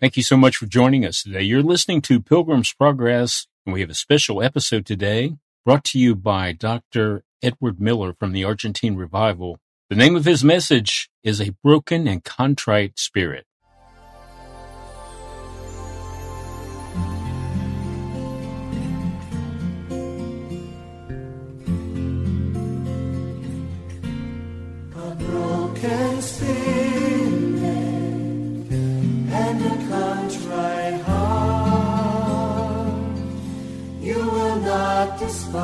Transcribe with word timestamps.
Thank 0.00 0.16
you 0.16 0.24
so 0.24 0.36
much 0.36 0.56
for 0.56 0.66
joining 0.66 1.06
us 1.06 1.22
today. 1.22 1.42
You're 1.42 1.62
listening 1.62 2.02
to 2.02 2.20
Pilgrim's 2.20 2.72
Progress, 2.72 3.46
and 3.64 3.72
we 3.72 3.80
have 3.80 3.90
a 3.90 3.94
special 3.94 4.42
episode 4.42 4.84
today 4.84 5.36
brought 5.64 5.84
to 5.84 6.00
you 6.00 6.16
by 6.16 6.50
Dr. 6.50 7.22
Edward 7.40 7.80
Miller 7.80 8.12
from 8.12 8.32
the 8.32 8.42
Argentine 8.42 8.96
Revival. 8.96 9.60
The 9.88 9.96
name 9.96 10.16
of 10.16 10.24
his 10.24 10.42
message 10.42 11.08
is 11.22 11.40
A 11.40 11.54
Broken 11.62 12.08
and 12.08 12.24
Contrite 12.24 12.98
Spirit. 12.98 13.46
You 35.54 35.60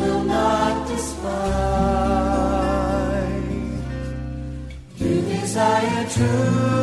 will 0.00 0.24
not 0.24 0.88
despise. 0.88 1.28
You 4.96 5.20
desire 5.20 6.08
truth 6.08 6.77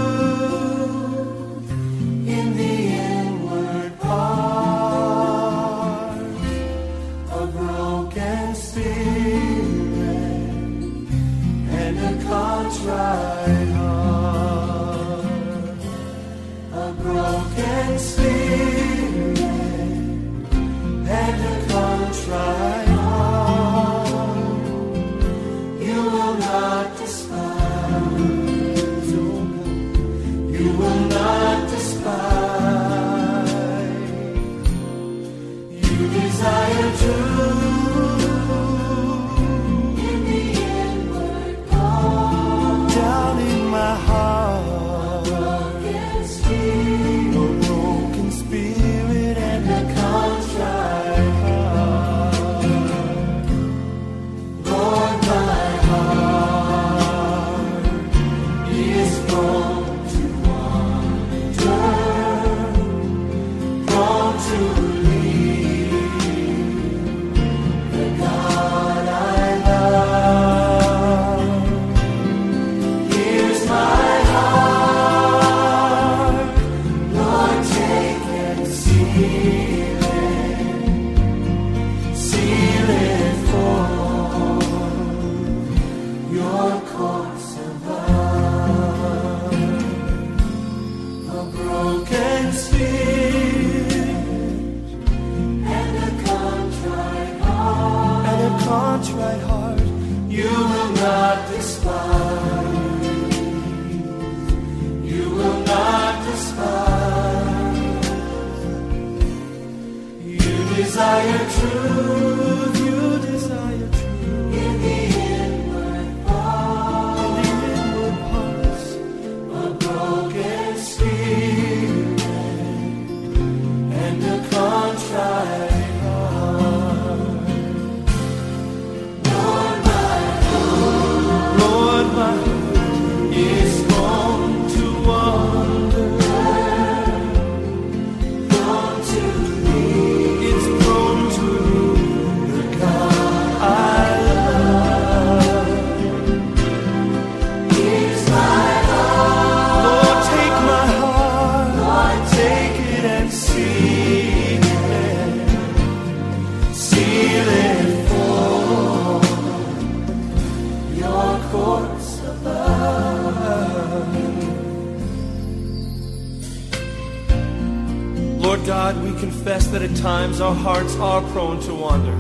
confess 169.46 169.68
that 169.68 169.84
at 169.84 169.96
times 169.98 170.42
our 170.42 170.56
hearts 170.56 170.96
are 170.96 171.22
prone 171.30 171.60
to 171.60 171.72
wander. 171.72 172.16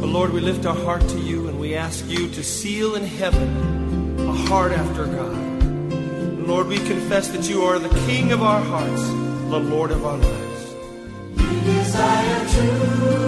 But 0.00 0.08
Lord, 0.08 0.32
we 0.32 0.40
lift 0.40 0.66
our 0.66 0.74
heart 0.74 1.02
to 1.10 1.20
you 1.20 1.46
and 1.46 1.60
we 1.60 1.76
ask 1.76 2.04
you 2.08 2.28
to 2.30 2.42
seal 2.42 2.96
in 2.96 3.04
heaven 3.04 4.18
a 4.18 4.32
heart 4.32 4.72
after 4.72 5.06
God. 5.06 5.62
Lord, 6.48 6.66
we 6.66 6.78
confess 6.78 7.28
that 7.28 7.48
you 7.48 7.62
are 7.62 7.78
the 7.78 7.96
King 8.08 8.32
of 8.32 8.42
our 8.42 8.60
hearts, 8.60 9.02
the 9.50 9.60
Lord 9.60 9.92
of 9.92 10.04
our 10.04 10.18
lives. 10.18 10.74
You 11.36 11.60
desire 11.60 12.48
truth. 12.48 13.25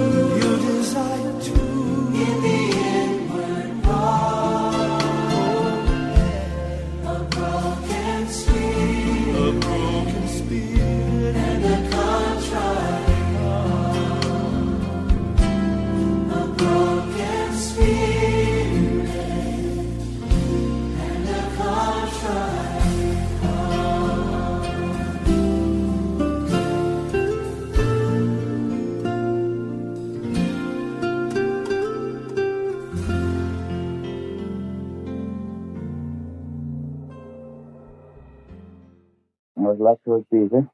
Towards 40.04 40.26
Jesus. 40.32 40.64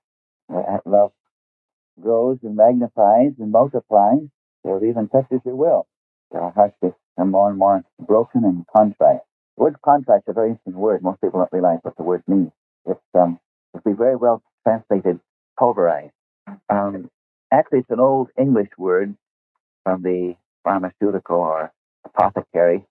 That 0.50 0.82
love 0.86 1.12
grows 2.00 2.38
and 2.42 2.56
magnifies 2.56 3.32
and 3.38 3.52
multiplies. 3.52 4.20
It 4.64 4.84
even 4.84 5.08
touches 5.08 5.40
your 5.44 5.56
will. 5.56 5.86
Our 6.34 6.50
hearts 6.52 6.76
become 6.82 7.30
more 7.30 7.50
and 7.50 7.58
more 7.58 7.84
broken 8.00 8.44
and 8.44 8.66
contrite. 8.74 9.20
The 9.56 9.64
word 9.64 9.76
contrite 9.84 10.20
is 10.20 10.24
a 10.28 10.32
very 10.34 10.50
interesting 10.50 10.74
word. 10.74 11.02
Most 11.02 11.20
people 11.20 11.40
don't 11.40 11.52
realize 11.52 11.80
what 11.82 11.96
the 11.96 12.02
word 12.04 12.22
means. 12.26 12.52
It's 12.86 13.00
um, 13.14 13.38
it'd 13.74 13.84
be 13.84 13.92
very 13.92 14.16
well 14.16 14.42
translated 14.66 15.20
pulverized. 15.58 16.12
Um, 16.70 17.10
actually, 17.52 17.80
it's 17.80 17.90
an 17.90 18.00
old 18.00 18.30
English 18.38 18.70
word 18.78 19.16
from 19.84 20.02
the 20.02 20.36
pharmaceutical 20.64 21.36
or 21.38 21.72
apothecary, 22.06 22.84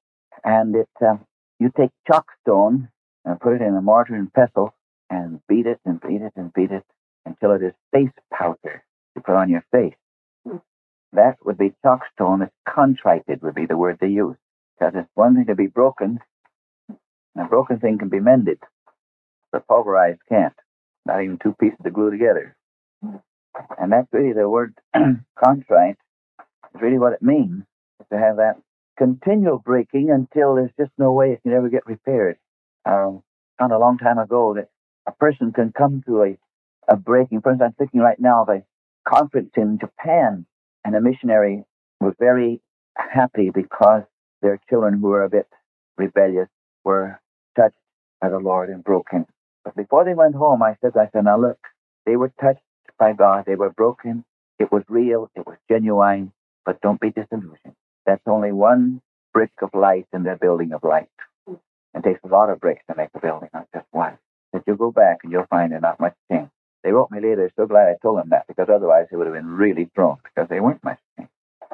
and 0.43 0.75
it 0.75 0.89
uh, 1.05 1.17
you 1.59 1.71
take 1.77 1.91
chalkstone 2.09 2.89
and 3.25 3.41
put 3.41 3.55
it 3.55 3.61
in 3.63 3.75
a 3.75 3.81
mortar 3.81 4.15
and 4.15 4.33
pestle 4.33 4.73
and 5.13 5.41
beat 5.49 5.67
it 5.67 5.79
and 5.85 6.01
beat 6.01 6.21
it 6.23 6.33
and 6.37 6.53
beat 6.53 6.71
it 6.71 6.85
until 7.25 7.53
it 7.53 7.63
is 7.63 7.73
face 7.93 8.11
powder 8.33 8.83
to 9.15 9.23
put 9.23 9.35
on 9.35 9.49
your 9.49 9.65
face. 9.71 9.95
That 11.13 11.37
would 11.45 11.57
be 11.59 11.73
chalkstone. 11.85 12.43
It's 12.43 12.53
contrited 12.73 13.41
would 13.43 13.55
be 13.55 13.67
the 13.67 13.77
word 13.77 13.99
they 14.01 14.09
use. 14.09 14.37
Because 14.79 14.93
it's 14.97 15.09
one 15.15 15.35
thing 15.35 15.47
to 15.47 15.55
be 15.55 15.67
broken, 15.67 16.19
and 17.35 17.45
a 17.45 17.49
broken 17.49 17.79
thing 17.79 17.99
can 17.99 18.09
be 18.09 18.19
mended, 18.21 18.59
but 19.51 19.67
pulverized 19.67 20.21
can't. 20.29 20.53
Not 21.05 21.23
even 21.23 21.39
two 21.39 21.55
pieces 21.59 21.79
to 21.83 21.91
glue 21.91 22.11
together. 22.11 22.55
And 23.79 23.91
that's 23.91 24.07
really 24.13 24.33
the 24.33 24.49
word 24.49 24.75
contrite. 25.43 25.97
Is 26.75 26.81
really 26.81 26.99
what 26.99 27.13
it 27.13 27.21
means 27.23 27.63
to 28.11 28.19
have 28.19 28.37
that 28.37 28.55
continual 28.97 29.59
breaking 29.59 30.11
until 30.11 30.55
there's 30.55 30.71
just 30.79 30.91
no 30.97 31.13
way 31.13 31.33
it 31.33 31.43
can 31.43 31.53
ever 31.53 31.69
get 31.69 31.87
repaired. 31.87 32.37
Um, 32.85 33.23
found 33.59 33.73
a 33.73 33.79
long 33.79 33.97
time 33.99 34.19
ago 34.19 34.55
that 34.55 34.69
a 35.07 35.11
person 35.13 35.51
can 35.53 35.73
come 35.77 36.03
to 36.07 36.23
a, 36.23 36.37
a 36.89 36.95
breaking. 36.97 37.41
For 37.41 37.51
instance, 37.51 37.73
I'm 37.79 37.85
thinking 37.85 38.01
right 38.01 38.19
now 38.19 38.43
of 38.43 38.49
a 38.49 38.63
conference 39.07 39.51
in 39.57 39.79
Japan, 39.79 40.45
and 40.85 40.95
a 40.95 41.01
missionary 41.01 41.63
was 42.01 42.13
very 42.19 42.61
happy 42.97 43.51
because 43.53 44.03
their 44.41 44.59
children 44.69 44.99
who 44.99 45.07
were 45.09 45.23
a 45.23 45.29
bit 45.29 45.47
rebellious 45.97 46.49
were 46.85 47.19
touched 47.57 47.75
by 48.21 48.29
the 48.29 48.39
Lord 48.39 48.69
and 48.69 48.83
broken. 48.83 49.25
But 49.63 49.75
before 49.75 50.05
they 50.05 50.13
went 50.13 50.35
home, 50.35 50.63
I 50.63 50.77
said, 50.81 50.93
I 50.97 51.09
said, 51.13 51.25
now 51.25 51.39
look, 51.39 51.59
they 52.05 52.17
were 52.17 52.33
touched 52.41 52.61
by 52.99 53.13
God. 53.13 53.45
They 53.47 53.55
were 53.55 53.71
broken. 53.71 54.25
It 54.59 54.71
was 54.71 54.83
real. 54.89 55.31
It 55.35 55.45
was 55.47 55.57
genuine. 55.69 56.33
But 56.65 56.81
don't 56.81 57.01
be 57.01 57.11
disillusioned. 57.11 57.75
That's 58.05 58.23
only 58.27 58.51
one 58.51 59.01
brick 59.33 59.51
of 59.61 59.69
light 59.73 60.07
in 60.13 60.23
the 60.23 60.37
building 60.39 60.73
of 60.73 60.83
light. 60.83 61.09
It 61.95 62.03
takes 62.03 62.21
a 62.23 62.27
lot 62.27 62.49
of 62.49 62.59
bricks 62.61 62.83
to 62.89 62.95
make 62.97 63.09
a 63.15 63.19
building, 63.19 63.49
not 63.53 63.67
just 63.73 63.87
one. 63.91 64.17
If 64.53 64.63
you'll 64.67 64.77
go 64.77 64.91
back 64.91 65.19
and 65.23 65.31
you'll 65.31 65.47
find 65.49 65.71
there's 65.71 65.81
not 65.81 65.99
much 65.99 66.15
change. 66.31 66.49
They 66.83 66.91
wrote 66.91 67.11
me 67.11 67.19
later, 67.19 67.49
so 67.55 67.65
glad 67.65 67.87
I 67.87 67.95
told 68.01 68.19
them 68.19 68.29
that, 68.29 68.45
because 68.47 68.67
otherwise 68.69 69.07
they 69.09 69.17
would 69.17 69.27
have 69.27 69.35
been 69.35 69.47
really 69.55 69.89
thrown, 69.95 70.17
because 70.23 70.49
they 70.49 70.59
weren't 70.59 70.83
much 70.83 70.99
change. 71.17 71.29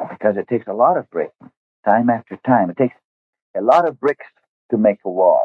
Because 0.09 0.37
it 0.37 0.47
takes 0.47 0.67
a 0.67 0.73
lot 0.73 0.97
of 0.97 1.09
breaking, 1.09 1.51
time 1.85 2.09
after 2.09 2.37
time. 2.45 2.69
It 2.69 2.77
takes 2.77 2.95
a 3.57 3.61
lot 3.61 3.87
of 3.87 3.99
bricks 3.99 4.25
to 4.71 4.77
make 4.77 4.99
a 5.03 5.09
wall. 5.09 5.41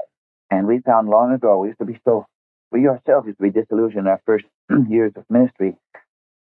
And 0.51 0.67
we 0.67 0.81
found 0.81 1.09
long 1.09 1.33
ago, 1.33 1.59
we 1.59 1.69
used 1.69 1.79
to 1.81 1.87
be 1.87 1.99
so, 2.05 2.27
we 2.71 2.87
ourselves 2.87 3.27
used 3.27 3.39
to 3.39 3.45
be 3.45 3.51
disillusioned 3.51 4.07
in 4.07 4.07
our 4.07 4.21
first 4.27 4.45
years 4.89 5.13
of 5.17 5.25
ministry, 5.31 5.77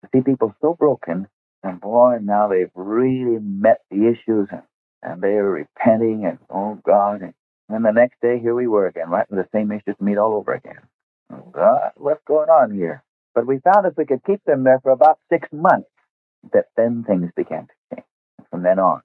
to 0.04 0.10
see 0.14 0.22
people 0.22 0.54
so 0.62 0.76
broken, 0.78 1.28
and 1.64 1.82
boy, 1.82 2.18
now 2.22 2.48
they've 2.48 2.70
really 2.76 3.40
met 3.40 3.80
the 3.90 4.08
issues, 4.08 4.50
and, 4.52 4.62
and 5.02 5.22
they're 5.22 5.50
repenting, 5.50 6.26
and 6.26 6.38
oh 6.50 6.78
God, 6.86 7.22
and 7.22 7.34
and 7.70 7.86
the 7.86 7.92
next 7.92 8.22
day, 8.22 8.40
here 8.40 8.56
we 8.56 8.68
were 8.68 8.88
again, 8.88 9.10
right 9.10 9.28
in 9.30 9.38
the 9.38 9.48
same 9.54 9.72
issues 9.72 9.96
meet 10.00 10.18
all 10.18 10.34
over 10.36 10.54
again. 10.54 10.80
Uh, 11.56 11.90
what's 11.98 12.24
going 12.28 12.50
on 12.50 12.74
here? 12.74 13.04
But 13.36 13.48
we 13.48 13.60
found 13.60 13.86
if 13.88 13.98
we 13.98 14.06
could 14.06 14.24
keep 14.26 14.44
them 14.46 14.64
there 14.64 14.80
for 14.82 14.92
about 14.92 15.20
six 15.30 15.48
months, 15.52 15.90
that 16.54 16.68
then 16.78 17.04
things 17.08 17.32
began 17.36 17.68
to 17.68 17.96
change. 17.96 18.08
From 18.52 18.64
then 18.64 18.80
on, 18.80 19.02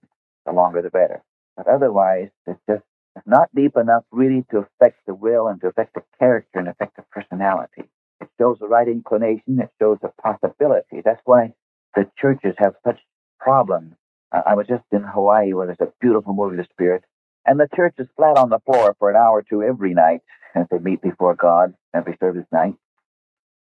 the 0.47 0.53
longer 0.53 0.83
the 0.83 0.91
better. 0.91 1.23
But 1.57 1.69
otherwise, 1.69 2.31
it's 2.47 2.61
just 2.69 2.83
it's 3.17 3.27
not 3.27 3.49
deep 3.55 3.77
enough 3.77 4.05
really 4.12 4.45
to 4.51 4.59
affect 4.59 5.01
the 5.06 5.15
will 5.15 5.49
and 5.49 5.61
to 5.63 5.69
affect 5.69 5.95
the 5.95 6.03
character 6.19 6.59
and 6.59 6.69
affect 6.69 6.97
the 6.97 7.05
personality. 7.13 7.85
It 8.21 8.29
shows 8.39 8.59
the 8.61 8.69
right 8.69 8.89
inclination. 8.89 9.61
It 9.61 9.71
shows 9.81 9.99
the 10.03 10.13
possibility. 10.23 11.03
That's 11.05 11.21
why 11.25 11.55
the 11.97 12.09
churches 12.19 12.55
have 12.59 12.75
such 12.87 13.01
problems. 13.41 13.95
I 14.33 14.55
was 14.55 14.67
just 14.69 14.85
in 14.93 15.03
Hawaii 15.03 15.55
where 15.55 15.67
there's 15.67 15.81
a 15.81 15.93
beautiful 16.01 16.35
movie, 16.35 16.56
The 16.56 16.67
Spirit, 16.73 17.05
and 17.47 17.59
the 17.59 17.69
church 17.75 17.95
is 17.99 18.09
flat 18.17 18.37
on 18.37 18.51
the 18.51 18.61
floor 18.61 18.95
for 18.99 19.11
an 19.11 19.17
hour 19.17 19.39
or 19.39 19.43
two 19.43 19.63
every 19.63 19.95
night 19.95 20.21
as 20.55 20.67
they 20.71 20.79
meet 20.79 21.03
before 21.03 21.35
God 21.35 21.75
every 21.95 22.17
service 22.21 22.47
night. 22.53 22.75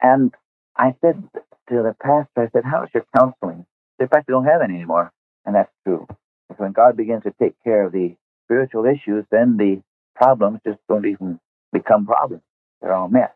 And 0.02 0.34
I 0.78 0.96
said 1.02 1.24
to 1.70 1.76
the 1.76 1.96
pastor, 2.02 2.44
I 2.44 2.50
said, 2.52 2.64
How's 2.66 2.90
your 2.94 3.06
counseling? 3.18 3.66
They 4.00 4.06
don't 4.28 4.46
have 4.46 4.62
any 4.62 4.76
anymore. 4.76 5.12
And 5.46 5.56
that's 5.56 5.72
true. 5.86 6.06
Because 6.48 6.60
when 6.60 6.74
God 6.74 6.98
begins 6.98 7.24
to 7.24 7.34
take 7.42 7.56
care 7.64 7.86
of 7.86 7.92
the 7.94 8.16
spiritual 8.46 8.86
issues, 8.86 9.26
then 9.32 9.58
the 9.58 9.82
problems 10.16 10.60
just 10.66 10.80
don't 10.90 11.06
even 11.06 11.40
become 11.72 12.06
problems. 12.06 12.44
They're 12.82 12.94
all 12.94 13.10
met. 13.10 13.36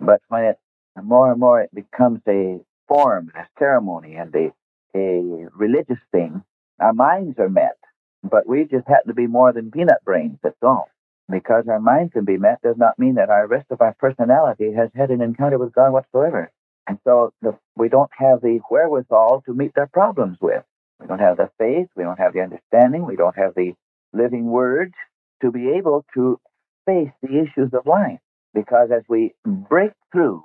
But 0.00 0.20
when 0.28 0.44
it 0.44 0.58
more 1.02 1.30
and 1.30 1.40
more 1.40 1.60
it 1.60 1.74
becomes 1.74 2.20
a 2.28 2.58
form, 2.88 3.30
a 3.36 3.46
ceremony, 3.58 4.16
and 4.16 4.34
a, 4.34 4.52
a 4.96 5.48
religious 5.56 5.98
thing, 6.12 6.42
our 6.80 6.92
minds 6.92 7.38
are 7.38 7.48
met 7.48 7.76
but 8.24 8.48
we 8.48 8.64
just 8.64 8.88
happen 8.88 9.08
to 9.08 9.14
be 9.14 9.26
more 9.26 9.52
than 9.52 9.70
peanut 9.70 10.04
brains, 10.04 10.38
that's 10.42 10.62
all. 10.62 10.88
Because 11.30 11.66
our 11.68 11.80
mind 11.80 12.12
can 12.12 12.24
be 12.24 12.38
met 12.38 12.62
does 12.62 12.76
not 12.78 12.98
mean 12.98 13.16
that 13.16 13.30
our 13.30 13.46
rest 13.46 13.66
of 13.70 13.80
our 13.82 13.94
personality 13.98 14.72
has 14.74 14.90
had 14.94 15.10
an 15.10 15.22
encounter 15.22 15.58
with 15.58 15.74
God 15.74 15.92
whatsoever. 15.92 16.50
And 16.88 16.98
so 17.04 17.32
the, 17.42 17.58
we 17.76 17.88
don't 17.88 18.10
have 18.18 18.42
the 18.42 18.60
wherewithal 18.70 19.42
to 19.46 19.54
meet 19.54 19.74
their 19.74 19.88
problems 19.88 20.38
with. 20.40 20.64
We 21.00 21.06
don't 21.06 21.20
have 21.20 21.36
the 21.38 21.50
faith, 21.58 21.88
we 21.96 22.04
don't 22.04 22.18
have 22.18 22.34
the 22.34 22.42
understanding, 22.42 23.06
we 23.06 23.16
don't 23.16 23.36
have 23.38 23.54
the 23.54 23.74
living 24.12 24.46
word 24.46 24.94
to 25.42 25.52
be 25.52 25.70
able 25.78 26.04
to 26.14 26.40
face 26.86 27.10
the 27.22 27.40
issues 27.40 27.72
of 27.74 27.86
life. 27.86 28.20
Because 28.54 28.90
as 28.94 29.04
we 29.08 29.34
break 29.46 29.92
through 30.12 30.42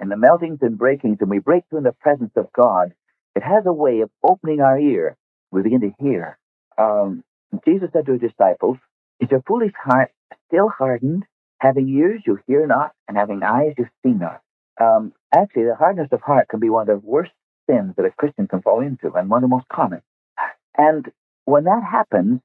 in 0.00 0.10
the 0.10 0.16
meltings 0.16 0.62
and 0.62 0.78
breakings 0.78 1.18
and 1.20 1.30
we 1.30 1.40
break 1.40 1.64
through 1.70 1.78
in 1.78 1.84
the 1.84 1.92
presence 1.92 2.32
of 2.36 2.52
God, 2.52 2.92
it 3.36 3.42
has 3.42 3.64
a 3.66 3.72
way 3.72 4.00
of 4.00 4.10
opening 4.22 4.60
our 4.60 4.78
ear. 4.78 5.16
We 5.52 5.62
begin 5.62 5.80
to 5.82 5.94
hear 6.00 6.38
um, 6.78 7.24
Jesus 7.66 7.90
said 7.92 8.06
to 8.06 8.12
his 8.12 8.22
disciples, 8.22 8.78
Is 9.20 9.30
your 9.30 9.42
foolish 9.46 9.72
heart 9.82 10.12
still 10.48 10.70
hardened? 10.70 11.24
Having 11.60 11.88
ears 11.90 12.22
you 12.26 12.38
hear 12.46 12.66
not, 12.66 12.92
and 13.08 13.16
having 13.16 13.42
eyes 13.42 13.74
you 13.78 13.86
see 14.04 14.12
not. 14.12 14.42
Um, 14.80 15.12
actually, 15.34 15.64
the 15.64 15.76
hardness 15.76 16.08
of 16.12 16.20
heart 16.22 16.48
can 16.48 16.60
be 16.60 16.70
one 16.70 16.88
of 16.90 17.02
the 17.02 17.06
worst 17.08 17.32
sins 17.70 17.94
that 17.96 18.06
a 18.06 18.10
Christian 18.10 18.48
can 18.48 18.62
fall 18.62 18.80
into, 18.80 19.12
and 19.14 19.30
one 19.30 19.38
of 19.44 19.50
the 19.50 19.54
most 19.56 19.68
common. 19.68 20.02
And 20.78 21.10
when 21.46 21.64
that 21.64 21.82
happens, 21.90 22.40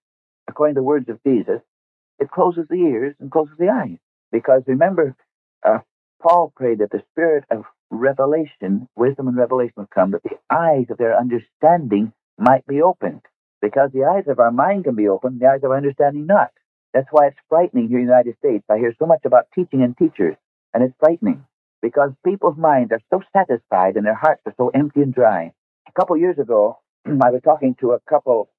according 0.49 0.75
to 0.75 0.79
the 0.81 0.85
words 0.85 1.09
of 1.09 1.19
Jesus, 1.25 1.61
it 2.19 2.31
closes 2.31 2.65
the 2.69 2.75
ears 2.77 3.15
and 3.19 3.31
closes 3.31 3.55
the 3.59 3.69
eyes. 3.69 3.97
Because 4.31 4.63
remember, 4.67 5.15
uh, 5.67 5.79
Paul 6.21 6.53
prayed 6.55 6.79
that 6.79 6.91
the 6.91 7.03
spirit 7.11 7.45
of 7.51 7.63
revelation, 7.91 8.87
wisdom 8.95 9.27
and 9.27 9.37
revelation 9.37 9.73
would 9.77 9.89
come, 9.91 10.11
that 10.11 10.23
the 10.23 10.37
eyes 10.51 10.85
of 10.89 10.97
their 10.97 11.17
understanding 11.17 12.13
might 12.37 12.65
be 12.67 12.81
opened. 12.81 13.21
Because 13.61 13.91
the 13.93 14.05
eyes 14.05 14.25
of 14.27 14.39
our 14.39 14.51
mind 14.51 14.85
can 14.85 14.95
be 14.95 15.09
opened, 15.09 15.39
the 15.39 15.47
eyes 15.47 15.61
of 15.63 15.71
our 15.71 15.77
understanding 15.77 16.25
not. 16.27 16.51
That's 16.93 17.07
why 17.11 17.27
it's 17.27 17.37
frightening 17.49 17.87
here 17.89 17.99
in 17.99 18.05
the 18.05 18.11
United 18.11 18.37
States. 18.39 18.65
I 18.69 18.77
hear 18.77 18.93
so 18.99 19.05
much 19.05 19.21
about 19.25 19.47
teaching 19.55 19.83
and 19.83 19.97
teachers, 19.97 20.35
and 20.73 20.83
it's 20.83 20.95
frightening 20.99 21.45
because 21.81 22.11
people's 22.25 22.57
minds 22.57 22.91
are 22.91 23.01
so 23.09 23.21
satisfied 23.35 23.95
and 23.95 24.05
their 24.05 24.15
hearts 24.15 24.41
are 24.45 24.53
so 24.57 24.69
empty 24.69 25.01
and 25.01 25.13
dry. 25.13 25.53
A 25.87 25.91
couple 25.99 26.17
years 26.17 26.39
ago, 26.39 26.79
I 27.05 27.31
was 27.31 27.41
talking 27.43 27.75
to 27.81 27.91
a 27.91 27.99
couple 28.09 28.49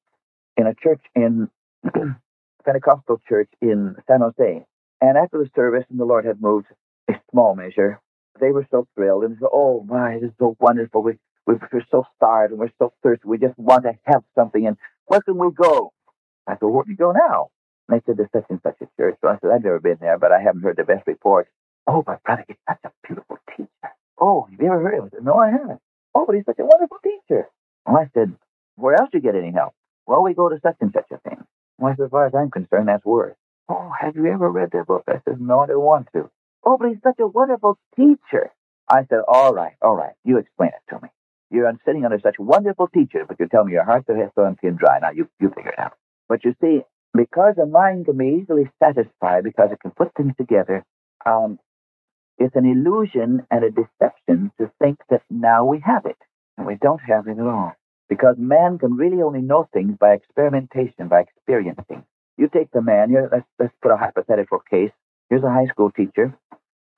in 0.56 0.66
a 0.66 0.74
church 0.74 1.02
in 1.14 1.50
Pentecostal 2.64 3.20
church 3.28 3.50
in 3.60 3.96
San 4.08 4.20
Jose, 4.20 4.64
and 5.00 5.18
after 5.18 5.38
the 5.38 5.50
service, 5.56 5.84
and 5.90 5.98
the 5.98 6.04
Lord 6.04 6.24
had 6.26 6.42
moved 6.42 6.66
a 7.10 7.14
small 7.30 7.56
measure, 7.56 8.00
they 8.40 8.52
were 8.52 8.66
so 8.70 8.86
thrilled 8.94 9.24
and 9.24 9.36
said, 9.40 9.48
"Oh 9.52 9.84
my, 9.88 10.18
this 10.20 10.30
is 10.30 10.36
so 10.38 10.56
wonderful! 10.60 11.02
We 11.02 11.14
we're 11.46 11.58
so 11.90 12.04
starved 12.16 12.52
and 12.52 12.60
we're 12.60 12.70
so 12.78 12.92
thirsty. 13.02 13.24
We 13.26 13.38
just 13.38 13.58
want 13.58 13.84
to 13.84 13.92
have 14.06 14.22
something. 14.34 14.66
And 14.66 14.76
where 15.10 15.20
can 15.22 15.38
we 15.38 15.50
go? 15.50 15.90
I 16.46 16.52
said, 16.52 16.66
where 16.66 16.84
do 16.84 16.90
you 16.92 16.96
go 16.96 17.10
now? 17.10 17.48
And 17.88 17.98
they 17.98 18.02
said, 18.06 18.16
there's 18.16 18.30
such 18.32 18.46
and 18.48 18.60
such 18.62 18.76
a 18.80 18.86
church. 18.96 19.16
So 19.20 19.28
I 19.28 19.38
said, 19.40 19.50
I've 19.50 19.64
never 19.64 19.80
been 19.80 19.98
there, 20.00 20.16
but 20.18 20.30
I 20.30 20.40
haven't 20.40 20.62
heard 20.62 20.76
the 20.76 20.84
best 20.84 21.04
reports. 21.08 21.50
Oh, 21.88 22.04
my 22.06 22.16
brother, 22.24 22.44
he's 22.46 22.56
such 22.68 22.78
a 22.84 22.92
beautiful 23.04 23.38
teacher. 23.56 23.90
Oh, 24.20 24.46
have 24.48 24.60
you 24.60 24.66
ever 24.68 24.80
heard 24.80 24.94
of 24.94 25.00
him? 25.00 25.10
I 25.12 25.16
said, 25.16 25.24
no, 25.24 25.34
I 25.34 25.50
haven't. 25.50 25.80
Oh, 26.14 26.26
but 26.26 26.36
he's 26.36 26.44
such 26.44 26.60
a 26.60 26.64
wonderful 26.64 26.98
teacher. 27.02 27.48
And 27.86 27.96
I 27.96 28.08
said, 28.14 28.32
where 28.76 28.94
else 28.94 29.10
do 29.10 29.18
you 29.18 29.22
get 29.22 29.34
any 29.34 29.50
help? 29.50 29.74
Well, 30.06 30.22
we 30.22 30.32
go 30.32 30.48
to 30.48 30.60
such 30.62 30.76
and 30.80 30.92
such 30.94 31.10
a 31.10 31.18
thing. 31.28 31.42
Well, 31.78 31.92
I 31.92 31.96
said, 31.96 32.04
as 32.04 32.10
far 32.12 32.26
as 32.26 32.34
I'm 32.36 32.50
concerned, 32.52 32.86
that's 32.86 33.04
worse. 33.04 33.34
Oh, 33.68 33.90
have 34.00 34.14
you 34.14 34.26
ever 34.26 34.48
read 34.48 34.70
that 34.74 34.86
book? 34.86 35.02
I 35.08 35.20
said, 35.24 35.40
no, 35.40 35.58
I 35.58 35.66
don't 35.66 35.80
want 35.82 36.06
to. 36.14 36.30
Oh, 36.64 36.76
but 36.78 36.90
he's 36.90 37.02
such 37.02 37.18
a 37.18 37.26
wonderful 37.26 37.78
teacher. 37.96 38.52
I 38.88 39.06
said, 39.10 39.22
all 39.26 39.52
right, 39.52 39.74
all 39.82 39.96
right, 39.96 40.14
you 40.24 40.38
explain 40.38 40.70
it 40.70 40.94
to 40.94 41.00
me. 41.02 41.08
You're 41.50 41.72
sitting 41.86 42.04
under 42.04 42.20
such 42.20 42.36
wonderful 42.38 42.88
teacher, 42.88 43.24
but 43.28 43.40
you 43.40 43.48
tell 43.48 43.64
me 43.64 43.72
your 43.72 43.84
heart's 43.84 44.06
so 44.08 44.44
empty 44.44 44.68
and 44.68 44.78
dry. 44.78 44.98
Now 45.00 45.10
you, 45.12 45.28
you 45.40 45.50
figure 45.50 45.72
it 45.72 45.78
out. 45.80 45.94
But 46.28 46.44
you 46.44 46.54
see, 46.62 46.82
because 47.14 47.54
the 47.56 47.66
mind 47.66 48.06
can 48.06 48.18
be 48.18 48.40
easily 48.42 48.70
satisfied, 48.82 49.44
because 49.44 49.70
it 49.72 49.80
can 49.80 49.92
put 49.92 50.14
things 50.16 50.34
together, 50.38 50.84
um, 51.26 51.50
It's 52.38 52.56
an 52.56 52.66
illusion 52.66 53.46
and 53.50 53.64
a 53.64 53.70
deception 53.70 54.50
to 54.58 54.70
think 54.80 54.98
that 55.10 55.22
now 55.30 55.64
we 55.64 55.80
have 55.80 56.04
it. 56.06 56.16
And 56.58 56.66
we 56.66 56.76
don't 56.76 57.00
have 57.00 57.28
it 57.28 57.38
at 57.38 57.46
all. 57.46 57.72
Because 58.08 58.36
man 58.38 58.78
can 58.78 58.96
really 58.96 59.22
only 59.22 59.40
know 59.40 59.68
things 59.72 59.96
by 59.98 60.12
experimentation, 60.14 61.08
by 61.08 61.20
experiencing. 61.20 62.04
You 62.36 62.48
take 62.48 62.70
the 62.72 62.82
man, 62.82 63.14
let's, 63.30 63.46
let's 63.58 63.74
put 63.82 63.92
a 63.92 63.96
hypothetical 63.96 64.58
case. 64.68 64.90
Here's 65.30 65.44
a 65.44 65.50
high 65.50 65.66
school 65.66 65.90
teacher, 65.92 66.36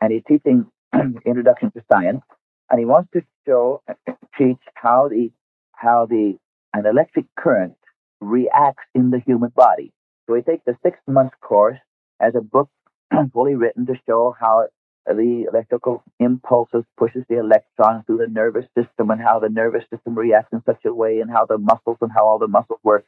and 0.00 0.12
he's 0.12 0.22
teaching 0.28 0.66
Introduction 1.26 1.72
to 1.72 1.84
Science, 1.92 2.22
and 2.72 2.80
he 2.80 2.86
wants 2.86 3.10
to 3.12 3.22
show, 3.46 3.82
teach 4.38 4.58
how 4.74 5.08
the, 5.08 5.30
how 5.72 6.06
the, 6.06 6.38
an 6.74 6.86
electric 6.86 7.26
current 7.38 7.76
reacts 8.20 8.84
in 8.94 9.10
the 9.10 9.20
human 9.20 9.50
body. 9.54 9.92
So 10.26 10.34
he 10.34 10.42
takes 10.42 10.66
a 10.66 10.76
six 10.82 10.98
month 11.06 11.32
course 11.42 11.78
as 12.18 12.34
a 12.34 12.40
book 12.40 12.70
fully 13.32 13.54
written 13.56 13.86
to 13.86 13.94
show 14.06 14.34
how 14.40 14.68
the 15.06 15.46
electrical 15.52 16.02
impulses 16.18 16.84
pushes 16.96 17.24
the 17.28 17.38
electrons 17.38 18.04
through 18.06 18.18
the 18.18 18.28
nervous 18.28 18.64
system 18.78 19.10
and 19.10 19.20
how 19.20 19.38
the 19.38 19.48
nervous 19.48 19.84
system 19.92 20.14
reacts 20.16 20.52
in 20.52 20.62
such 20.64 20.84
a 20.86 20.94
way 20.94 21.20
and 21.20 21.30
how 21.30 21.44
the 21.44 21.58
muscles 21.58 21.98
and 22.00 22.10
how 22.12 22.24
all 22.26 22.38
the 22.38 22.48
muscles 22.48 22.78
work. 22.82 23.04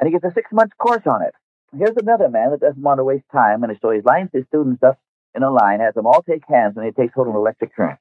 And 0.00 0.08
he 0.08 0.12
gets 0.12 0.24
a 0.24 0.34
six 0.34 0.50
month 0.52 0.72
course 0.78 1.06
on 1.06 1.22
it. 1.22 1.34
Here's 1.76 1.96
another 1.96 2.28
man 2.28 2.50
that 2.50 2.60
doesn't 2.60 2.82
want 2.82 2.98
to 2.98 3.04
waste 3.04 3.26
time, 3.30 3.62
and 3.62 3.76
so 3.82 3.90
he 3.90 4.00
lines 4.00 4.30
his 4.32 4.46
students 4.48 4.82
up 4.82 4.98
in 5.34 5.42
a 5.42 5.50
line, 5.50 5.80
has 5.80 5.94
them 5.94 6.06
all 6.06 6.22
take 6.22 6.42
hands, 6.48 6.76
and 6.76 6.86
he 6.86 6.92
takes 6.92 7.12
hold 7.14 7.28
of 7.28 7.34
an 7.34 7.40
electric 7.40 7.74
current. 7.76 7.98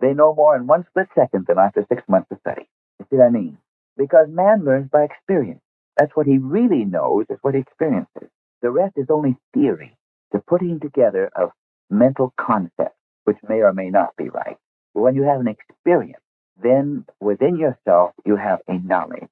They 0.00 0.14
know 0.14 0.34
more 0.34 0.56
in 0.56 0.66
one 0.66 0.86
split 0.90 1.08
second 1.14 1.46
than 1.48 1.58
after 1.58 1.86
six 1.88 2.02
months 2.08 2.30
of 2.32 2.38
study. 2.40 2.68
You 3.00 3.06
see 3.10 3.16
what 3.16 3.26
I 3.26 3.30
mean? 3.30 3.58
Because 3.96 4.28
man 4.30 4.64
learns 4.64 4.90
by 4.90 5.04
experience. 5.04 5.60
That's 5.98 6.14
what 6.16 6.26
he 6.26 6.38
really 6.38 6.84
knows, 6.84 7.26
is 7.30 7.38
what 7.42 7.54
he 7.54 7.60
experiences. 7.60 8.28
The 8.62 8.70
rest 8.70 8.94
is 8.96 9.06
only 9.10 9.36
theory, 9.54 9.96
the 10.32 10.40
putting 10.40 10.80
together 10.80 11.30
of 11.36 11.50
mental 11.90 12.34
concepts, 12.40 12.96
which 13.24 13.38
may 13.48 13.60
or 13.62 13.72
may 13.72 13.90
not 13.90 14.16
be 14.16 14.28
right. 14.30 14.56
But 14.94 15.02
when 15.02 15.16
you 15.16 15.22
have 15.24 15.40
an 15.40 15.48
experience, 15.48 16.22
then 16.62 17.06
within 17.20 17.56
yourself 17.56 18.12
you 18.26 18.36
have 18.36 18.60
a 18.68 18.78
knowledge. 18.78 19.28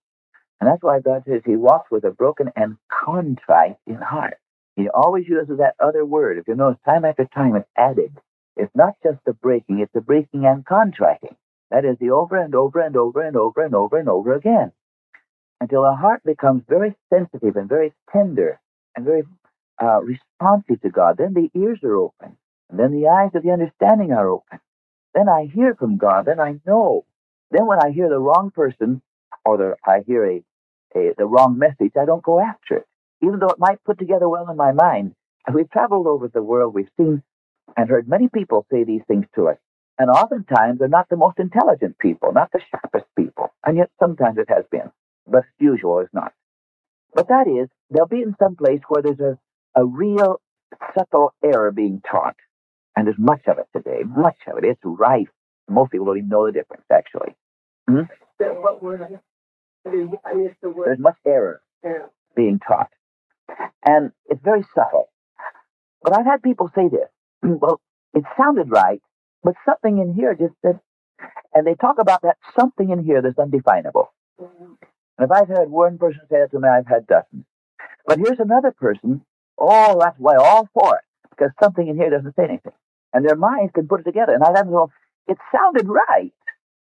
And 0.61 0.69
that's 0.71 0.83
why 0.83 1.01
God 1.01 1.25
says 1.29 1.43
he 1.45 1.57
walks 1.57 1.91
with 1.91 2.05
a 2.05 2.11
broken 2.11 2.51
and 2.57 2.77
contrite 2.91 3.77
in 3.87 3.97
heart. 3.97 4.39
He 4.77 4.89
always 4.89 5.29
uses 5.29 5.59
that 5.59 5.75
other 5.81 6.05
word. 6.05 6.39
If 6.39 6.49
you 6.49 6.55
notice, 6.55 6.81
time 6.85 7.05
after 7.05 7.27
time 7.27 7.57
it's 7.57 7.69
added. 7.77 8.13
It's 8.59 8.77
not 8.77 8.95
just 9.05 9.19
the 9.27 9.35
breaking, 9.35 9.81
it's 9.81 9.95
the 9.95 10.03
breaking 10.03 10.47
and 10.47 10.67
contracting. 10.67 11.37
That 11.73 11.87
is 11.87 11.99
the 12.01 12.13
over 12.13 12.37
and 12.39 12.55
over 12.55 12.81
and 12.83 12.97
over 12.97 13.23
and 13.23 13.37
over 13.37 13.65
and 13.65 13.75
over 13.77 13.99
and 13.99 14.11
over 14.11 14.35
again. 14.35 14.73
Until 15.61 15.83
the 15.83 15.97
heart 15.97 16.23
becomes 16.25 16.65
very 16.69 16.97
sensitive 17.13 17.57
and 17.57 17.69
very 17.69 17.95
tender 18.13 18.61
and 18.97 19.05
very 19.07 19.25
uh, 19.83 20.01
responsive 20.03 20.83
to 20.83 20.91
God. 20.91 21.17
Then 21.19 21.35
the 21.35 21.51
ears 21.59 21.81
are 21.85 21.97
open. 21.97 22.37
And 22.71 22.79
then 22.81 22.93
the 22.93 23.09
eyes 23.09 23.31
of 23.35 23.43
the 23.45 23.53
understanding 23.53 24.13
are 24.13 24.29
open. 24.29 24.61
Then 25.15 25.29
I 25.29 25.47
hear 25.53 25.75
from 25.75 25.97
God. 25.99 26.27
Then 26.27 26.41
I 26.41 26.61
know. 26.67 27.05
Then 27.51 27.67
when 27.67 27.79
I 27.85 27.91
hear 27.91 28.09
the 28.09 28.19
wrong 28.21 28.51
person 28.55 29.03
or 29.45 29.59
the, 29.59 29.75
I 29.87 30.01
hear 30.07 30.25
a, 30.27 30.43
a, 30.97 31.15
the 31.19 31.27
wrong 31.27 31.59
message, 31.59 31.93
I 32.01 32.05
don't 32.05 32.23
go 32.23 32.41
after 32.41 32.79
it. 32.79 32.87
Even 33.23 33.41
though 33.41 33.49
it 33.51 33.59
might 33.59 33.85
put 33.85 33.99
together 33.99 34.29
well 34.29 34.49
in 34.51 34.57
my 34.57 34.73
mind. 34.73 35.15
As 35.49 35.55
we've 35.55 35.71
traveled 35.71 36.07
over 36.07 36.29
the 36.29 36.43
world, 36.43 36.75
we've 36.75 36.91
seen 36.99 37.23
and 37.77 37.89
heard 37.89 38.09
many 38.09 38.29
people 38.29 38.67
say 38.71 38.85
these 38.85 39.03
things 39.09 39.27
to 39.35 39.49
us. 39.49 39.57
And 39.99 40.11
oftentimes 40.11 40.79
they're 40.79 40.89
not 40.89 41.09
the 41.09 41.17
most 41.17 41.39
intelligent 41.39 41.99
people, 41.99 42.33
not 42.33 42.51
the 42.53 42.61
sharpest 42.71 43.07
people. 43.17 43.53
And 43.65 43.77
yet 43.77 43.91
sometimes 44.01 44.39
it 44.39 44.49
has 44.49 44.65
been. 44.71 44.91
But 45.27 45.39
as 45.39 45.45
usual, 45.59 46.01
it's 46.01 46.15
not. 46.15 46.33
But 47.15 47.29
that 47.29 47.49
is, 47.49 47.69
they'll 47.91 48.07
be 48.07 48.23
in 48.23 48.35
some 48.39 48.57
place 48.57 48.81
where 48.89 49.03
there's 49.03 49.21
a, 49.21 49.39
a 49.81 49.85
real 49.85 50.41
subtle 50.97 51.35
error 51.45 51.73
being 51.73 52.03
taught. 52.09 52.37
And 52.97 53.07
there's 53.07 53.19
much 53.19 53.43
of 53.47 53.59
it 53.59 53.67
today, 53.77 54.03
much 54.05 54.37
of 54.47 54.59
it. 54.59 54.65
It's 54.65 54.81
rife. 54.85 55.29
Most 55.69 55.93
people 55.93 56.07
don't 56.07 56.19
even 56.19 56.29
know 56.29 56.47
the 56.47 56.53
difference, 56.53 56.85
actually. 56.93 57.35
Hmm? 57.89 58.03
What 58.39 58.83
word? 58.83 59.21
I 59.87 60.35
missed 60.35 60.57
the 60.63 60.71
word. 60.71 60.87
There's 60.89 60.99
much 60.99 61.17
error 61.27 61.61
Yeah. 61.85 62.07
being 62.37 62.59
taught. 62.61 62.91
And 63.87 64.13
it's 64.27 64.43
very 64.43 64.65
subtle. 64.75 65.09
But 66.03 66.17
I've 66.19 66.27
had 66.27 66.43
people 66.43 66.71
say 66.75 66.89
this. 66.89 67.09
Well, 67.43 67.81
it 68.15 68.25
sounded 68.39 68.71
right, 68.71 69.03
but 69.43 69.55
something 69.65 69.99
in 69.99 70.15
here 70.15 70.35
just 70.35 70.55
said, 70.63 70.81
and 71.55 71.67
they 71.67 71.75
talk 71.75 71.97
about 72.01 72.23
that 72.23 72.37
something 72.59 72.91
in 72.91 73.05
here 73.05 73.23
that's 73.23 73.39
undefinable. 73.39 74.13
And 75.19 75.27
if 75.27 75.31
I've 75.31 75.49
heard 75.49 75.71
one 75.71 75.99
person 75.99 76.21
say 76.31 76.39
that 76.41 76.51
to 76.53 76.61
me, 76.61 76.69
I've 76.69 76.87
had 76.87 77.07
dozens. 77.07 77.45
But 78.07 78.19
here's 78.19 78.41
another 78.41 78.73
person, 78.73 79.23
oh, 79.59 79.99
that's 80.01 80.19
why 80.19 80.37
all 80.37 80.69
for 80.75 80.97
it, 80.97 81.05
because 81.31 81.51
something 81.63 81.87
in 81.89 81.97
here 81.97 82.11
doesn't 82.11 82.37
say 82.37 82.45
anything. 82.45 82.73
And 83.13 83.27
their 83.27 83.37
minds 83.37 83.73
can 83.75 83.89
put 83.89 84.01
it 84.01 84.05
together. 84.05 84.35
And 84.35 84.45
I 84.45 84.53
to 84.63 84.69
go, 84.69 84.93
it 85.27 85.39
sounded 85.55 85.89
right, 85.89 86.33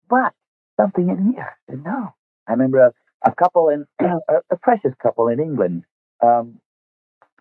but 0.08 0.32
something 0.80 1.08
in 1.08 1.32
here 1.32 1.56
said 1.68 1.84
no. 1.84 2.14
I 2.48 2.52
remember 2.52 2.78
a, 2.78 2.92
a 3.28 3.34
couple 3.34 3.68
in, 3.70 3.86
a, 4.00 4.56
precious 4.62 4.92
couple 5.02 5.28
in 5.28 5.40
England. 5.40 5.84
Um, 6.22 6.60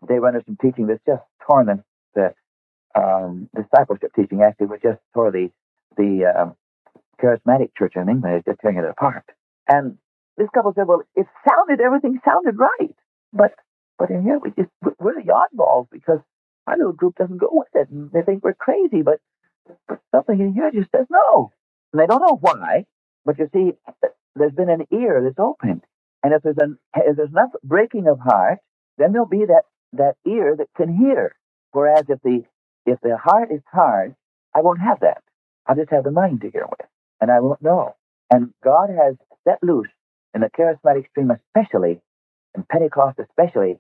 they 0.08 0.20
went 0.20 0.36
into 0.36 0.46
some 0.48 0.58
teaching 0.62 0.88
that's 0.88 1.02
just 1.06 1.24
torn 1.48 1.68
them. 1.68 1.84
the 2.16 2.34
um, 2.96 3.50
discipleship 3.56 4.12
teaching 4.16 4.42
actually 4.44 4.68
was 4.68 4.80
just 4.84 5.00
tore 5.14 5.32
the 5.32 5.52
the 5.98 6.26
um, 6.26 6.56
charismatic 7.22 7.72
church 7.78 7.94
in 7.96 8.10
England 8.10 8.38
is 8.38 8.44
just 8.46 8.60
tearing 8.62 8.78
it 8.78 8.86
apart. 8.86 9.26
And 9.68 9.98
this 10.38 10.50
couple 10.54 10.74
said, 10.76 10.88
"Well, 10.88 11.04
it 11.16 11.28
sounded 11.48 11.82
everything 11.82 12.20
sounded 12.26 12.58
right, 12.60 12.96
but 13.34 13.54
but 13.98 14.10
in 14.10 14.24
here 14.24 14.40
we 14.40 14.52
just 14.52 14.70
we're 15.00 15.16
the 15.22 15.32
oddballs 15.32 15.88
because 15.92 16.20
our 16.68 16.78
little 16.78 16.94
group 16.94 17.16
doesn't 17.18 17.38
go 17.38 17.50
with 17.52 17.70
it, 17.76 17.90
and 17.90 18.12
they 18.12 18.22
think 18.22 18.44
we're 18.44 18.54
crazy, 18.54 19.02
but, 19.04 19.20
but 19.88 20.00
something 20.14 20.40
in 20.40 20.54
here 20.54 20.72
just 20.72 20.92
says 20.96 21.06
no, 21.10 21.52
and 21.94 22.02
they 22.02 22.08
don't 22.08 22.22
know 22.22 22.38
why. 22.42 22.86
But 23.26 23.40
you 23.40 23.50
see, 23.54 23.74
there's 24.36 24.54
been 24.54 24.70
an 24.70 24.86
ear 24.92 25.22
that's 25.24 25.40
opened, 25.40 25.84
and 26.24 26.34
if 26.34 26.44
there's 26.44 26.58
an 26.60 26.78
if 26.96 27.16
there's 27.18 27.30
enough 27.32 27.52
breaking 27.64 28.08
of 28.08 28.20
heart, 28.20 28.60
then 28.98 29.12
there'll 29.12 29.28
be 29.28 29.46
that 29.46 29.64
that 29.94 30.16
ear 30.28 30.56
that 30.58 30.68
can 30.76 30.96
hear. 30.96 31.36
Whereas 31.72 32.06
if 32.10 32.20
the 32.24 32.44
if 32.86 33.00
the 33.02 33.18
heart 33.18 33.52
is 33.52 33.62
hard, 33.72 34.16
I 34.56 34.62
won't 34.62 34.82
have 34.82 35.02
that. 35.02 35.24
I'll 35.68 35.76
just 35.76 35.92
have 35.92 36.04
the 36.04 36.12
mind 36.12 36.42
to 36.42 36.52
hear 36.52 36.66
with, 36.70 36.88
and 37.22 37.32
I 37.32 37.40
won't 37.42 37.62
know. 37.62 37.96
And 38.32 38.54
God 38.64 38.90
has 38.90 39.16
set 39.48 39.60
loose 39.64 39.90
in 40.34 40.42
the 40.42 40.50
charismatic 40.50 41.10
stream, 41.10 41.32
especially 41.32 42.02
in 42.56 42.66
Pentecost, 42.72 43.20
especially 43.20 43.78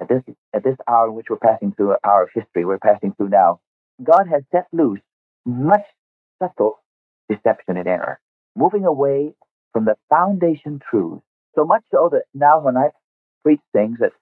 at 0.00 0.08
this 0.08 0.22
at 0.54 0.64
this 0.64 0.76
hour 0.88 1.08
in 1.08 1.14
which 1.14 1.26
we're 1.30 1.38
passing 1.38 1.72
through 1.72 1.92
an 1.92 1.98
hour 2.04 2.24
of 2.24 2.30
history, 2.34 2.64
we're 2.64 2.78
passing 2.78 3.14
through 3.14 3.30
now. 3.30 3.60
God 4.04 4.26
has 4.30 4.42
set 4.52 4.66
loose 4.72 5.00
much 5.46 5.84
subtle 6.42 6.80
deception 7.30 7.78
and 7.78 7.88
error, 7.88 8.20
moving 8.56 8.86
away 8.86 9.34
from 9.72 9.86
the 9.86 9.96
foundation 10.10 10.80
truths. 10.90 11.22
So 11.56 11.64
much 11.64 11.84
so 11.92 12.10
that 12.12 12.24
now 12.34 12.60
when 12.60 12.76
I 12.76 12.90
preach 13.44 13.60
things 13.72 13.98
that, 14.00 14.12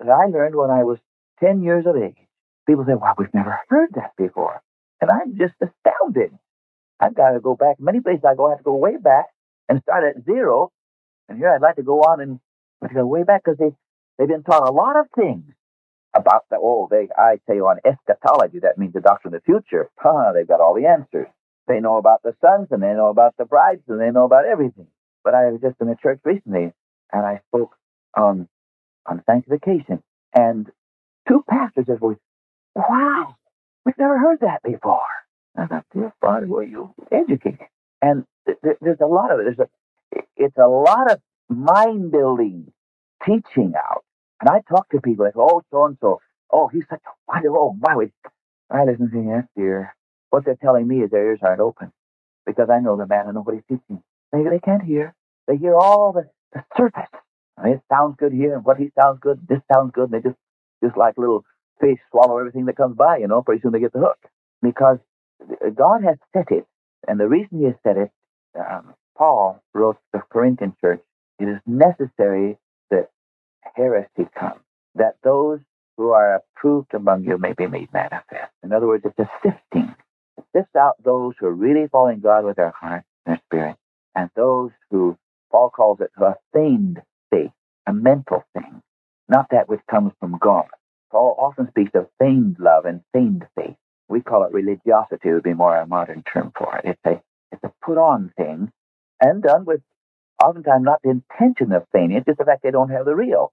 that 0.00 0.10
I 0.10 0.26
learned 0.26 0.56
when 0.56 0.70
I 0.70 0.84
was 0.84 0.98
10 1.40 1.62
years 1.64 1.86
of 1.86 1.96
age, 1.96 2.16
people 2.68 2.86
say, 2.86 2.94
wow, 2.94 3.16
we've 3.18 3.34
never 3.34 3.60
heard 3.68 3.90
that 3.96 4.12
before. 4.18 4.62
And 5.02 5.10
I'm 5.10 5.38
just 5.38 5.54
astounded. 5.62 6.32
I've 7.00 7.16
got 7.16 7.32
to 7.32 7.40
go 7.40 7.56
back. 7.56 7.76
Many 7.80 8.00
places 8.00 8.24
I 8.28 8.36
go, 8.36 8.48
I 8.48 8.50
have 8.50 8.58
to 8.60 8.64
go 8.64 8.76
way 8.76 8.96
back 8.98 9.26
and 9.68 9.82
start 9.82 10.04
at 10.04 10.24
zero. 10.24 10.72
And 11.28 11.38
here 11.38 11.50
I'd 11.50 11.62
like 11.62 11.76
to 11.76 11.84
go 11.84 12.00
on 12.02 12.20
and 12.20 12.40
to 12.88 12.94
go 12.94 13.06
way 13.06 13.24
back 13.24 13.44
because 13.44 13.58
they, 13.58 13.70
they've 14.18 14.28
been 14.28 14.44
taught 14.44 14.68
a 14.68 14.72
lot 14.72 14.96
of 14.98 15.06
things 15.16 15.44
about 16.16 16.44
the, 16.50 16.58
oh, 16.60 16.88
they, 16.90 17.08
I 17.16 17.40
tell 17.46 17.56
you 17.56 17.66
on 17.68 17.78
eschatology, 17.84 18.60
that 18.60 18.78
means 18.78 18.94
the 18.94 19.00
doctrine 19.00 19.34
of 19.34 19.42
the 19.42 19.46
future. 19.46 19.90
Huh, 19.98 20.32
they've 20.34 20.48
got 20.48 20.60
all 20.60 20.74
the 20.74 20.86
answers. 20.86 21.28
They 21.68 21.80
know 21.80 21.98
about 21.98 22.22
the 22.24 22.34
sons 22.40 22.68
and 22.70 22.82
they 22.82 22.94
know 22.94 23.08
about 23.08 23.36
the 23.38 23.46
brides 23.46 23.82
and 23.88 24.00
they 24.00 24.10
know 24.10 24.24
about 24.24 24.46
everything. 24.46 24.88
But 25.24 25.34
I 25.34 25.50
was 25.50 25.60
just 25.60 25.76
in 25.80 25.88
a 25.88 25.96
church 25.96 26.20
recently 26.24 26.72
and 27.12 27.26
I 27.26 27.40
spoke 27.48 27.76
on, 28.16 28.48
on 29.06 29.22
sanctification 29.26 30.02
and 30.34 30.66
two 31.28 31.44
pastors 31.48 31.86
said, 31.86 32.00
well, 32.00 32.16
wow, 32.78 33.36
we've 33.86 33.98
never 33.98 34.18
heard 34.18 34.40
that 34.42 34.62
before. 34.64 35.00
I 35.58 35.66
thought, 35.66 35.86
dear 35.94 36.14
Father, 36.22 36.48
were 36.48 36.64
you 36.64 36.94
educated? 37.12 37.68
And 38.02 38.24
th- 38.46 38.58
th- 38.64 38.78
there's 38.82 39.00
a 39.02 39.06
lot 39.08 39.32
of 39.32 39.40
it. 39.40 39.44
There's 39.44 39.60
a, 39.60 40.22
it's 40.36 40.58
a 40.58 40.68
lot 40.68 41.12
of 41.12 41.20
mind 41.50 42.12
building 42.12 42.72
teaching 43.26 43.74
out. 43.76 44.04
And 44.40 44.50
I 44.50 44.62
talk 44.68 44.90
to 44.90 45.02
people 45.02 45.26
like, 45.26 45.36
oh, 45.36 45.62
so 45.72 45.86
and 45.86 45.98
so. 46.00 46.20
Oh, 46.52 46.68
he's 46.68 46.84
such 46.90 47.02
a 47.06 47.10
wonderful, 47.32 47.58
oh, 47.58 47.78
my. 47.80 47.96
we- 47.96 48.12
I 48.70 48.84
listen 48.84 49.10
to 49.12 49.22
yes, 49.28 49.44
dear. 49.56 49.96
What 50.30 50.44
they're 50.44 50.56
telling 50.62 50.88
me 50.88 51.02
is 51.02 51.10
their 51.10 51.26
ears 51.26 51.40
aren't 51.42 51.60
open 51.60 51.92
because 52.46 52.68
I 52.70 52.80
know 52.80 52.96
the 52.96 53.06
man 53.06 53.26
and 53.26 53.34
nobody's 53.34 53.62
teaching. 53.68 54.02
They, 54.32 54.42
they 54.44 54.58
can't 54.60 54.82
hear. 54.82 55.14
They 55.48 55.56
hear 55.56 55.74
all 55.76 56.12
the, 56.12 56.28
the 56.52 56.64
surface. 56.76 57.10
I 57.58 57.64
mean, 57.64 57.74
it 57.74 57.82
sounds 57.92 58.16
good 58.18 58.32
here, 58.32 58.54
and 58.56 58.64
what 58.64 58.78
he 58.78 58.90
sounds 59.00 59.20
good, 59.20 59.40
this 59.48 59.60
sounds 59.72 59.92
good, 59.94 60.10
and 60.10 60.14
they 60.14 60.28
just, 60.28 60.38
just 60.82 60.96
like 60.96 61.18
little 61.18 61.44
fish 61.80 61.98
swallow 62.10 62.38
everything 62.38 62.66
that 62.66 62.76
comes 62.76 62.96
by, 62.96 63.18
you 63.18 63.28
know, 63.28 63.42
pretty 63.42 63.62
soon 63.62 63.72
they 63.72 63.80
get 63.80 63.92
the 63.94 64.00
hook. 64.00 64.18
Because 64.62 64.98
God 65.76 66.02
has 66.04 66.18
set 66.34 66.50
it, 66.52 66.66
and 67.08 67.20
the 67.20 67.28
reason 67.28 67.60
he 67.60 67.64
has 67.66 67.74
set 67.84 67.96
it, 67.98 68.10
um, 68.58 68.94
Paul 69.18 69.62
wrote 69.74 69.96
to 69.96 70.20
the 70.20 70.22
Corinthian 70.32 70.74
church, 70.80 71.00
it 71.40 71.46
is 71.48 71.60
necessary 71.66 72.58
that 72.90 73.08
heresy 73.76 74.28
come, 74.38 74.60
that 74.96 75.16
those 75.24 75.60
who 75.98 76.10
are 76.10 76.36
approved 76.36 76.94
among 76.94 77.24
you 77.24 77.38
may 77.38 77.54
be 77.54 77.66
made 77.68 77.92
manifest. 77.92 78.52
In 78.64 78.72
other 78.72 78.86
words, 78.86 79.04
it's 79.06 79.18
a 79.18 79.30
sifting. 79.42 79.94
It 80.38 80.44
sifts 80.56 80.76
out 80.76 80.96
those 81.04 81.34
who 81.40 81.46
are 81.46 81.54
really 81.54 81.88
following 81.92 82.20
God 82.20 82.44
with 82.44 82.56
their 82.56 82.72
heart 82.78 83.04
and 83.26 83.36
their 83.36 83.42
spirit, 83.46 83.76
and 84.16 84.30
those 84.36 84.70
who 84.90 85.18
Paul 85.52 85.70
calls 85.70 86.00
it 86.00 86.10
a 86.18 86.34
feigned 86.52 87.02
faith, 87.30 87.52
a 87.86 87.92
mental 87.92 88.44
thing, 88.54 88.82
not 89.28 89.48
that 89.52 89.68
which 89.68 89.80
comes 89.90 90.12
from 90.20 90.38
God. 90.40 90.66
Paul 91.10 91.36
often 91.38 91.68
speaks 91.70 91.92
of 91.94 92.08
feigned 92.20 92.58
love 92.60 92.86
and 92.86 93.02
feigned 93.12 93.46
faith. 93.56 93.76
We 94.08 94.20
call 94.22 94.44
it 94.44 94.52
religiosity 94.52 95.32
would 95.32 95.44
be 95.44 95.54
more 95.54 95.76
a 95.76 95.86
modern 95.86 96.24
term 96.24 96.52
for 96.56 96.78
it. 96.78 96.84
It's 96.86 97.00
a 97.06 97.22
it's 97.52 97.64
a 97.64 97.72
put 97.84 97.98
on 97.98 98.32
thing 98.36 98.72
and 99.20 99.42
done 99.42 99.64
with 99.66 99.80
oftentimes 100.44 100.84
not 100.84 101.00
the 101.02 101.10
intention 101.10 101.72
of 101.72 101.86
feigning, 101.92 102.22
just 102.26 102.38
the 102.38 102.44
fact 102.44 102.62
they 102.62 102.70
don't 102.70 102.90
have 102.90 103.06
the 103.06 103.14
real. 103.16 103.52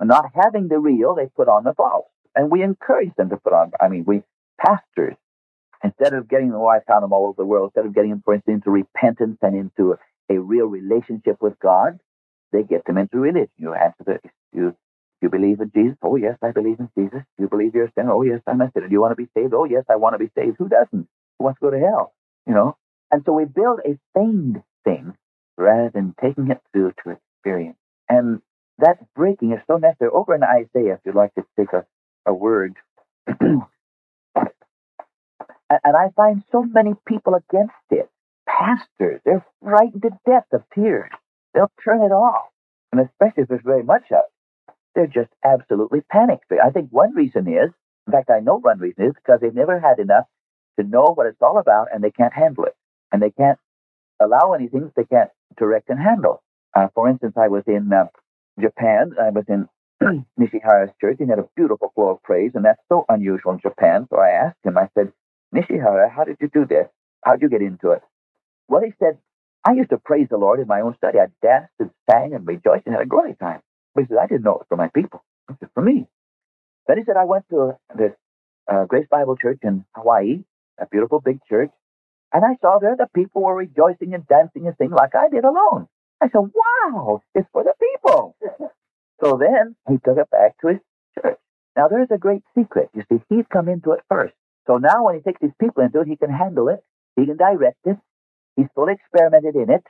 And 0.00 0.08
not 0.08 0.26
having 0.34 0.68
the 0.68 0.78
real, 0.78 1.14
they 1.14 1.26
put 1.36 1.48
on 1.48 1.64
the 1.64 1.74
false. 1.74 2.06
And 2.36 2.50
we 2.50 2.62
encourage 2.62 3.14
them 3.16 3.30
to 3.30 3.38
put 3.38 3.52
on 3.52 3.72
I 3.80 3.88
mean 3.88 4.04
we 4.06 4.22
pastors, 4.60 5.16
instead 5.84 6.14
of 6.14 6.28
getting 6.28 6.52
oh 6.54 6.66
I 6.66 6.80
found 6.88 7.04
them 7.04 7.12
all 7.12 7.26
over 7.26 7.36
the 7.42 7.46
world, 7.46 7.72
instead 7.74 7.86
of 7.86 7.94
getting 7.94 8.10
them, 8.10 8.22
for 8.24 8.34
instance, 8.34 8.56
into 8.56 8.70
repentance 8.70 9.38
and 9.42 9.56
into 9.56 9.92
a, 9.94 10.34
a 10.36 10.40
real 10.40 10.66
relationship 10.66 11.38
with 11.42 11.58
God, 11.60 12.00
they 12.52 12.62
get 12.62 12.84
them 12.86 12.98
into 12.98 13.18
religion. 13.18 13.50
You 13.58 13.74
the 14.06 14.12
you 14.12 14.30
you 14.43 14.43
believe 15.56 15.72
in 15.74 15.82
Jesus? 15.84 15.98
Oh, 16.02 16.16
yes, 16.16 16.38
I 16.42 16.52
believe 16.52 16.80
in 16.80 16.90
Jesus. 16.98 17.22
Do 17.38 17.44
You 17.44 17.48
believe 17.48 17.74
you're 17.74 17.86
a 17.86 17.92
sinner? 17.94 18.12
Oh, 18.12 18.22
yes, 18.22 18.40
I'm 18.46 18.60
a 18.62 18.70
sinner. 18.72 18.88
Do 18.88 18.92
you 18.92 19.00
want 19.02 19.12
to 19.12 19.22
be 19.22 19.28
saved? 19.36 19.54
Oh, 19.54 19.64
yes, 19.64 19.84
I 19.90 19.96
want 19.96 20.14
to 20.14 20.18
be 20.18 20.30
saved. 20.36 20.56
Who 20.58 20.68
doesn't? 20.68 21.08
Who 21.38 21.44
wants 21.44 21.60
to 21.60 21.66
go 21.66 21.70
to 21.70 21.80
hell? 21.80 22.14
You 22.46 22.54
know? 22.54 22.76
And 23.12 23.22
so 23.26 23.32
we 23.34 23.46
build 23.46 23.80
a 23.86 23.98
feigned 24.14 24.62
thing 24.84 25.14
rather 25.58 25.90
than 25.94 26.14
taking 26.22 26.50
it 26.50 26.60
through 26.72 26.92
to 27.04 27.12
experience. 27.12 27.78
And 28.08 28.42
that 28.78 28.98
breaking 29.14 29.52
is 29.52 29.60
so 29.68 29.76
necessary. 29.78 30.10
Over 30.12 30.34
in 30.36 30.42
Isaiah, 30.44 30.94
if 30.94 31.00
you'd 31.06 31.14
like 31.16 31.34
to 31.36 31.44
take 31.58 31.72
a, 31.74 31.86
a 32.26 32.34
word, 32.34 32.76
and 35.70 35.96
I 35.96 36.10
find 36.16 36.42
so 36.52 36.62
many 36.64 36.94
people 37.06 37.34
against 37.36 37.74
it. 37.90 38.10
Pastors, 38.48 39.20
they're 39.24 39.46
frightened 39.62 40.02
to 40.02 40.10
death 40.26 40.46
of 40.52 40.62
tears. 40.74 41.10
They'll 41.54 41.72
turn 41.84 42.02
it 42.02 42.12
off. 42.12 42.46
And 42.92 43.00
especially 43.02 43.44
if 43.44 43.50
there's 43.50 43.62
very 43.64 43.82
much 43.84 44.04
of 44.12 44.18
it. 44.26 44.33
They're 44.94 45.08
just 45.08 45.30
absolutely 45.44 46.02
panicked. 46.12 46.46
I 46.64 46.70
think 46.70 46.90
one 46.90 47.14
reason 47.14 47.48
is, 47.48 47.70
in 48.06 48.12
fact, 48.12 48.30
I 48.30 48.40
know 48.40 48.58
one 48.60 48.80
reason 48.80 49.06
is 49.06 49.14
because 49.14 49.40
they've 49.40 49.54
never 49.54 49.80
had 49.80 50.00
enough 50.00 50.26
to 50.78 50.86
know 50.86 51.12
what 51.14 51.26
it's 51.28 51.42
all 51.42 51.58
about 51.58 51.88
and 51.94 52.04
they 52.04 52.12
can't 52.12 52.34
handle 52.34 52.64
it. 52.64 52.76
And 53.12 53.22
they 53.22 53.30
can't 53.30 53.58
allow 54.20 54.52
anything 54.54 54.90
they 54.96 55.04
can't 55.04 55.30
direct 55.58 55.90
and 55.90 55.98
handle. 56.00 56.42
Uh, 56.74 56.88
for 56.94 57.08
instance, 57.08 57.34
I 57.36 57.48
was 57.48 57.62
in 57.66 57.92
uh, 57.92 58.06
Japan. 58.60 59.12
I 59.20 59.30
was 59.30 59.44
in 59.48 59.68
Nishihara's 60.40 60.92
church. 61.00 61.16
He 61.18 61.26
had 61.26 61.38
a 61.38 61.48
beautiful 61.56 61.92
flow 61.94 62.10
of 62.10 62.22
praise, 62.22 62.52
and 62.54 62.64
that's 62.64 62.82
so 62.88 63.04
unusual 63.08 63.52
in 63.52 63.60
Japan. 63.60 64.06
So 64.10 64.18
I 64.18 64.30
asked 64.30 64.58
him, 64.64 64.78
I 64.78 64.88
said, 64.94 65.12
Nishihara, 65.54 66.10
how 66.10 66.24
did 66.24 66.36
you 66.40 66.48
do 66.52 66.66
this? 66.66 66.88
How'd 67.24 67.42
you 67.42 67.48
get 67.48 67.62
into 67.62 67.90
it? 67.92 68.02
Well, 68.68 68.82
he 68.82 68.92
said, 68.98 69.18
I 69.66 69.72
used 69.74 69.90
to 69.90 69.98
praise 69.98 70.28
the 70.30 70.38
Lord 70.38 70.60
in 70.60 70.68
my 70.68 70.80
own 70.82 70.96
study. 70.96 71.18
I 71.18 71.26
danced 71.42 71.72
and 71.80 71.90
sang 72.10 72.34
and 72.34 72.46
rejoiced 72.46 72.86
and 72.86 72.94
had 72.94 73.02
a 73.02 73.06
great 73.08 73.38
time. 73.38 73.60
But 73.94 74.02
he 74.04 74.08
said, 74.08 74.18
I 74.22 74.26
didn't 74.26 74.44
know 74.44 74.54
it 74.56 74.58
was 74.60 74.66
for 74.68 74.76
my 74.76 74.88
people. 74.88 75.22
It 75.48 75.56
was 75.60 75.70
for 75.74 75.82
me. 75.82 76.06
Then 76.86 76.98
he 76.98 77.04
said, 77.04 77.16
I 77.16 77.24
went 77.24 77.48
to 77.50 77.72
this 77.96 78.12
uh, 78.70 78.84
Grace 78.86 79.06
Bible 79.10 79.36
Church 79.36 79.58
in 79.62 79.84
Hawaii, 79.94 80.44
a 80.78 80.86
beautiful 80.86 81.20
big 81.20 81.40
church, 81.48 81.70
and 82.32 82.44
I 82.44 82.56
saw 82.60 82.78
there 82.78 82.96
the 82.96 83.08
people 83.14 83.42
were 83.42 83.54
rejoicing 83.54 84.12
and 84.14 84.26
dancing 84.26 84.66
and 84.66 84.74
singing 84.76 84.94
like 84.94 85.14
I 85.14 85.28
did 85.28 85.44
alone. 85.44 85.88
I 86.20 86.28
said, 86.28 86.40
wow, 86.40 87.22
it's 87.34 87.48
for 87.52 87.62
the 87.64 87.74
people. 87.80 88.36
so 89.22 89.38
then 89.38 89.76
he 89.88 89.98
took 90.04 90.18
it 90.18 90.30
back 90.30 90.58
to 90.60 90.68
his 90.68 90.78
church. 91.14 91.38
Now 91.76 91.88
there's 91.88 92.10
a 92.12 92.18
great 92.18 92.42
secret. 92.56 92.90
You 92.94 93.04
see, 93.08 93.22
he's 93.28 93.44
come 93.52 93.68
into 93.68 93.92
it 93.92 94.00
first. 94.08 94.34
So 94.66 94.78
now 94.78 95.04
when 95.04 95.16
he 95.16 95.20
takes 95.20 95.40
these 95.40 95.54
people 95.60 95.84
into 95.84 96.00
it, 96.00 96.08
he 96.08 96.16
can 96.16 96.30
handle 96.30 96.68
it. 96.68 96.82
He 97.16 97.26
can 97.26 97.36
direct 97.36 97.78
it. 97.84 97.96
He's 98.56 98.66
fully 98.74 98.94
experimented 98.94 99.54
in 99.54 99.70
it. 99.70 99.84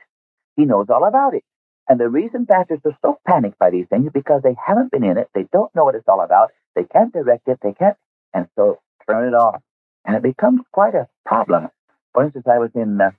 He 0.55 0.65
knows 0.65 0.87
all 0.89 1.05
about 1.07 1.33
it. 1.33 1.43
And 1.89 1.99
the 1.99 2.09
reason 2.09 2.45
pastors 2.45 2.79
are 2.85 2.97
so 3.01 3.19
panicked 3.27 3.59
by 3.59 3.69
these 3.69 3.87
things 3.89 4.07
is 4.07 4.13
because 4.13 4.41
they 4.43 4.55
haven't 4.65 4.91
been 4.91 5.03
in 5.03 5.17
it. 5.17 5.29
They 5.35 5.47
don't 5.53 5.73
know 5.75 5.85
what 5.85 5.95
it's 5.95 6.07
all 6.07 6.21
about. 6.21 6.51
They 6.75 6.85
can't 6.85 7.13
direct 7.13 7.47
it. 7.47 7.59
They 7.61 7.73
can't. 7.73 7.97
And 8.33 8.47
so 8.55 8.79
turn 9.09 9.27
it 9.27 9.35
off. 9.35 9.61
And 10.05 10.15
it 10.15 10.23
becomes 10.23 10.61
quite 10.73 10.95
a 10.95 11.07
problem. 11.25 11.69
For 12.13 12.23
instance, 12.23 12.45
I 12.49 12.59
was 12.59 12.71
in 12.75 12.99
uh, 13.01 13.11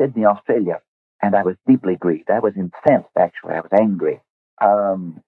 Sydney, 0.00 0.24
Australia, 0.24 0.80
and 1.22 1.36
I 1.36 1.42
was 1.42 1.56
deeply 1.66 1.96
grieved. 1.96 2.30
I 2.30 2.40
was 2.40 2.54
incensed, 2.56 3.10
actually. 3.18 3.54
I 3.54 3.60
was 3.60 3.70
angry. 3.78 4.20
Um, 4.60 5.22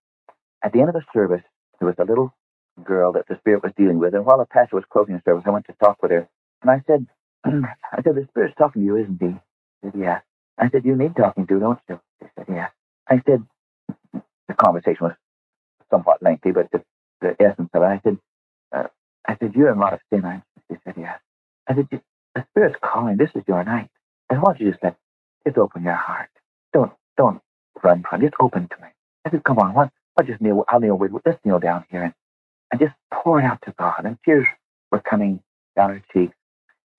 at 0.63 0.73
the 0.73 0.81
end 0.81 0.89
of 0.89 0.95
the 0.95 1.05
service, 1.13 1.43
there 1.79 1.87
was 1.89 1.97
a 1.99 2.05
little 2.05 2.35
girl 2.85 3.13
that 3.13 3.27
the 3.29 3.37
Spirit 3.39 3.63
was 3.63 3.73
dealing 3.77 3.99
with. 3.99 4.15
And 4.15 4.25
while 4.27 4.39
the 4.39 4.47
pastor 4.47 4.77
was 4.77 4.85
closing 4.93 5.15
the 5.15 5.23
service, 5.25 5.45
I 5.47 5.51
went 5.51 5.67
to 5.67 5.75
talk 5.83 6.03
with 6.03 6.11
her. 6.13 6.29
And 6.63 6.71
I 6.71 6.83
said, 6.87 7.07
I 7.45 8.03
said, 8.03 8.15
the 8.17 8.27
Spirit's 8.31 8.57
talking 8.59 8.83
to 8.83 8.87
you, 8.87 8.97
isn't 8.97 9.21
he? 9.21 9.29
She 9.29 9.91
said, 9.91 9.93
yeah. 9.99 10.21
I 10.59 10.71
said, 10.71 10.85
you 10.85 10.97
need 10.97 11.17
talking 11.17 11.47
to, 11.47 11.61
don't 11.61 11.79
you? 11.89 12.01
Said, 12.37 12.47
yeah. 12.49 12.69
I 13.11 13.23
said, 13.27 13.45
the 14.49 14.55
conversation 14.55 14.99
was 15.03 15.15
somewhat 15.91 16.23
lengthy, 16.23 16.53
but 16.53 16.71
the, 16.73 16.83
the 17.21 17.37
essence 17.41 17.71
of 17.75 17.83
it, 17.83 17.87
I 17.87 18.01
said, 18.05 18.19
uh, 18.75 18.89
I 19.27 19.37
said, 19.39 19.55
you're 19.55 19.73
in 19.73 19.79
a 19.79 19.81
lot 19.81 19.95
of 19.95 20.01
sin, 20.13 20.23
you? 20.25 20.43
She 20.77 20.81
said, 20.85 20.95
yes. 20.99 21.21
I 21.69 21.75
said, 21.77 21.89
the 21.91 22.45
Spirit's 22.51 22.77
calling. 22.83 23.17
This 23.19 23.31
is 23.35 23.43
your 23.49 23.65
night. 23.65 23.89
And 24.31 24.41
why 24.43 24.53
don't 24.53 24.61
you 24.61 24.71
just 24.73 24.83
let, 24.85 24.97
just 25.47 25.59
open 25.59 25.85
your 25.85 25.95
heart. 25.95 26.31
Don't, 26.73 26.93
don't 27.17 27.41
run 27.83 28.05
from 28.09 28.23
it. 28.23 28.27
Just 28.27 28.37
open 28.41 28.69
to 28.69 28.77
me. 28.83 28.89
I 29.27 29.31
said, 29.31 29.45
come 29.45 29.59
on, 29.59 29.75
why, 29.75 29.91
I'll 30.19 30.27
just 30.27 30.41
kneel, 30.41 30.65
I'll 30.69 30.81
kneel 30.81 30.97
with, 30.97 31.13
let's 31.27 31.41
kneel 31.45 31.61
down 31.61 31.85
here 31.91 32.05
and, 32.05 32.15
and 32.73 32.81
just 32.81 32.95
pour 33.13 33.41
it 33.41 33.45
out 33.45 33.61
to 33.65 33.75
God. 33.79 34.03
And 34.05 34.19
tears 34.25 34.47
were 34.93 35.01
coming 35.01 35.43
down 35.77 35.91
her 35.91 36.03
cheeks. 36.13 36.35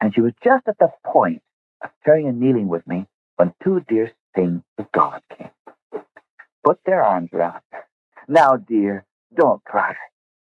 And 0.01 0.13
she 0.15 0.21
was 0.21 0.33
just 0.43 0.67
at 0.67 0.77
the 0.79 0.89
point 1.05 1.41
of 1.83 1.91
turning 2.05 2.27
and 2.27 2.39
kneeling 2.41 2.69
with 2.69 2.87
me 2.87 3.07
when 3.37 3.53
two 3.63 3.81
dear 3.89 4.11
things 4.35 4.61
of 4.79 4.91
God 4.93 5.21
came 5.37 5.49
put 6.65 6.79
their 6.85 7.03
arms 7.03 7.29
around 7.33 7.61
her. 7.71 7.85
Now, 8.27 8.57
dear, 8.57 9.05
don't 9.35 9.63
cry. 9.65 9.95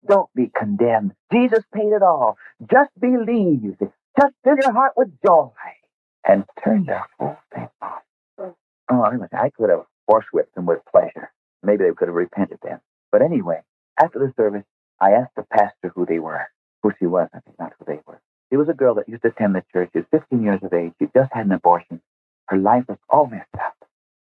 Don't 0.07 0.29
be 0.35 0.51
condemned. 0.57 1.13
Jesus 1.33 1.63
paid 1.73 1.93
it 1.93 2.03
all. 2.03 2.37
Just 2.71 2.91
believe. 2.99 3.77
Just 3.79 4.33
fill 4.43 4.57
your 4.61 4.73
heart 4.73 4.93
with 4.97 5.09
joy 5.25 5.49
and 6.27 6.45
turn 6.63 6.85
the 6.85 6.99
whole 7.19 7.37
thing 7.53 7.69
off. 7.81 8.03
Oh, 8.91 9.03
I 9.03 9.49
could 9.51 9.69
have 9.71 9.85
horsewhipped 10.09 10.53
them 10.55 10.65
with 10.67 10.79
pleasure. 10.91 11.31
Maybe 11.63 11.85
they 11.85 11.93
could 11.95 12.09
have 12.09 12.15
repented 12.15 12.59
then. 12.63 12.81
But 13.11 13.23
anyway, 13.23 13.61
after 14.01 14.19
the 14.19 14.33
service, 14.37 14.63
I 15.01 15.11
asked 15.13 15.35
the 15.37 15.45
pastor 15.51 15.91
who 15.95 16.05
they 16.05 16.19
were, 16.19 16.47
who 16.83 16.93
she 16.99 17.07
was, 17.07 17.29
I 17.33 17.41
think, 17.41 17.59
not 17.59 17.73
who 17.79 17.85
they 17.85 18.01
were. 18.07 18.21
She 18.51 18.57
was 18.57 18.69
a 18.69 18.73
girl 18.75 18.95
that 18.95 19.09
used 19.09 19.23
to 19.23 19.29
attend 19.29 19.55
the 19.55 19.63
church. 19.73 19.91
She 19.93 19.99
was 19.99 20.07
15 20.11 20.43
years 20.43 20.61
of 20.63 20.73
age. 20.73 20.93
She 20.99 21.07
just 21.15 21.33
had 21.33 21.47
an 21.47 21.53
abortion. 21.53 22.01
Her 22.47 22.57
life 22.57 22.85
was 22.89 22.99
all 23.09 23.27
messed 23.27 23.49
up. 23.55 23.76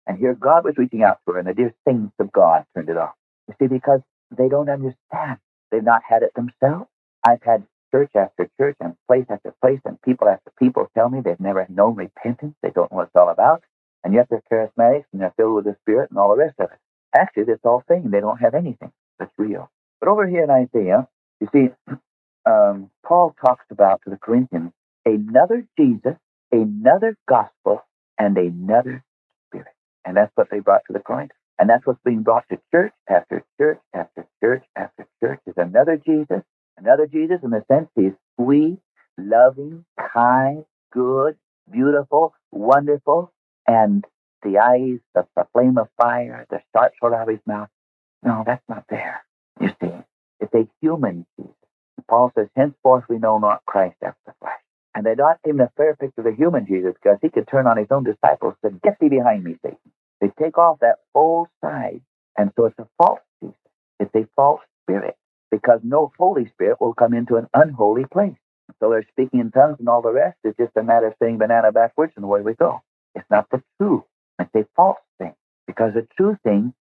And 0.07 0.17
here 0.17 0.33
God 0.35 0.65
was 0.65 0.75
reaching 0.77 1.03
out 1.03 1.19
to 1.25 1.33
her, 1.33 1.39
and 1.39 1.47
the 1.47 1.53
dear 1.53 1.73
saints 1.87 2.13
of 2.19 2.31
God 2.31 2.65
turned 2.75 2.89
it 2.89 2.97
off. 2.97 3.13
You 3.47 3.55
see, 3.59 3.67
because 3.67 4.01
they 4.37 4.49
don't 4.49 4.69
understand. 4.69 5.39
They've 5.71 5.83
not 5.83 6.01
had 6.07 6.23
it 6.23 6.33
themselves. 6.35 6.89
I've 7.25 7.43
had 7.43 7.63
church 7.91 8.11
after 8.15 8.49
church 8.59 8.77
and 8.81 8.95
place 9.07 9.25
after 9.29 9.53
place 9.61 9.81
and 9.85 10.01
people 10.01 10.29
after 10.29 10.51
people 10.59 10.89
tell 10.95 11.09
me 11.09 11.21
they've 11.21 11.39
never 11.39 11.65
known 11.69 11.95
repentance. 11.95 12.55
They 12.63 12.71
don't 12.71 12.91
know 12.91 12.97
what 12.99 13.07
it's 13.07 13.15
all 13.15 13.29
about. 13.29 13.63
And 14.03 14.13
yet 14.13 14.27
they're 14.29 14.43
charismatics 14.51 15.05
and 15.13 15.21
they're 15.21 15.33
filled 15.37 15.55
with 15.55 15.65
the 15.65 15.77
Spirit 15.83 16.09
and 16.09 16.19
all 16.19 16.29
the 16.31 16.37
rest 16.43 16.55
of 16.59 16.71
it. 16.71 16.79
Actually, 17.15 17.45
that's 17.45 17.65
all 17.65 17.83
fake. 17.87 18.03
They 18.05 18.21
don't 18.21 18.39
have 18.39 18.55
anything 18.55 18.91
that's 19.19 19.33
real. 19.37 19.69
But 19.99 20.09
over 20.09 20.27
here 20.27 20.43
in 20.43 20.49
Isaiah, 20.49 21.07
you 21.41 21.49
see, 21.53 21.69
um, 22.45 22.89
Paul 23.05 23.35
talks 23.45 23.65
about 23.71 24.01
to 24.03 24.09
the 24.11 24.17
Corinthians 24.17 24.71
another 25.05 25.65
Jesus, 25.79 26.15
another 26.51 27.17
gospel, 27.27 27.83
and 28.19 28.37
another 28.37 29.03
and 30.05 30.17
that's 30.17 30.31
what 30.35 30.49
they 30.51 30.59
brought 30.59 30.83
to 30.87 30.93
the 30.93 30.99
Corinthians. 30.99 31.31
And 31.59 31.69
that's 31.69 31.85
what's 31.85 31.99
being 32.05 32.23
brought 32.23 32.45
to 32.51 32.59
church 32.71 32.93
after 33.09 33.43
church 33.59 33.79
after 33.93 34.25
church 34.43 34.63
after 34.77 35.07
church 35.23 35.39
is 35.47 35.55
another 35.57 35.97
Jesus, 35.97 36.41
another 36.77 37.07
Jesus 37.07 37.39
in 37.43 37.51
the 37.51 37.63
sense 37.71 37.89
he's 37.95 38.13
sweet, 38.39 38.79
loving, 39.17 39.85
kind, 40.13 40.65
good, 40.91 41.37
beautiful, 41.71 42.33
wonderful, 42.51 43.31
and 43.67 44.05
the 44.43 44.57
eyes, 44.59 44.99
the, 45.15 45.27
the 45.35 45.47
flame 45.53 45.77
of 45.77 45.87
fire, 46.01 46.47
the 46.49 46.61
sharp 46.75 46.93
sword 46.99 47.13
out 47.13 47.23
of 47.23 47.29
his 47.29 47.45
mouth. 47.47 47.69
No, 48.23 48.43
that's 48.45 48.63
not 48.69 48.85
there. 48.89 49.23
You 49.61 49.69
see, 49.81 49.91
it's 50.41 50.53
a 50.55 50.67
human 50.81 51.25
Jesus. 51.37 51.53
Paul 52.09 52.31
says, 52.37 52.47
henceforth 52.55 53.05
we 53.09 53.19
know 53.19 53.39
not 53.39 53.65
Christ 53.65 53.97
after 54.03 54.19
the 54.27 54.33
flesh. 54.41 54.60
And 54.95 55.05
they're 55.05 55.15
not 55.17 55.39
even 55.47 55.61
a 55.61 55.71
fair 55.77 55.95
picture 55.95 56.21
of 56.21 56.25
the 56.25 56.35
human 56.35 56.67
Jesus 56.67 56.95
because 57.01 57.19
he 57.23 57.29
could 57.29 57.47
turn 57.49 57.67
on 57.67 57.77
his 57.77 57.87
own 57.91 58.03
disciples 58.05 58.55
and 58.63 58.73
say, 58.75 58.79
Get 58.83 58.99
thee 58.99 59.09
behind 59.09 59.45
me, 59.45 59.57
Satan. 59.63 59.79
They 60.21 60.31
take 60.41 60.59
off 60.59 60.79
that 60.81 60.97
full 61.13 61.47
side. 61.63 62.01
And 62.37 62.51
so 62.57 62.65
it's 62.67 62.79
a 62.79 62.87
false 62.99 63.21
Jesus. 63.41 63.55
It's 64.01 64.15
a 64.15 64.27
false 64.35 64.61
spirit 64.83 65.17
because 65.51 65.81
no 65.83 66.11
Holy 66.19 66.49
Spirit 66.49 66.81
will 66.81 66.95
come 66.95 67.15
into 67.15 67.37
an 67.37 67.47
unholy 67.55 68.05
place. 68.11 68.35
So 68.81 68.91
they're 68.91 69.07
speaking 69.11 69.41
in 69.41 69.51
tongues 69.51 69.77
and 69.79 69.89
all 69.89 70.03
the 70.03 70.13
rest. 70.13 70.37
It's 70.43 70.57
just 70.57 70.77
a 70.77 70.83
matter 70.83 71.07
of 71.07 71.15
saying 71.21 71.39
banana 71.39 71.71
backwards 71.71 72.13
and 72.17 72.25
away 72.25 72.41
we 72.41 72.55
go. 72.55 72.81
It's 73.15 73.29
not 73.31 73.49
the 73.51 73.63
true. 73.81 74.05
It's 74.39 74.51
a 74.55 74.65
false 74.75 74.99
thing 75.19 75.35
because 75.67 75.93
the 75.95 76.07
true 76.17 76.37
thing, 76.43 76.73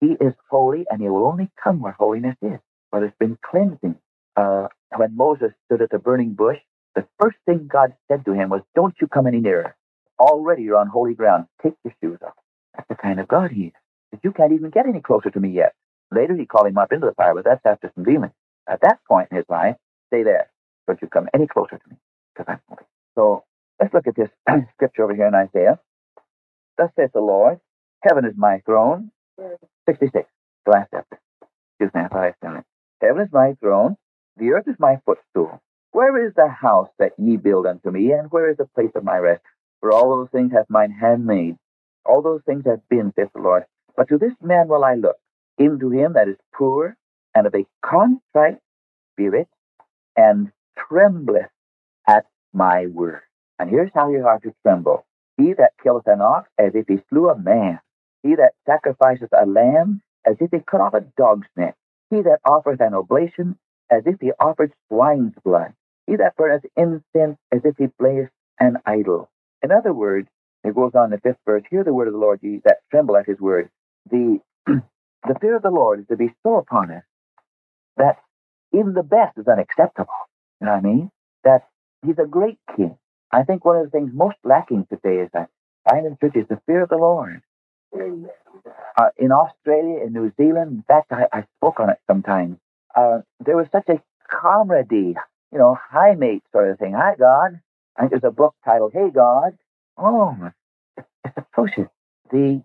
he 0.00 0.08
is 0.20 0.34
holy 0.50 0.86
and 0.90 1.02
he 1.02 1.08
will 1.08 1.26
only 1.26 1.50
come 1.62 1.80
where 1.80 1.94
holiness 1.94 2.36
is. 2.42 2.60
where 2.90 3.02
there's 3.02 3.14
been 3.20 3.38
cleansing. 3.50 3.96
Uh, 4.36 4.68
when 4.96 5.16
Moses 5.16 5.52
stood 5.66 5.82
at 5.82 5.90
the 5.90 5.98
burning 6.00 6.34
bush, 6.34 6.58
the 6.96 7.06
first 7.20 7.38
thing 7.46 7.68
God 7.72 7.94
said 8.08 8.24
to 8.26 8.32
him 8.32 8.50
was, 8.50 8.62
Don't 8.74 8.94
you 9.00 9.08
come 9.08 9.26
any 9.26 9.40
nearer. 9.40 9.76
Already 10.20 10.64
you're 10.64 10.78
on 10.78 10.88
holy 10.88 11.14
ground. 11.14 11.46
Take 11.62 11.74
your 11.84 11.94
shoes 12.02 12.18
off. 12.26 12.34
That's 12.76 12.88
the 12.88 12.96
kind 12.96 13.20
of 13.20 13.28
God 13.28 13.52
he 13.52 13.66
is. 13.66 13.72
But 14.12 14.20
you 14.24 14.32
can't 14.32 14.52
even 14.52 14.70
get 14.70 14.86
any 14.86 15.00
closer 15.00 15.30
to 15.30 15.40
me 15.40 15.50
yet. 15.50 15.74
Later 16.12 16.36
he 16.36 16.46
called 16.46 16.68
him 16.68 16.78
up 16.78 16.92
into 16.92 17.06
the 17.06 17.14
fire, 17.14 17.34
but 17.34 17.44
that's 17.44 17.64
after 17.66 17.92
some 17.94 18.04
dealing. 18.04 18.32
At 18.68 18.80
that 18.82 19.00
point 19.08 19.28
in 19.30 19.38
his 19.38 19.46
life, 19.48 19.76
stay 20.08 20.24
there. 20.24 20.50
Don't 20.86 21.00
you 21.02 21.08
come 21.08 21.28
any 21.34 21.46
closer 21.48 21.78
to 21.78 21.90
me, 21.90 21.96
because 22.34 22.46
I'm 22.52 22.60
holy. 22.68 22.84
So 23.16 23.44
let's 23.80 23.94
look 23.94 24.06
at 24.08 24.16
this 24.16 24.30
scripture 24.74 25.04
over 25.04 25.14
here 25.14 25.28
in 25.28 25.34
Isaiah. 25.34 25.80
Thus 26.78 26.90
saith 26.96 27.12
the 27.14 27.20
Lord, 27.20 27.60
Heaven 28.04 28.26
is 28.26 28.34
my 28.36 28.60
throne. 28.66 29.10
66, 29.88 30.28
the 30.66 30.72
last 30.72 30.88
chapter. 30.92 31.18
Excuse 31.80 31.94
me, 31.94 32.02
I 32.02 32.08
thought 32.08 32.24
I 32.24 32.34
said 32.42 32.58
it. 32.60 32.64
Heaven 33.06 33.22
is 33.22 33.30
my 33.32 33.54
throne, 33.60 33.96
the 34.38 34.52
earth 34.52 34.68
is 34.68 34.76
my 34.78 35.00
footstool. 35.06 35.60
Where 35.94 36.26
is 36.26 36.34
the 36.34 36.48
house 36.48 36.88
that 36.98 37.12
ye 37.18 37.36
build 37.36 37.66
unto 37.66 37.88
me, 37.88 38.10
and 38.10 38.28
where 38.32 38.50
is 38.50 38.56
the 38.56 38.66
place 38.66 38.90
of 38.96 39.04
my 39.04 39.16
rest? 39.16 39.44
For 39.78 39.92
all 39.92 40.10
those 40.10 40.28
things 40.30 40.50
hath 40.50 40.68
mine 40.68 40.90
hand 40.90 41.24
made. 41.24 41.56
All 42.04 42.20
those 42.20 42.42
things 42.44 42.64
have 42.66 42.80
been, 42.88 43.12
saith 43.14 43.28
the 43.32 43.40
Lord. 43.40 43.62
But 43.96 44.08
to 44.08 44.18
this 44.18 44.32
man 44.42 44.66
will 44.66 44.82
I 44.82 44.94
look, 44.94 45.14
into 45.56 45.90
him 45.90 46.14
that 46.14 46.26
is 46.26 46.36
poor 46.52 46.96
and 47.36 47.46
of 47.46 47.54
a 47.54 47.64
contrite 47.80 48.58
spirit, 49.12 49.46
and 50.16 50.50
trembleth 50.76 51.50
at 52.08 52.26
my 52.52 52.88
word. 52.88 53.20
And 53.60 53.70
here's 53.70 53.92
how 53.94 54.10
you 54.10 54.26
are 54.26 54.40
to 54.40 54.52
tremble. 54.62 55.06
He 55.36 55.52
that 55.52 55.74
killeth 55.80 56.08
an 56.08 56.20
ox 56.20 56.50
as 56.58 56.72
if 56.74 56.88
he 56.88 56.98
slew 57.08 57.28
a 57.30 57.38
man. 57.38 57.78
He 58.24 58.34
that 58.34 58.54
sacrificeth 58.66 59.30
a 59.32 59.46
lamb 59.46 60.02
as 60.26 60.34
if 60.40 60.50
he 60.50 60.58
cut 60.58 60.80
off 60.80 60.94
a 60.94 61.02
dog's 61.16 61.46
neck. 61.56 61.76
He 62.10 62.20
that 62.22 62.40
offereth 62.44 62.80
an 62.80 62.94
oblation 62.94 63.56
as 63.92 64.02
if 64.06 64.16
he 64.20 64.32
offered 64.40 64.72
swine's 64.88 65.34
blood. 65.44 65.72
He 66.06 66.16
that 66.16 66.36
burneth 66.36 66.64
incense 66.76 67.38
as 67.52 67.62
if 67.64 67.76
he 67.78 67.86
blazed 67.98 68.30
an 68.60 68.78
idol. 68.86 69.30
In 69.62 69.72
other 69.72 69.92
words, 69.92 70.28
it 70.64 70.74
goes 70.74 70.92
on 70.94 71.06
in 71.06 71.10
the 71.12 71.20
fifth 71.20 71.38
verse, 71.46 71.62
hear 71.70 71.84
the 71.84 71.92
word 71.94 72.08
of 72.08 72.14
the 72.14 72.20
Lord, 72.20 72.40
ye 72.42 72.60
that 72.64 72.78
tremble 72.90 73.16
at 73.16 73.26
his 73.26 73.40
word. 73.40 73.70
The, 74.10 74.40
the 74.66 75.38
fear 75.40 75.56
of 75.56 75.62
the 75.62 75.70
Lord 75.70 76.00
is 76.00 76.06
to 76.08 76.16
be 76.16 76.34
so 76.42 76.56
upon 76.56 76.90
us 76.90 77.04
that 77.96 78.18
even 78.72 78.94
the 78.94 79.02
best 79.02 79.38
is 79.38 79.48
unacceptable. 79.48 80.12
You 80.60 80.66
know 80.66 80.72
what 80.72 80.78
I 80.78 80.88
mean? 80.88 81.10
That 81.44 81.68
he's 82.04 82.18
a 82.18 82.26
great 82.26 82.58
king. 82.76 82.96
I 83.32 83.42
think 83.42 83.64
one 83.64 83.76
of 83.76 83.84
the 83.84 83.90
things 83.90 84.10
most 84.14 84.36
lacking 84.44 84.86
today 84.90 85.18
is 85.22 85.30
that 85.32 85.50
find 85.88 86.06
in 86.06 86.16
church 86.20 86.36
is 86.36 86.48
the 86.48 86.60
fear 86.66 86.82
of 86.82 86.88
the 86.88 86.96
Lord. 86.96 87.42
Uh, 88.96 89.10
in 89.18 89.32
Australia, 89.32 90.04
in 90.04 90.12
New 90.12 90.32
Zealand, 90.36 90.72
in 90.72 90.82
fact, 90.82 91.12
I, 91.12 91.26
I 91.32 91.44
spoke 91.58 91.80
on 91.80 91.90
it 91.90 91.98
sometimes. 92.06 92.58
Uh, 92.94 93.20
there 93.44 93.56
was 93.56 93.66
such 93.72 93.88
a 93.88 94.00
camaraderie, 94.30 95.16
you 95.54 95.60
know, 95.60 95.78
hi 95.90 96.14
mate 96.16 96.44
sort 96.52 96.70
of 96.70 96.80
thing. 96.80 96.94
Hi 96.94 97.16
God. 97.18 97.60
I 97.96 98.02
think 98.02 98.12
there's 98.12 98.24
a 98.24 98.32
book 98.32 98.56
titled 98.66 98.92
Hey 98.94 99.10
God. 99.14 99.58
Oh, 99.98 100.36
it's, 100.98 101.08
it's 101.26 101.38
atrocious. 101.38 101.88
The 102.32 102.64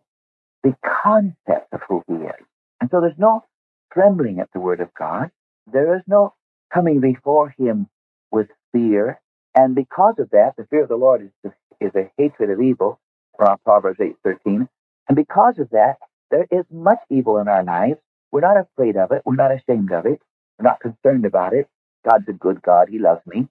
the 0.64 0.76
concept 0.84 1.74
of 1.74 1.82
who 1.88 2.04
He 2.08 2.16
is, 2.16 2.46
and 2.82 2.90
so 2.92 3.02
there's 3.02 3.20
no 3.20 3.46
trembling 3.94 4.40
at 4.40 4.50
the 4.54 4.62
Word 4.62 4.82
of 4.82 4.90
God. 5.00 5.32
There 5.72 5.96
is 5.98 6.04
no 6.08 6.36
coming 6.74 7.02
before 7.02 7.56
Him 7.60 7.90
with 8.32 8.50
fear, 8.74 9.22
and 9.56 9.76
because 9.76 10.16
of 10.20 10.32
that, 10.32 10.54
the 10.58 10.66
fear 10.70 10.84
of 10.84 10.90
the 10.90 10.98
Lord 10.98 11.32
is 11.46 11.54
is 11.82 11.92
a 11.96 12.12
hatred 12.18 12.52
of 12.52 12.62
evil. 12.62 13.00
From 13.38 13.58
Proverbs 13.66 14.00
eight 14.02 14.18
thirteen, 14.24 14.70
and 15.10 15.16
because 15.16 15.60
of 15.60 15.70
that, 15.72 15.98
there 16.32 16.48
is 16.52 16.66
much 16.72 17.00
evil 17.10 17.40
in 17.40 17.50
our 17.50 17.64
lives. 17.64 18.00
We're 18.32 18.42
not 18.42 18.58
afraid 18.58 18.98
of 18.98 19.12
it. 19.14 19.24
We're 19.26 19.36
not 19.36 19.52
ashamed 19.54 19.92
of 19.94 20.06
it. 20.08 20.22
We're 20.60 20.66
not 20.70 20.82
concerned 20.82 21.26
about 21.26 21.54
it. 21.54 21.68
God's 22.08 22.30
a 22.30 22.34
good 22.34 22.62
God. 22.62 22.90
He 22.90 23.00
loves 23.00 23.22
me. 23.28 23.48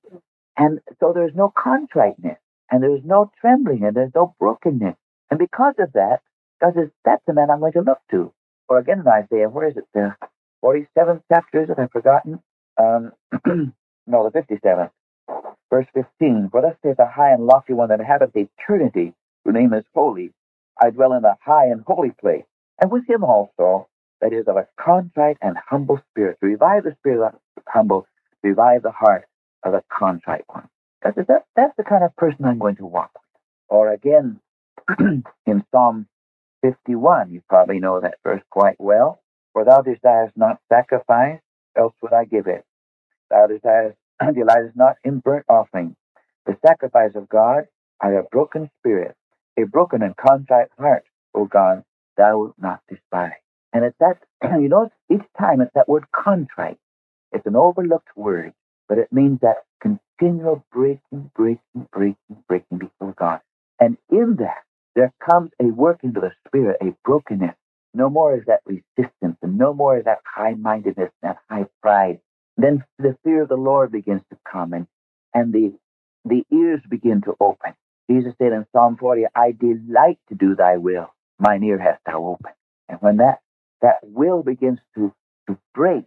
And 0.59 0.81
so 1.01 1.13
there's 1.15 1.35
no 1.37 1.53
contriteness, 1.57 2.39
and 2.71 2.83
there's 2.83 3.05
no 3.05 3.31
trembling, 3.41 3.85
and 3.85 3.97
there's 3.97 4.13
no 4.15 4.35
brokenness. 4.41 4.97
And 5.31 5.39
because 5.39 5.75
of 5.81 5.93
that, 5.95 6.21
God 6.61 6.75
says, 6.77 6.91
that's 7.05 7.25
the 7.27 7.35
man 7.35 7.51
I'm 7.51 7.61
going 7.61 7.73
to 7.75 7.81
look 7.83 8.01
to. 8.13 8.33
Or 8.69 8.79
again 8.79 9.01
in 9.01 9.09
Isaiah, 9.09 9.49
where 9.51 9.69
is 9.69 9.77
it? 9.77 9.85
The 9.95 10.17
47th 10.65 11.23
chapter, 11.33 11.65
is 11.65 11.71
it? 11.71 11.79
I've 11.79 11.93
forgotten. 11.93 12.41
Um, 12.79 13.13
no, 14.07 14.31
the 14.31 14.41
57th. 14.41 14.91
Verse 15.71 15.87
15. 15.95 16.51
For 16.53 16.63
thus 16.63 16.77
saith 16.83 16.97
the 16.99 17.07
high 17.07 17.33
and 17.33 17.45
lofty 17.47 17.73
one 17.75 17.89
that 17.89 18.01
inhabiteth 18.01 18.37
eternity, 18.37 19.15
whose 19.45 19.55
name 19.55 19.73
is 19.75 19.85
holy. 19.95 20.33
I 20.81 20.91
dwell 20.91 21.15
in 21.15 21.23
the 21.23 21.37
high 21.43 21.67
and 21.67 21.83
holy 21.87 22.11
place, 22.21 22.45
and 22.81 22.91
with 22.91 23.09
him 23.09 23.25
also 23.25 23.89
that 24.21 24.33
is 24.33 24.47
of 24.49 24.57
a 24.57 24.69
contrite 24.81 25.39
and 25.43 25.57
humble 25.69 26.01
spirit, 26.11 26.39
to 26.41 26.47
revive 26.47 26.85
the 26.85 26.97
spirit 27.01 27.27
of 27.27 27.35
humble, 27.69 28.07
revive 28.43 28.83
the 28.83 28.93
heart 28.93 29.27
of 29.65 29.75
a 29.75 29.83
contrite 29.93 30.45
one. 30.49 30.69
That's, 31.03 31.17
that, 31.17 31.47
that's 31.57 31.77
the 31.77 31.85
kind 31.85 32.05
of 32.05 32.17
person 32.17 32.45
I'm 32.45 32.59
going 32.59 32.77
to 32.77 32.87
walk 32.87 33.11
with. 33.15 33.23
Or 33.69 33.93
again, 33.93 34.41
in 35.47 35.65
Psalm 35.73 36.07
51, 36.63 37.31
you 37.33 37.43
probably 37.49 37.79
know 37.81 38.01
that 38.01 38.17
verse 38.25 38.43
quite 38.51 38.77
well. 38.79 39.21
For 39.53 39.65
thou 39.65 39.83
desirest 39.83 40.37
not 40.37 40.61
sacrifice, 40.69 41.41
else 41.77 41.95
would 42.03 42.13
I 42.13 42.25
give 42.25 42.47
it. 42.47 42.65
Thou 43.31 43.47
desirest, 43.49 43.99
delightest 44.35 44.77
not 44.77 44.97
in 45.05 45.21
burnt 45.21 45.47
offering. 45.49 45.97
The 46.47 46.57
sacrifice 46.67 47.13
of 47.17 47.29
God 47.29 47.65
are 48.01 48.19
a 48.19 48.25
broken 48.25 48.71
spirit, 48.81 49.17
a 49.59 49.65
broken 49.65 50.03
and 50.03 50.17
contrite 50.17 50.69
heart, 50.79 51.05
O 51.35 51.47
God, 51.47 51.85
thou 52.17 52.39
wilt 52.39 52.55
not 52.59 52.81
despise. 52.89 53.33
And 53.73 53.85
it's 53.85 53.99
that, 54.01 54.19
you 54.61 54.69
know, 54.69 54.91
each 55.11 55.27
time 55.39 55.61
it's 55.61 55.73
that 55.75 55.89
word 55.89 56.07
contrite. 56.15 56.79
It's 57.33 57.47
an 57.47 57.57
overlooked 57.57 58.17
word, 58.17 58.53
but 58.89 58.99
it 58.99 59.13
means 59.13 59.41
that 59.43 59.65
continual 59.83 60.65
breaking, 60.73 61.31
breaking, 61.37 61.89
breaking, 61.93 62.45
breaking 62.49 62.79
before 62.79 63.15
God. 63.19 63.41
And 63.81 63.97
in 64.11 64.37
that, 64.41 64.65
there 64.97 65.13
comes 65.29 65.51
a 65.61 65.67
work 65.67 66.01
into 66.03 66.21
the 66.21 66.33
spirit, 66.47 66.79
a 66.83 66.95
brokenness. 67.05 67.55
No 67.95 68.11
more 68.11 68.37
is 68.37 68.45
that 68.47 68.61
resistance, 68.67 69.37
and 69.43 69.59
no 69.59 69.75
more 69.75 69.99
is 69.99 70.05
that 70.05 70.21
high 70.25 70.55
mindedness, 70.55 71.11
that 71.23 71.39
high 71.51 71.67
pride. 71.83 72.21
Then 72.57 72.85
the 72.99 73.17
fear 73.25 73.43
of 73.43 73.49
the 73.49 73.57
Lord 73.57 73.93
begins 73.93 74.23
to 74.31 74.39
come, 74.51 74.73
and, 74.73 74.87
and 75.35 75.53
the, 75.53 75.75
the 76.25 76.45
ears 76.53 76.81
begin 76.91 77.23
to 77.23 77.35
open. 77.41 77.75
Jesus 78.11 78.35
said 78.39 78.53
in 78.53 78.67
Psalm 78.73 78.97
40, 78.99 79.25
I 79.35 79.53
delight 79.53 80.19
to 80.29 80.35
do 80.35 80.57
thy 80.57 80.77
will. 80.79 81.09
Mine 81.39 81.63
ear 81.65 81.79
hast 81.79 82.01
thou 82.07 82.25
opened. 82.27 82.55
And 82.89 82.99
when 83.01 83.19
that, 83.19 83.41
that 83.83 83.97
will 84.03 84.43
begins 84.43 84.79
to, 84.97 85.13
to 85.49 85.59
break, 85.75 86.05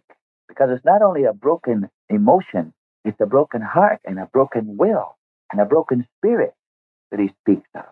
because 0.56 0.70
it's 0.76 0.84
not 0.86 1.02
only 1.02 1.24
a 1.24 1.34
broken 1.34 1.90
emotion, 2.10 2.74
it's 3.04 3.20
a 3.20 3.26
broken 3.26 3.62
heart 3.62 4.00
and 4.06 4.18
a 4.20 4.26
broken 4.32 4.76
will 4.78 5.16
and 5.52 5.60
a 5.60 5.66
broken 5.66 6.06
spirit 6.18 6.54
that 7.12 7.20
he 7.20 7.30
speaks 7.42 7.68
of. 7.76 7.84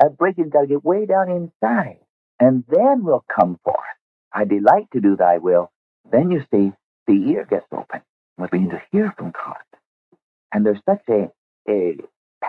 That 0.00 0.18
breaking's 0.18 0.52
got 0.52 0.62
to 0.62 0.68
get 0.68 0.84
way 0.84 1.06
down 1.06 1.30
inside, 1.30 1.98
and 2.40 2.64
then 2.68 3.04
will 3.04 3.24
come 3.34 3.60
forth. 3.64 3.78
I 4.34 4.44
delight 4.46 4.88
to 4.94 5.00
do 5.00 5.16
thy 5.16 5.38
will. 5.38 5.72
Then 6.12 6.30
you 6.32 6.42
see 6.52 6.72
the 7.08 7.14
ear 7.32 7.46
gets 7.50 7.66
open. 7.72 8.02
We 8.38 8.48
begin 8.52 8.70
to 8.70 8.82
hear 8.92 9.14
from 9.18 9.32
God. 9.32 9.56
And 10.52 10.64
there's 10.66 10.80
such 10.88 11.02
a, 11.10 11.30
a 11.68 11.96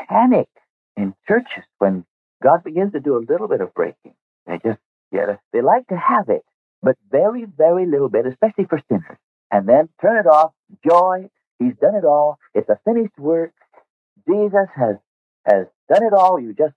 panic 0.09 0.49
in 0.97 1.13
churches 1.27 1.63
when 1.79 2.05
God 2.43 2.63
begins 2.63 2.93
to 2.93 2.99
do 2.99 3.17
a 3.17 3.25
little 3.29 3.47
bit 3.47 3.61
of 3.61 3.73
breaking. 3.73 4.13
They 4.47 4.59
just, 4.65 4.79
yeah, 5.11 5.37
they 5.53 5.61
like 5.61 5.87
to 5.87 5.97
have 5.97 6.29
it, 6.29 6.43
but 6.81 6.97
very, 7.11 7.45
very 7.45 7.85
little 7.85 8.09
bit, 8.09 8.25
especially 8.25 8.65
for 8.65 8.81
sinners. 8.89 9.17
And 9.51 9.67
then 9.67 9.89
turn 10.01 10.19
it 10.19 10.27
off. 10.27 10.53
Joy. 10.87 11.29
He's 11.59 11.75
done 11.81 11.95
it 11.95 12.05
all. 12.05 12.39
It's 12.55 12.69
a 12.69 12.79
finished 12.85 13.17
work. 13.19 13.53
Jesus 14.27 14.67
has 14.75 14.97
has 15.45 15.67
done 15.89 16.03
it 16.05 16.13
all. 16.13 16.39
You 16.39 16.53
just 16.53 16.73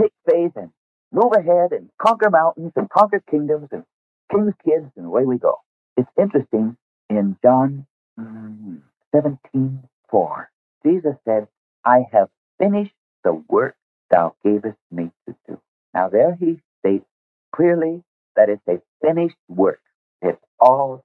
take 0.00 0.12
faith 0.30 0.52
and 0.56 0.70
move 1.12 1.32
ahead 1.34 1.72
and 1.72 1.90
conquer 2.00 2.30
mountains 2.30 2.72
and 2.76 2.88
conquer 2.90 3.22
kingdoms 3.30 3.68
and 3.72 3.84
king's 4.32 4.54
kids, 4.64 4.86
and 4.96 5.06
away 5.06 5.24
we 5.24 5.38
go. 5.38 5.56
It's 5.96 6.10
interesting 6.18 6.76
in 7.10 7.36
John 7.42 7.86
mm, 8.18 8.80
17 9.14 9.82
4. 10.10 10.50
Jesus 10.86 11.16
said, 11.26 11.48
I 11.84 12.06
have 12.12 12.28
finished 12.58 12.94
the 13.24 13.34
work 13.48 13.76
thou 14.10 14.34
gavest 14.44 14.78
me 14.90 15.10
to 15.28 15.36
do. 15.48 15.60
Now, 15.94 16.08
there 16.08 16.36
he 16.40 16.60
states 16.80 17.06
clearly 17.54 18.02
that 18.36 18.48
it's 18.48 18.62
a 18.68 18.80
finished 19.06 19.36
work. 19.48 19.80
It's 20.22 20.42
all. 20.60 21.04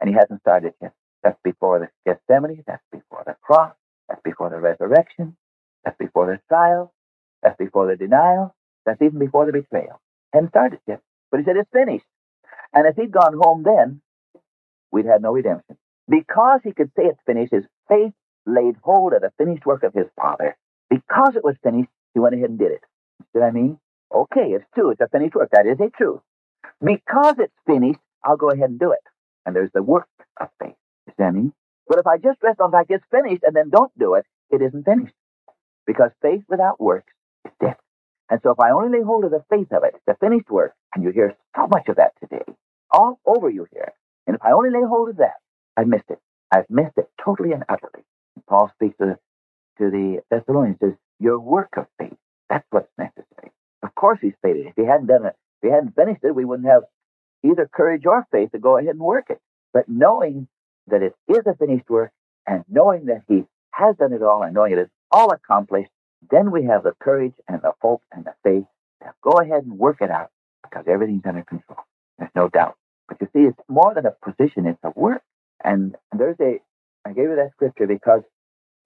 And 0.00 0.08
he 0.08 0.14
hasn't 0.14 0.40
started 0.40 0.74
yet. 0.82 0.92
That's 1.22 1.38
before 1.42 1.78
the 1.78 1.88
Gethsemane. 2.04 2.64
That's 2.66 2.82
before 2.92 3.22
the 3.26 3.36
cross. 3.42 3.74
That's 4.08 4.20
before 4.22 4.50
the 4.50 4.58
resurrection. 4.58 5.36
That's 5.84 5.96
before 5.98 6.26
the 6.26 6.40
trial. 6.48 6.92
That's 7.42 7.56
before 7.56 7.86
the 7.86 7.96
denial. 7.96 8.54
That's 8.86 9.00
even 9.00 9.18
before 9.18 9.46
the 9.46 9.52
betrayal. 9.52 10.00
Hadn't 10.32 10.50
started 10.50 10.80
yet. 10.86 11.00
But 11.30 11.40
he 11.40 11.44
said 11.44 11.56
it's 11.56 11.70
finished. 11.72 12.04
And 12.72 12.86
if 12.86 12.96
he'd 12.96 13.12
gone 13.12 13.38
home 13.40 13.62
then, 13.62 14.00
we'd 14.92 15.06
had 15.06 15.22
no 15.22 15.32
redemption. 15.32 15.76
Because 16.08 16.60
he 16.64 16.72
could 16.72 16.90
say 16.96 17.04
it's 17.06 17.20
finished, 17.26 17.52
his 17.52 17.64
faith 17.88 18.12
laid 18.46 18.76
hold 18.82 19.14
of 19.14 19.22
the 19.22 19.32
finished 19.38 19.64
work 19.64 19.82
of 19.84 19.94
his 19.94 20.06
Father. 20.16 20.56
Because 20.90 21.36
it 21.36 21.44
was 21.44 21.56
finished, 21.62 21.88
he 22.12 22.20
went 22.20 22.34
ahead 22.34 22.50
and 22.50 22.58
did 22.58 22.72
it. 22.72 22.82
See 23.32 23.38
what 23.38 23.44
I 23.44 23.50
mean? 23.52 23.78
Okay, 24.14 24.52
it's 24.52 24.66
true. 24.74 24.90
It's 24.90 25.00
a 25.00 25.08
finished 25.08 25.34
work. 25.34 25.50
That 25.52 25.66
is 25.66 25.80
a 25.80 25.90
truth. 25.90 26.20
Because 26.84 27.36
it's 27.38 27.54
finished, 27.66 28.00
I'll 28.24 28.36
go 28.36 28.50
ahead 28.50 28.70
and 28.70 28.78
do 28.78 28.92
it. 28.92 29.00
And 29.46 29.56
there's 29.56 29.72
the 29.74 29.82
work 29.82 30.08
of 30.40 30.48
faith. 30.62 30.74
You 31.06 31.12
see 31.16 31.22
what 31.22 31.26
I 31.28 31.30
mean? 31.32 31.52
But 31.88 31.98
if 31.98 32.06
I 32.06 32.18
just 32.18 32.42
rest 32.42 32.60
on 32.60 32.70
the 32.70 32.78
fact 32.78 32.90
it's 32.90 33.04
finished 33.10 33.42
and 33.44 33.54
then 33.56 33.70
don't 33.70 33.92
do 33.98 34.14
it, 34.14 34.26
it 34.50 34.62
isn't 34.62 34.84
finished. 34.84 35.14
Because 35.86 36.10
faith 36.22 36.42
without 36.48 36.80
works 36.80 37.12
is 37.46 37.52
dead. 37.60 37.76
And 38.30 38.40
so 38.42 38.50
if 38.52 38.60
I 38.60 38.70
only 38.70 38.98
lay 38.98 39.04
hold 39.04 39.24
of 39.24 39.30
the 39.30 39.44
faith 39.50 39.72
of 39.72 39.84
it, 39.84 39.94
the 40.06 40.14
finished 40.20 40.50
work, 40.50 40.74
and 40.94 41.04
you 41.04 41.10
hear 41.10 41.36
so 41.56 41.66
much 41.68 41.88
of 41.88 41.96
that 41.96 42.12
today, 42.20 42.44
all 42.90 43.20
over 43.26 43.50
you 43.50 43.66
hear. 43.72 43.92
And 44.26 44.36
if 44.36 44.42
I 44.42 44.52
only 44.52 44.70
lay 44.70 44.86
hold 44.86 45.10
of 45.10 45.18
that, 45.18 45.34
I've 45.76 45.88
missed 45.88 46.10
it. 46.10 46.18
I've 46.52 46.70
missed 46.70 46.96
it 46.96 47.10
totally 47.22 47.52
and 47.52 47.64
utterly. 47.68 48.04
Paul 48.48 48.70
speaks 48.74 48.96
to 48.98 49.06
the, 49.06 49.18
to 49.84 49.90
the 49.90 50.22
Thessalonians, 50.30 50.78
says, 50.80 50.94
your 51.20 51.38
work 51.40 51.70
of 51.76 51.86
faith, 51.98 52.16
that's 52.50 52.66
what's 52.70 52.90
necessary. 52.98 53.52
Of 53.82 53.94
course 53.94 54.18
he's 54.22 54.34
faithful. 54.42 54.66
If 54.68 54.74
he 54.76 54.84
hadn't 54.84 55.06
done 55.08 55.26
it, 55.26 55.36
if 55.62 55.68
he 55.68 55.70
hadn't 55.70 55.94
finished 55.96 56.24
it, 56.24 56.34
we 56.34 56.44
wouldn't 56.44 56.68
have 56.68 56.84
either 57.44 57.68
courage 57.72 58.06
or 58.06 58.26
faith 58.32 58.52
to 58.52 58.58
go 58.58 58.78
ahead 58.78 58.90
and 58.90 59.00
work 59.00 59.26
it. 59.30 59.40
But 59.72 59.88
knowing 59.88 60.48
that 60.88 61.02
it 61.02 61.14
is 61.28 61.42
a 61.46 61.54
finished 61.54 61.88
work 61.88 62.10
and 62.46 62.64
knowing 62.68 63.06
that 63.06 63.22
he 63.28 63.44
has 63.72 63.96
done 63.96 64.12
it 64.12 64.22
all 64.22 64.42
and 64.42 64.54
knowing 64.54 64.72
it 64.72 64.78
is 64.78 64.88
all 65.10 65.32
accomplished, 65.32 65.90
then 66.30 66.50
we 66.50 66.64
have 66.64 66.82
the 66.84 66.92
courage 67.00 67.34
and 67.48 67.60
the 67.62 67.72
hope 67.80 68.02
and 68.12 68.24
the 68.24 68.34
faith 68.42 68.64
to 69.02 69.10
go 69.22 69.32
ahead 69.32 69.64
and 69.64 69.78
work 69.78 69.98
it 70.00 70.10
out 70.10 70.30
because 70.62 70.84
everything's 70.88 71.26
under 71.26 71.42
control. 71.42 71.78
There's 72.18 72.30
no 72.34 72.48
doubt. 72.48 72.76
But 73.08 73.18
you 73.20 73.28
see, 73.32 73.48
it's 73.48 73.58
more 73.68 73.92
than 73.94 74.06
a 74.06 74.14
position, 74.24 74.66
it's 74.66 74.78
a 74.82 74.90
work. 74.98 75.22
And 75.62 75.96
there's 76.16 76.36
a, 76.40 76.60
I 77.06 77.12
gave 77.12 77.28
you 77.28 77.36
that 77.36 77.52
scripture 77.52 77.86
because 77.86 78.22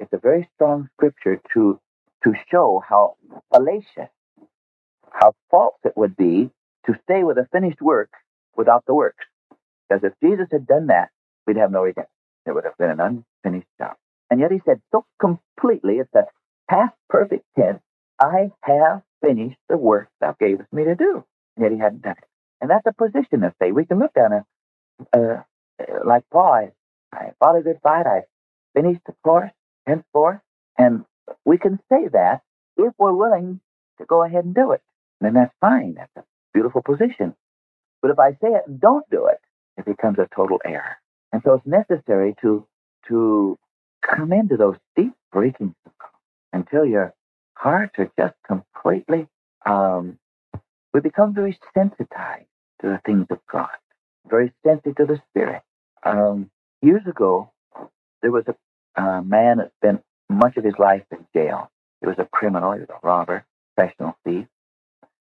it's 0.01 0.13
a 0.13 0.19
very 0.19 0.49
strong 0.55 0.89
scripture 0.97 1.41
to, 1.55 1.81
to 2.25 2.33
show 2.51 2.83
how 2.89 3.17
fallacious, 3.53 4.11
how 5.13 5.35
false 5.51 5.77
it 5.85 5.97
would 5.97 6.17
be 6.17 6.51
to 6.87 6.95
stay 7.05 7.23
with 7.23 7.39
a 7.39 7.49
finished 7.53 7.81
work 7.81 8.11
without 8.59 8.85
the 8.87 8.95
works. 8.95 9.27
Because 9.89 10.05
if 10.05 10.15
Jesus 10.23 10.49
had 10.53 10.67
done 10.67 10.89
that, 10.89 11.11
we'd 11.47 11.59
have 11.59 11.73
no 11.73 11.83
redemption. 11.83 12.11
It 12.47 12.55
would 12.55 12.65
have 12.65 12.79
been 12.79 12.91
an 12.91 13.01
unfinished 13.45 13.69
job. 13.79 13.97
And 14.31 14.41
yet 14.41 14.53
he 14.53 14.61
said 14.67 14.83
so 14.93 15.07
completely, 15.21 15.97
it's 15.99 16.15
a 16.17 16.25
past 16.71 16.95
perfect 17.11 17.45
tense, 17.59 17.81
I 18.21 18.53
have 18.63 19.03
finished 19.23 19.59
the 19.71 19.79
work 19.79 20.09
thou 20.21 20.37
gavest 20.41 20.73
me 20.73 20.85
to 20.85 20.97
do. 20.97 21.25
And 21.57 21.65
yet 21.65 21.73
he 21.73 21.79
hadn't 21.79 22.03
done 22.03 22.17
it. 22.19 22.25
And 22.61 22.71
that's 22.71 22.87
a 22.87 22.95
position 22.95 23.45
of 23.45 23.55
faith. 23.61 23.75
We 23.75 23.87
can 23.87 24.01
look 24.01 24.15
down 24.15 24.33
a, 24.33 25.19
uh, 25.19 25.43
like 26.05 26.25
Paul, 26.33 26.53
I, 26.53 26.73
I 27.17 27.33
fought 27.41 27.57
a 27.59 27.63
good 27.63 27.81
fight, 27.83 28.07
I 28.07 28.23
finished 28.75 29.03
the 29.07 29.15
course, 29.25 29.53
henceforth, 29.87 30.41
and 30.79 31.05
we 31.45 31.59
can 31.59 31.81
say 31.91 32.09
that 32.13 32.43
if 32.77 32.95
we're 32.99 33.15
willing 33.15 33.61
to 33.99 34.07
go 34.07 34.25
ahead 34.25 34.45
and 34.45 34.55
do 34.55 34.73
it. 34.73 34.83
Then 35.21 35.35
that's 35.35 35.55
fine. 35.61 35.95
That's 35.95 36.13
a 36.17 36.25
beautiful 36.55 36.83
position. 36.83 37.35
But 38.03 38.13
if 38.13 38.19
I 38.19 38.33
say 38.33 38.49
it 38.49 38.65
and 38.67 38.81
don't 38.81 39.09
do 39.11 39.27
it, 39.27 39.41
it 39.79 39.85
becomes 39.87 40.19
a 40.19 40.29
total 40.35 40.61
error. 40.65 40.97
And 41.33 41.43
so 41.45 41.55
it's 41.55 41.67
necessary 41.67 42.35
to 42.43 42.67
to 43.09 43.59
come 44.03 44.33
into 44.33 44.57
those 44.57 44.77
deep 44.97 45.15
breathing 45.33 45.75
until 46.53 46.85
your 46.85 47.15
hearts 47.55 47.95
are 47.99 48.11
just 48.19 48.35
completely 48.47 49.29
um, 49.67 50.19
we 50.95 51.01
become 51.01 51.35
very 51.35 51.59
sensitized 51.75 52.47
to 52.81 52.89
the 52.89 53.01
things 53.05 53.27
of 53.31 53.39
God, 53.53 53.71
very 54.29 54.53
sensitive 54.65 54.97
to 54.97 55.07
the 55.07 55.23
Spirit. 55.31 55.63
Um, 56.05 56.51
years 56.83 57.03
ago, 57.07 57.51
there 58.23 58.31
was 58.33 58.45
a 58.49 59.03
uh, 59.03 59.23
man 59.23 59.59
that 59.59 59.73
spent 59.83 60.03
much 60.31 60.57
of 60.57 60.65
his 60.65 60.75
life 60.79 61.05
in 61.11 61.27
jail. 61.35 61.71
He 62.01 62.07
was 62.07 62.17
a 62.19 62.29
criminal, 62.33 62.73
he 62.73 62.81
was 62.81 62.89
a 62.91 63.07
robber, 63.07 63.45
professional 63.77 64.17
thief. 64.25 64.47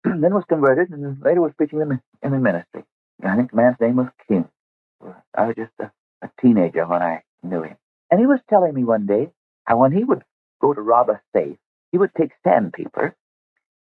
then 0.05 0.33
was 0.33 0.45
converted 0.49 0.91
and 0.91 1.21
later 1.23 1.41
was 1.41 1.53
preaching 1.57 1.81
in 1.81 1.89
the, 1.89 2.01
in 2.23 2.31
the 2.31 2.39
ministry. 2.39 2.83
I 3.23 3.35
think 3.37 3.51
the 3.51 3.57
man's 3.57 3.77
name 3.81 3.97
was 3.97 4.09
King. 4.27 4.49
I 5.35 5.47
was 5.47 5.55
just 5.57 5.73
a, 5.79 5.91
a 6.23 6.29
teenager 6.41 6.87
when 6.87 7.01
I 7.01 7.23
knew 7.43 7.63
him. 7.63 7.77
And 8.11 8.19
he 8.19 8.27
was 8.27 8.39
telling 8.49 8.73
me 8.73 8.83
one 8.83 9.05
day 9.07 9.31
how 9.65 9.77
when 9.79 9.91
he 9.91 10.03
would 10.03 10.23
go 10.61 10.73
to 10.73 10.81
rob 10.81 11.09
a 11.09 11.21
safe, 11.35 11.57
he 11.91 11.97
would 11.99 12.11
take 12.17 12.31
sandpaper 12.43 13.15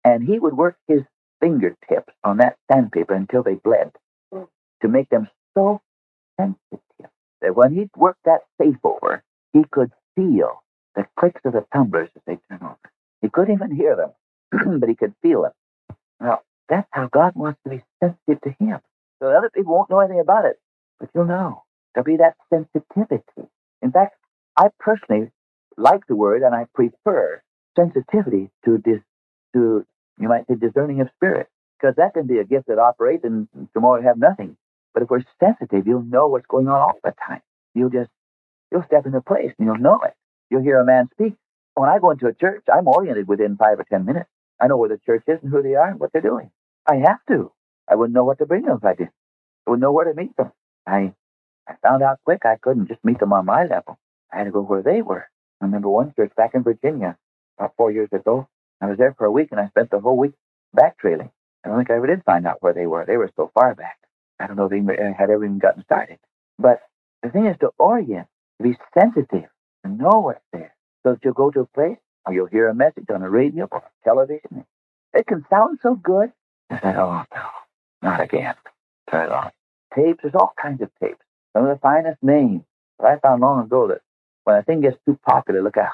and 0.04 0.22
he 0.24 0.38
would 0.38 0.56
work 0.56 0.76
his 0.88 1.02
fingertips 1.40 2.12
on 2.24 2.38
that 2.38 2.56
sandpaper 2.70 3.14
until 3.14 3.42
they 3.42 3.54
bled 3.54 3.92
to 4.82 4.88
make 4.88 5.08
them 5.10 5.28
so 5.56 5.80
sensitive 6.40 6.80
that 7.42 7.56
when 7.56 7.74
he 7.74 7.88
worked 7.96 8.24
that 8.24 8.42
safe 8.60 8.76
over, 8.84 9.22
he 9.52 9.64
could 9.70 9.92
feel 10.16 10.62
the 10.96 11.06
clicks 11.18 11.40
of 11.44 11.52
the 11.54 11.66
tumblers 11.72 12.10
as 12.16 12.22
they 12.26 12.38
turn 12.48 12.60
over. 12.62 12.78
He 13.22 13.28
couldn't 13.30 13.54
even 13.54 13.74
hear 13.74 13.96
them, 13.96 14.80
but 14.80 14.88
he 14.88 14.94
could 14.94 15.14
feel 15.22 15.42
them. 15.42 15.52
Well, 16.22 16.44
that's 16.70 16.88
how 16.92 17.08
God 17.08 17.34
wants 17.36 17.60
to 17.64 17.70
be 17.70 17.82
sensitive 18.02 18.42
to 18.42 18.64
him. 18.64 18.80
So 19.22 19.28
other 19.30 19.50
people 19.54 19.74
won't 19.74 19.90
know 19.90 20.00
anything 20.00 20.20
about 20.20 20.46
it, 20.46 20.60
but 21.00 21.10
you'll 21.14 21.26
know. 21.26 21.64
There'll 21.94 22.06
be 22.06 22.18
that 22.18 22.36
sensitivity. 22.52 23.24
In 23.82 23.92
fact, 23.92 24.16
I 24.58 24.70
personally 24.80 25.32
like 25.78 26.06
the 26.08 26.16
word 26.16 26.42
and 26.42 26.54
I 26.56 26.66
prefer 26.74 27.42
sensitivity 27.78 28.50
to 28.66 28.78
dis, 28.78 29.00
to 29.54 29.86
you 30.20 30.28
might 30.28 30.48
say 30.48 30.56
discerning 30.56 31.02
of 31.02 31.10
spirit 31.16 31.48
because 31.80 31.96
that 31.98 32.14
can 32.14 32.26
be 32.28 32.40
a 32.40 32.44
gift 32.44 32.68
that 32.68 32.80
operates 32.80 33.24
and 33.24 33.48
tomorrow 33.74 34.00
you 34.02 34.08
have 34.08 34.18
nothing. 34.18 34.58
But 34.94 35.04
if 35.04 35.10
we're 35.10 35.24
sensitive, 35.40 35.86
you'll 35.86 36.02
know 36.04 36.28
what's 36.28 36.48
going 36.48 36.68
on 36.68 36.80
all 36.80 37.00
the 37.04 37.14
time. 37.28 37.42
You'll 37.74 37.90
just 37.90 38.10
you'll 38.72 38.84
step 38.84 39.06
into 39.06 39.22
place 39.22 39.52
and 39.58 39.66
you'll 39.66 39.78
know 39.78 40.00
it. 40.04 40.14
You'll 40.50 40.62
hear 40.62 40.80
a 40.80 40.86
man 40.86 41.10
speak. 41.12 41.34
When 41.76 41.90
I 41.90 42.00
go 42.00 42.12
into 42.12 42.28
a 42.28 42.34
church, 42.34 42.64
I'm 42.74 42.88
oriented 42.88 43.28
within 43.28 43.56
five 43.58 43.80
or 43.80 43.84
ten 43.84 44.06
minutes. 44.06 44.30
I 44.62 44.68
know 44.68 44.78
where 44.78 44.90
the 44.90 45.00
church 45.06 45.24
is 45.28 45.40
and 45.42 45.52
who 45.52 45.62
they 45.62 45.76
are 45.76 45.90
and 45.90 46.00
what 46.00 46.12
they're 46.14 46.22
doing. 46.22 46.52
I 46.88 46.96
have 46.98 47.20
to. 47.30 47.52
I 47.88 47.96
wouldn't 47.96 48.14
know 48.14 48.24
what 48.24 48.38
to 48.40 48.46
bring 48.46 48.64
them 48.64 48.78
if 48.78 48.86
I 48.86 48.94
didn't. 48.94 49.12
I 49.66 49.70
wouldn't 49.70 49.82
know 49.82 49.92
where 49.92 50.06
to 50.06 50.14
meet 50.14 50.36
them. 50.36 50.52
I 50.86 51.12
I 51.68 51.74
found 51.82 52.02
out 52.02 52.20
quick 52.24 52.44
I 52.44 52.56
couldn't 52.56 52.88
just 52.88 53.04
meet 53.04 53.18
them 53.20 53.32
on 53.32 53.46
my 53.46 53.64
level. 53.64 53.98
I 54.32 54.38
had 54.38 54.44
to 54.44 54.50
go 54.50 54.62
where 54.62 54.82
they 54.82 55.02
were. 55.02 55.28
I 55.60 55.64
remember 55.66 55.88
one 55.88 56.12
church 56.16 56.32
back 56.36 56.54
in 56.54 56.62
Virginia 56.62 57.16
about 57.58 57.74
four 57.76 57.90
years 57.92 58.10
ago. 58.12 58.48
I 58.80 58.86
was 58.88 58.98
there 58.98 59.14
for 59.16 59.26
a 59.26 59.32
week 59.32 59.48
and 59.52 59.60
I 59.60 59.68
spent 59.68 59.90
the 59.90 60.00
whole 60.00 60.18
week 60.18 60.34
back 60.74 60.98
trailing. 60.98 61.30
I 61.64 61.68
don't 61.68 61.78
think 61.78 61.90
I 61.90 61.96
ever 61.96 62.08
did 62.08 62.24
find 62.24 62.46
out 62.46 62.58
where 62.62 62.74
they 62.74 62.86
were. 62.86 63.06
They 63.06 63.16
were 63.16 63.30
so 63.36 63.50
far 63.54 63.74
back. 63.74 63.98
I 64.40 64.46
don't 64.46 64.56
know 64.56 64.66
if 64.66 64.70
they 64.72 64.94
had 65.18 65.30
ever 65.30 65.44
even 65.44 65.58
gotten 65.58 65.84
started. 65.84 66.18
But 66.58 66.82
the 67.22 67.30
thing 67.30 67.46
is 67.46 67.56
to 67.60 67.70
orient, 67.78 68.28
to 68.58 68.64
be 68.64 68.76
sensitive, 68.98 69.48
to 69.84 69.90
know 69.90 70.20
what's 70.20 70.44
there. 70.52 70.74
So 71.04 71.12
that 71.14 71.24
you'll 71.24 71.34
go 71.34 71.50
to 71.52 71.60
a 71.60 71.66
place 71.66 71.98
or 72.26 72.34
you'll 72.34 72.46
hear 72.46 72.68
a 72.68 72.74
message 72.74 73.06
on 73.12 73.20
the 73.20 73.28
radio 73.28 73.68
or 73.70 73.82
television. 74.04 74.64
It 75.14 75.26
can 75.26 75.44
sound 75.50 75.78
so 75.82 75.94
good. 75.94 76.32
I 76.70 76.80
said, 76.80 76.96
oh, 76.96 77.24
no, 77.34 77.42
not 78.02 78.20
again. 78.20 78.54
Turn 79.10 79.26
it 79.26 79.32
on. 79.32 79.50
Tapes, 79.94 80.20
there's 80.22 80.34
all 80.34 80.54
kinds 80.60 80.82
of 80.82 80.90
tapes. 81.02 81.20
Some 81.54 81.66
of 81.66 81.70
the 81.74 81.80
finest 81.80 82.22
names. 82.22 82.62
But 82.98 83.08
I 83.08 83.18
found 83.18 83.42
long 83.42 83.64
ago 83.64 83.88
that 83.88 84.00
when 84.44 84.56
a 84.56 84.62
thing 84.62 84.80
gets 84.80 84.98
too 85.06 85.18
popular, 85.26 85.62
look 85.62 85.76
out. 85.76 85.92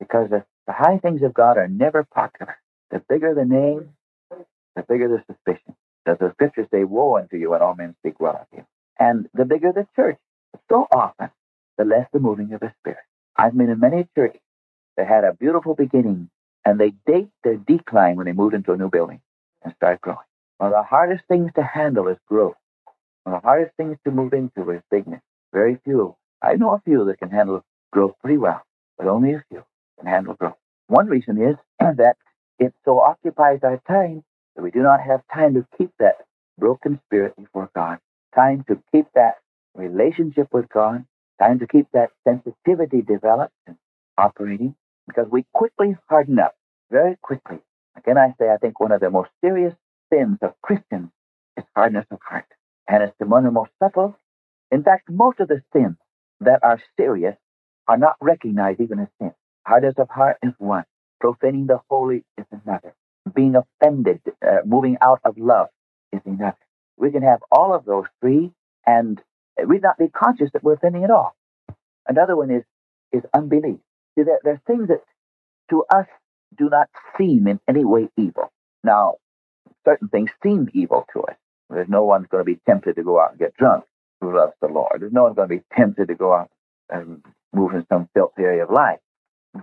Because 0.00 0.30
the, 0.30 0.44
the 0.66 0.72
high 0.72 0.98
things 0.98 1.22
of 1.22 1.34
God 1.34 1.58
are 1.58 1.68
never 1.68 2.04
popular. 2.04 2.56
The 2.90 3.02
bigger 3.08 3.34
the 3.34 3.44
name, 3.44 3.90
the 4.76 4.82
bigger 4.88 5.08
the 5.08 5.22
suspicion. 5.32 5.76
Does 6.06 6.18
the 6.20 6.32
scriptures 6.34 6.68
say, 6.72 6.84
Woe 6.84 7.18
unto 7.18 7.36
you 7.36 7.50
when 7.50 7.62
all 7.62 7.74
men 7.74 7.94
speak 8.00 8.20
well 8.20 8.36
of 8.36 8.46
you? 8.56 8.64
And 8.98 9.28
the 9.34 9.44
bigger 9.44 9.72
the 9.72 9.86
church, 9.96 10.18
so 10.68 10.86
often, 10.92 11.30
the 11.78 11.84
less 11.84 12.08
the 12.12 12.20
moving 12.20 12.52
of 12.54 12.60
the 12.60 12.72
Spirit. 12.80 13.00
I've 13.36 13.56
been 13.56 13.70
in 13.70 13.80
many 13.80 14.08
churches 14.16 14.40
that 14.96 15.08
had 15.08 15.24
a 15.24 15.34
beautiful 15.34 15.74
beginning, 15.74 16.30
and 16.64 16.80
they 16.80 16.92
date 17.06 17.30
their 17.44 17.56
decline 17.56 18.16
when 18.16 18.26
they 18.26 18.32
moved 18.32 18.54
into 18.54 18.72
a 18.72 18.76
new 18.76 18.90
building 18.90 19.20
and 19.64 19.74
start 19.76 20.00
growing. 20.00 20.18
One 20.58 20.72
of 20.72 20.76
the 20.76 20.82
hardest 20.84 21.24
things 21.28 21.52
to 21.56 21.62
handle 21.62 22.08
is 22.08 22.18
growth. 22.28 22.56
One 23.24 23.36
of 23.36 23.42
the 23.42 23.48
hardest 23.48 23.76
things 23.76 23.98
to 24.04 24.10
move 24.12 24.34
into 24.34 24.70
is 24.70 24.82
bigness. 24.90 25.22
Very 25.52 25.78
few. 25.84 26.16
I 26.42 26.54
know 26.56 26.72
a 26.74 26.80
few 26.84 27.04
that 27.06 27.18
can 27.18 27.30
handle 27.30 27.64
growth 27.92 28.14
pretty 28.22 28.38
well, 28.38 28.62
but 28.98 29.08
only 29.08 29.34
a 29.34 29.44
few 29.50 29.64
can 29.98 30.08
handle 30.08 30.34
growth. 30.34 30.56
One 30.88 31.06
reason 31.08 31.40
is 31.40 31.56
that 31.80 32.16
it 32.58 32.74
so 32.84 33.00
occupies 33.00 33.60
our 33.64 33.80
time 33.88 34.24
that 34.56 34.62
we 34.62 34.72
do 34.72 34.82
not 34.82 35.00
have 35.02 35.22
time 35.32 35.54
to 35.54 35.66
keep 35.78 35.92
that 36.00 36.16
broken 36.58 37.00
spirit 37.06 37.34
before 37.36 37.70
God, 37.76 37.98
time 38.34 38.64
to 38.68 38.78
keep 38.92 39.06
that 39.14 39.36
relationship 39.76 40.48
with 40.52 40.68
God, 40.70 41.04
time 41.40 41.60
to 41.60 41.66
keep 41.68 41.88
that 41.92 42.10
sensitivity 42.26 43.02
developed 43.02 43.54
and 43.66 43.76
operating, 44.18 44.74
because 45.08 45.28
we 45.30 45.46
quickly 45.54 45.96
harden 46.08 46.38
up, 46.38 46.54
very 46.90 47.16
quickly. 47.22 47.58
Again, 47.96 48.18
I 48.18 48.34
say 48.40 48.50
I 48.50 48.58
think 48.58 48.80
one 48.80 48.92
of 48.92 49.00
the 49.00 49.10
most 49.10 49.30
serious 49.44 49.74
sins 50.12 50.38
of 50.42 50.54
Christians 50.62 51.10
is 51.56 51.64
hardness 51.76 52.06
of 52.10 52.18
heart. 52.28 52.46
And 52.88 53.02
it's 53.02 53.14
one 53.20 53.46
of 53.46 53.52
the 53.52 53.60
most 53.60 53.72
subtle. 53.82 54.16
In 54.72 54.82
fact, 54.84 55.10
most 55.10 55.40
of 55.40 55.48
the 55.48 55.62
sins 55.74 55.96
that 56.40 56.60
are 56.64 56.80
serious 56.98 57.36
are 57.88 57.98
not 57.98 58.16
recognized 58.20 58.80
even 58.80 59.00
as 59.00 59.08
sins. 59.20 59.34
Hardness 59.66 59.94
of 59.98 60.10
heart 60.10 60.38
is 60.42 60.52
one. 60.58 60.84
Profaning 61.20 61.66
the 61.66 61.80
holy 61.90 62.24
is 62.38 62.46
another. 62.64 62.94
Being 63.34 63.56
offended, 63.56 64.20
uh, 64.46 64.58
moving 64.66 64.98
out 65.02 65.20
of 65.24 65.38
love 65.38 65.68
is 66.12 66.20
another. 66.26 66.58
We 66.98 67.12
can 67.12 67.22
have 67.22 67.40
all 67.52 67.74
of 67.74 67.84
those 67.86 68.06
three 68.20 68.52
and 68.86 69.22
we 69.66 69.78
not 69.80 69.98
be 69.98 70.08
conscious 70.08 70.50
that 70.52 70.64
we're 70.64 70.74
offending 70.74 71.04
at 71.04 71.10
all. 71.10 71.36
Another 72.08 72.36
one 72.36 72.50
is, 72.50 72.64
is 73.12 73.24
unbelief. 73.34 73.78
See, 74.16 74.24
there, 74.24 74.40
there 74.44 74.54
are 74.54 74.62
things 74.66 74.88
that 74.88 75.02
to 75.70 75.84
us 75.94 76.06
do 76.58 76.68
not 76.70 76.88
seem 77.18 77.46
in 77.48 77.60
any 77.68 77.84
way 77.84 78.08
evil. 78.18 78.52
Now, 78.84 79.16
certain 79.86 80.08
things 80.08 80.30
seem 80.42 80.68
evil 80.74 81.06
to 81.14 81.22
us. 81.22 81.36
There's 81.70 81.88
no 81.88 82.04
one's 82.04 82.28
going 82.28 82.42
to 82.42 82.46
be 82.52 82.60
tempted 82.68 82.96
to 82.96 83.04
go 83.04 83.20
out 83.20 83.30
and 83.32 83.38
get 83.40 83.56
drunk. 83.56 83.84
who 84.20 84.36
loves 84.36 84.54
the 84.60 84.68
Lord. 84.68 84.98
There's 85.00 85.12
no 85.12 85.24
one 85.24 85.34
going 85.34 85.48
to 85.48 85.56
be 85.56 85.64
tempted 85.76 86.08
to 86.08 86.14
go 86.16 86.34
out 86.34 86.50
and 86.90 87.22
move 87.54 87.74
in 87.74 87.86
some 87.90 88.08
filthy 88.14 88.42
area 88.42 88.64
of 88.64 88.70
life. 88.70 89.00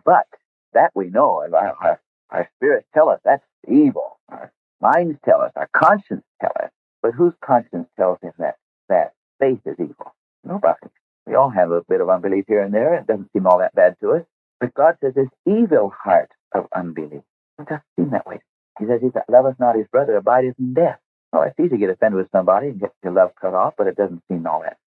But 0.05 0.27
that 0.73 0.91
we 0.95 1.09
know, 1.09 1.41
and 1.41 1.53
our, 1.55 1.75
our, 1.81 2.01
our 2.31 2.49
spirits 2.57 2.87
tell 2.93 3.09
us 3.09 3.19
that's 3.25 3.43
evil. 3.67 4.19
Our 4.29 4.51
minds 4.81 5.19
tell 5.25 5.41
us, 5.41 5.51
our 5.55 5.69
conscience 5.75 6.23
tell 6.41 6.53
us. 6.63 6.71
But 7.01 7.13
whose 7.13 7.33
conscience 7.45 7.87
tells 7.97 8.19
him 8.21 8.33
that 8.39 8.55
that 8.89 9.13
faith 9.39 9.61
is 9.65 9.75
evil? 9.79 10.13
Nobody. 10.45 10.87
We 11.27 11.35
all 11.35 11.49
have 11.51 11.71
a 11.71 11.83
bit 11.89 12.01
of 12.01 12.09
unbelief 12.09 12.45
here 12.47 12.61
and 12.63 12.73
there. 12.73 12.95
It 12.95 13.07
doesn't 13.07 13.31
seem 13.33 13.47
all 13.47 13.59
that 13.59 13.75
bad 13.75 13.95
to 14.01 14.13
us. 14.13 14.23
But 14.63 14.75
God 14.75 14.97
says 15.03 15.15
this 15.15 15.29
evil 15.47 15.91
heart 15.91 16.31
of 16.55 16.67
unbelief. 16.75 17.23
It 17.59 17.67
doesn't 17.69 17.83
seem 17.99 18.11
that 18.11 18.27
way. 18.27 18.41
He 18.79 18.87
says, 18.87 19.01
He 19.03 19.09
that 19.11 19.29
loveth 19.29 19.59
not 19.59 19.77
his 19.77 19.87
brother 19.93 20.17
abideth 20.17 20.55
in 20.59 20.73
death. 20.75 20.99
Well, 21.33 21.43
it's 21.43 21.59
easy 21.59 21.71
to 21.71 21.77
get 21.77 21.91
offended 21.91 22.19
with 22.19 22.31
somebody 22.33 22.69
and 22.69 22.81
get 22.81 22.93
your 23.03 23.13
love 23.13 23.33
cut 23.41 23.55
off, 23.55 23.75
but 23.77 23.87
it 23.87 23.97
doesn't 23.97 24.23
seem 24.31 24.47
all 24.47 24.63
that 24.63 24.79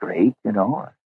great, 0.00 0.34
you 0.44 0.52
know, 0.52 0.74
or 0.74 0.96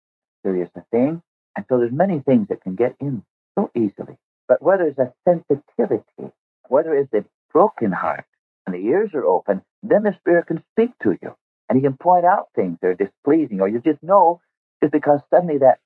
serious 0.45 0.71
a 0.77 0.83
thing. 0.93 1.23
And 1.57 1.67
so 1.69 1.79
there's 1.79 1.93
many 1.93 2.21
things 2.21 2.49
that 2.51 2.63
can 2.63 2.77
get 2.77 2.97
in 3.01 3.25
so 3.59 3.71
easily. 3.77 4.19
But 4.49 4.63
whether 4.63 4.85
it's 4.85 5.01
a 5.01 5.13
sensitivity, 5.29 6.33
whether 6.69 6.95
it's 6.95 7.15
a 7.15 7.25
broken 7.53 7.93
heart, 7.93 8.27
and 8.67 8.75
the 8.77 8.81
ears 8.89 9.11
are 9.15 9.27
open, 9.27 9.63
then 9.83 10.05
the 10.05 10.17
Spirit 10.21 10.49
can 10.49 10.63
speak 10.73 10.93
to 11.05 11.19
you. 11.23 11.35
And 11.69 11.79
he 11.79 11.83
can 11.85 11.97
point 11.99 12.27
out 12.27 12.49
things 12.57 12.79
that 12.83 12.89
are 12.89 12.95
displeasing, 12.95 13.61
or 13.63 13.69
you 13.69 13.81
just 13.81 14.03
know 14.03 14.41
just 14.83 14.93
because 14.93 15.21
suddenly 15.31 15.59
that, 15.59 15.81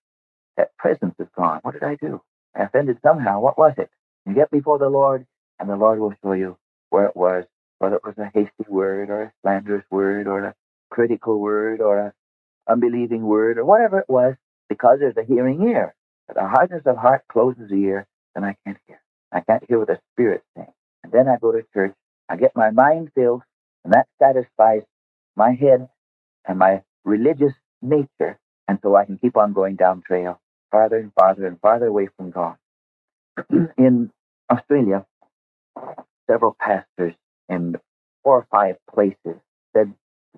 that 0.59 0.77
presence 0.79 1.15
is 1.21 1.29
gone. 1.37 1.61
What 1.63 1.75
did 1.75 1.85
I 1.85 1.97
do? 1.97 2.21
I 2.57 2.65
offended 2.65 2.99
somehow. 3.03 3.41
What 3.41 3.59
was 3.59 3.75
it? 3.79 3.91
You 4.27 4.35
get 4.35 4.51
before 4.51 4.79
the 4.79 4.89
Lord, 4.91 5.27
and 5.61 5.69
the 5.69 5.77
Lord 5.77 6.01
will 6.01 6.15
show 6.23 6.33
you 6.33 6.57
where 6.91 7.07
it 7.07 7.17
was, 7.17 7.45
whether 7.79 7.97
it 7.97 8.05
was 8.05 8.19
a 8.19 8.31
hasty 8.35 8.65
word, 8.69 9.11
or 9.11 9.23
a 9.25 9.33
slanderous 9.43 9.85
word, 9.91 10.27
or 10.29 10.45
a 10.45 10.55
critical 10.91 11.41
word, 11.41 11.81
or 11.81 11.99
a 11.99 12.15
unbelieving 12.69 13.25
word, 13.25 13.59
or 13.59 13.67
whatever 13.67 14.01
it 14.01 14.11
was, 14.11 14.37
because 14.71 14.99
there's 15.01 15.19
a 15.19 15.25
hearing 15.25 15.63
ear. 15.69 15.95
But 16.29 16.37
the 16.37 16.49
hardness 16.49 16.85
of 16.87 16.97
heart 16.99 17.23
closes 17.31 17.71
the 17.71 17.77
ear, 17.77 18.07
then 18.35 18.45
I 18.45 18.57
can't 18.67 18.79
hear. 18.89 19.01
I 19.33 19.41
can't 19.41 19.65
hear 19.69 19.79
what 19.81 19.89
the 19.89 20.01
Spirit's 20.15 20.45
saying. 20.57 20.73
And 21.05 21.13
then 21.13 21.29
I 21.29 21.39
go 21.39 21.53
to 21.53 21.65
church, 21.75 21.95
I 22.29 22.37
get 22.37 22.57
my 22.57 22.71
mind 22.73 23.11
filled, 23.15 23.43
and 23.85 23.95
that 23.95 24.09
satisfies 24.21 24.83
my 25.37 25.53
head 25.53 25.89
and 26.47 26.59
my 26.61 26.83
religious 27.05 27.55
nature, 27.83 28.39
and 28.69 28.81
so 28.83 28.97
I 28.97 29.07
can 29.07 29.19
keep 29.19 29.39
on 29.39 29.55
going 29.55 29.77
down 29.77 30.03
trail, 30.07 30.41
farther 30.71 30.99
and 30.99 31.13
farther 31.15 31.47
and 31.47 31.61
farther 31.61 31.87
away 31.89 32.09
from 32.17 32.31
God. 32.33 32.57
in 33.79 34.11
Australia, 34.51 35.07
several 36.31 36.57
pastors 36.61 37.15
in 37.49 37.77
four 38.25 38.39
or 38.39 38.49
five 38.51 38.77
places 38.95 39.41
said 39.77 39.93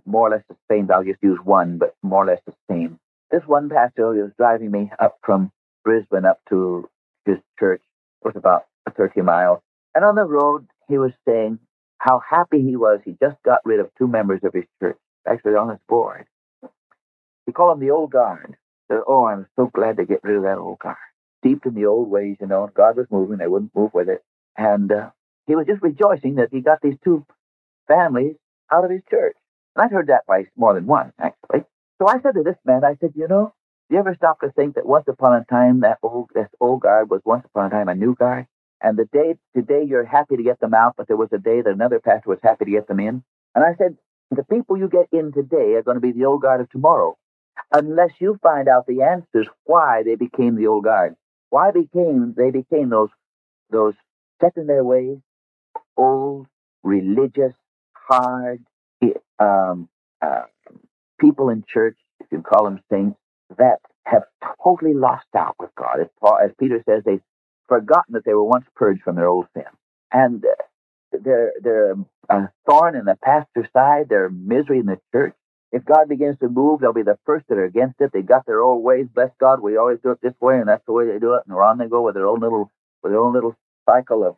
more 0.06 0.28
or 0.28 0.30
less 0.32 0.44
the 0.48 0.56
same. 0.70 0.90
I'll 0.92 1.04
just 1.04 1.22
use 1.22 1.38
one, 1.44 1.78
but 1.78 1.94
more 2.02 2.24
or 2.24 2.26
less 2.26 2.42
the 2.46 2.54
same. 2.70 2.98
This 3.30 3.42
one 3.46 3.68
pastor 3.70 4.08
was 4.10 4.32
driving 4.38 4.70
me 4.72 4.92
up 5.00 5.18
from 5.24 5.52
Brisbane 5.84 6.26
up 6.26 6.40
to 6.50 6.88
his 7.26 7.38
church. 7.58 7.82
It 8.24 8.28
was 8.28 8.36
about 8.36 8.66
30 8.96 9.22
miles. 9.22 9.60
And 9.94 10.04
on 10.04 10.16
the 10.16 10.24
road, 10.24 10.66
he 10.88 10.98
was 10.98 11.12
saying 11.28 11.60
how 11.98 12.20
happy 12.28 12.62
he 12.62 12.76
was. 12.76 13.00
He 13.04 13.16
just 13.22 13.36
got 13.44 13.60
rid 13.64 13.80
of 13.80 13.90
two 13.98 14.08
members 14.08 14.40
of 14.44 14.54
his 14.54 14.64
church, 14.80 14.98
actually 15.28 15.54
on 15.54 15.70
his 15.70 15.80
board. 15.88 16.26
He 17.46 17.52
called 17.52 17.72
them 17.80 17.86
the 17.86 17.92
old 17.92 18.12
guard. 18.12 18.56
Said, 18.88 19.00
Oh, 19.06 19.26
I'm 19.26 19.46
so 19.56 19.70
glad 19.72 19.96
to 19.96 20.04
get 20.04 20.22
rid 20.22 20.36
of 20.36 20.42
that 20.42 20.58
old 20.58 20.78
guard. 20.78 20.96
Steeped 21.40 21.66
in 21.66 21.74
the 21.74 21.86
old 21.86 22.10
ways, 22.10 22.36
you 22.40 22.46
know, 22.46 22.70
God 22.74 22.96
was 22.96 23.06
moving, 23.10 23.38
they 23.38 23.48
wouldn't 23.48 23.74
move 23.74 23.92
with 23.94 24.08
it. 24.08 24.22
And 24.56 24.92
uh, 24.92 25.10
he 25.46 25.56
was 25.56 25.66
just 25.66 25.82
rejoicing 25.82 26.36
that 26.36 26.50
he 26.52 26.60
got 26.60 26.80
these 26.82 26.98
two 27.02 27.26
families 27.88 28.36
out 28.72 28.84
of 28.84 28.90
his 28.90 29.02
church. 29.10 29.36
And 29.74 29.84
I'd 29.84 29.92
heard 29.92 30.08
that 30.08 30.24
twice, 30.26 30.46
more 30.56 30.74
than 30.74 30.86
once, 30.86 31.12
actually. 31.18 31.64
So 32.00 32.08
I 32.08 32.20
said 32.20 32.34
to 32.34 32.42
this 32.42 32.56
man, 32.64 32.84
I 32.84 32.96
said, 33.00 33.12
you 33.14 33.28
know, 33.28 33.54
do 33.88 33.96
you 33.96 34.00
ever 34.00 34.14
stop 34.14 34.40
to 34.40 34.50
think 34.52 34.74
that 34.74 34.86
once 34.86 35.04
upon 35.08 35.34
a 35.34 35.44
time 35.44 35.80
that 35.80 35.98
old 36.02 36.30
this 36.34 36.48
old 36.60 36.82
guard 36.82 37.10
was 37.10 37.20
once 37.24 37.44
upon 37.44 37.66
a 37.66 37.70
time 37.70 37.88
a 37.88 37.94
new 37.94 38.14
guard? 38.14 38.46
And 38.80 38.98
the 38.98 39.04
day 39.12 39.36
today 39.54 39.84
you're 39.86 40.04
happy 40.04 40.36
to 40.36 40.42
get 40.42 40.60
them 40.60 40.74
out, 40.74 40.94
but 40.96 41.06
there 41.06 41.16
was 41.16 41.28
a 41.32 41.38
day 41.38 41.60
that 41.62 41.72
another 41.72 42.00
pastor 42.00 42.30
was 42.30 42.38
happy 42.42 42.64
to 42.64 42.70
get 42.70 42.88
them 42.88 43.00
in. 43.00 43.22
And 43.54 43.64
I 43.64 43.74
said, 43.76 43.96
the 44.30 44.44
people 44.44 44.78
you 44.78 44.88
get 44.88 45.08
in 45.12 45.32
today 45.32 45.74
are 45.74 45.82
going 45.82 45.96
to 45.96 46.00
be 46.00 46.12
the 46.12 46.24
old 46.24 46.42
guard 46.42 46.60
of 46.60 46.70
tomorrow, 46.70 47.16
unless 47.72 48.10
you 48.20 48.38
find 48.42 48.68
out 48.68 48.86
the 48.86 49.02
answers 49.02 49.48
why 49.64 50.02
they 50.04 50.16
became 50.16 50.56
the 50.56 50.68
old 50.68 50.84
guard. 50.84 51.16
Why 51.50 51.70
became 51.72 52.34
they 52.36 52.50
became 52.50 52.90
those 52.90 53.10
those 53.70 53.94
set 54.40 54.56
in 54.56 54.66
their 54.66 54.84
ways, 54.84 55.18
old, 55.96 56.46
religious, 56.82 57.54
hard 57.94 58.64
um, 59.40 59.88
uh, 60.22 60.42
people 61.20 61.48
in 61.50 61.64
church, 61.72 61.96
you 62.30 62.42
call 62.42 62.64
them 62.64 62.80
saints, 62.90 63.18
that 63.58 63.78
have 64.06 64.24
totally 64.62 64.94
lost 64.94 65.26
out 65.36 65.56
with 65.60 65.70
God. 65.76 66.00
As, 66.00 66.08
Paul, 66.20 66.38
as 66.44 66.50
Peter 66.58 66.82
says, 66.88 67.02
they've 67.04 67.22
forgotten 67.68 68.14
that 68.14 68.24
they 68.24 68.34
were 68.34 68.44
once 68.44 68.66
purged 68.76 69.02
from 69.02 69.16
their 69.16 69.28
old 69.28 69.46
sin. 69.54 69.64
And 70.12 70.44
uh, 70.44 71.18
they're, 71.24 71.52
they're 71.62 71.92
a 72.30 72.50
thorn 72.68 72.96
in 72.96 73.04
the 73.04 73.16
pastor's 73.22 73.68
side, 73.72 74.06
they're 74.08 74.30
misery 74.30 74.80
in 74.80 74.86
the 74.86 74.98
church. 75.12 75.34
If 75.72 75.84
God 75.86 76.08
begins 76.08 76.38
to 76.40 76.48
move, 76.50 76.80
they'll 76.80 76.94
be 76.94 77.02
the 77.02 77.18
first 77.26 77.46
that 77.48 77.58
are 77.58 77.64
against 77.66 78.00
it. 78.00 78.12
They've 78.12 78.26
got 78.26 78.46
their 78.46 78.62
old 78.62 78.84
ways. 78.84 79.06
Bless 79.14 79.30
God, 79.40 79.60
we 79.62 79.78
always 79.78 80.00
do 80.02 80.12
it 80.12 80.20
this 80.22 80.34
way, 80.40 80.58
and 80.58 80.68
that's 80.68 80.86
the 80.86 80.92
way 80.94 81.06
they 81.06 81.20
do 81.20 81.34
it. 81.34 81.42
And 81.48 81.56
on 81.56 81.78
they 81.78 81.88
go 81.88 82.02
with 82.02 82.14
their 82.16 82.26
own 82.28 82.40
little, 82.40 82.70
with 83.02 83.12
their 83.12 83.20
own 83.20 83.34
little 83.34 83.56
cycle 83.88 84.24
of, 84.24 84.36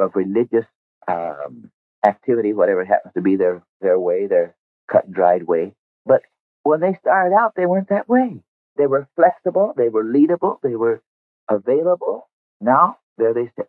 of 0.00 0.12
religious 0.16 0.66
um, 1.08 1.70
activity, 2.06 2.54
whatever 2.54 2.84
happens 2.84 3.14
to 3.14 3.22
be 3.22 3.36
their, 3.36 3.62
their 3.82 3.98
way, 4.00 4.26
their 4.28 4.56
cut 4.90 5.06
and 5.06 5.14
dried 5.14 5.44
way. 5.44 5.74
But 6.06 6.22
when 6.64 6.80
they 6.80 6.98
started 7.00 7.36
out, 7.36 7.54
they 7.56 7.66
weren't 7.66 7.90
that 7.90 8.08
way. 8.08 8.40
They 8.78 8.86
were 8.88 9.08
flexible, 9.16 9.74
they 9.76 9.90
were 9.90 10.04
leadable, 10.04 10.58
they 10.62 10.76
were 10.76 11.02
available. 11.50 12.28
Now, 12.62 12.98
there 13.18 13.34
they 13.34 13.52
sit. 13.56 13.68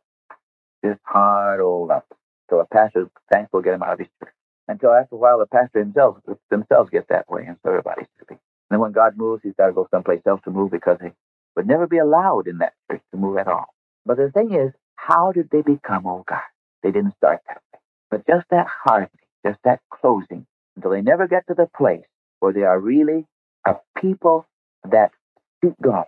Just 0.86 1.02
hard 1.06 1.62
old 1.62 1.92
up. 1.92 2.08
So 2.52 2.60
a 2.62 2.68
pastor, 2.68 3.10
thankful, 3.34 3.64
get 3.64 3.76
him 3.76 3.84
out 3.84 3.96
of 3.96 4.00
his 4.00 4.10
church. 4.24 4.35
Until 4.68 4.94
after 4.94 5.16
a 5.16 5.20
while, 5.20 5.40
the 5.40 5.48
pastor 5.48 5.80
himself 5.80 6.18
themselves 6.52 6.90
get 6.92 7.08
that 7.10 7.30
way, 7.30 7.46
and 7.48 7.58
so 7.64 7.70
everybody's 7.72 8.08
should. 8.20 8.30
And 8.32 8.40
then 8.72 8.80
when 8.82 8.94
God 8.94 9.18
moves, 9.18 9.44
he's 9.44 9.56
got 9.58 9.68
to 9.68 9.74
go 9.74 9.88
someplace 9.92 10.22
else 10.28 10.42
to 10.46 10.52
move 10.52 10.72
because 10.72 10.98
he 11.04 11.10
would 11.56 11.68
never 11.68 11.88
be 11.88 12.00
allowed 12.00 12.48
in 12.48 12.60
that 12.60 12.74
church 12.92 13.04
to 13.12 13.18
move 13.18 13.38
at 13.38 13.48
all. 13.48 13.68
But 14.06 14.18
the 14.18 14.32
thing 14.32 14.54
is, 14.56 14.74
how 14.96 15.34
did 15.34 15.50
they 15.52 15.62
become 15.62 16.08
old 16.08 16.28
God? 16.28 16.42
They 16.84 16.92
didn't 16.92 17.16
start 17.18 17.42
that 17.48 17.62
way. 17.74 17.80
But 18.12 18.28
just 18.28 18.48
that 18.52 18.68
hardening, 18.68 19.12
just 19.46 19.60
that 19.66 19.82
closing, 19.92 20.48
until 20.76 20.92
they 20.92 21.02
never 21.02 21.28
get 21.28 21.48
to 21.48 21.56
the 21.56 21.70
place 21.78 22.06
where 22.40 22.54
they 22.54 22.64
are 22.64 22.80
really 22.80 23.26
a 23.68 23.76
people 24.02 24.48
that 24.90 25.12
seek 25.64 25.74
God. 25.84 26.06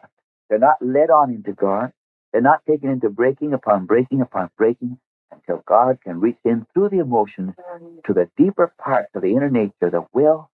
They're 0.49 0.59
not 0.59 0.77
led 0.81 1.11
on 1.11 1.31
into 1.31 1.53
God. 1.53 1.93
They're 2.33 2.41
not 2.41 2.61
taken 2.67 2.89
into 2.89 3.09
breaking 3.09 3.53
upon 3.53 3.85
breaking 3.85 4.21
upon 4.21 4.49
breaking 4.57 4.99
until 5.31 5.63
God 5.67 5.99
can 6.03 6.19
reach 6.21 6.37
in 6.45 6.65
through 6.73 6.89
the 6.89 6.99
emotions 6.99 7.53
to 8.07 8.13
the 8.13 8.29
deeper 8.37 8.73
parts 8.83 9.09
of 9.15 9.23
the 9.23 9.31
inner 9.33 9.49
nature, 9.51 9.91
the 9.91 10.05
will, 10.13 10.49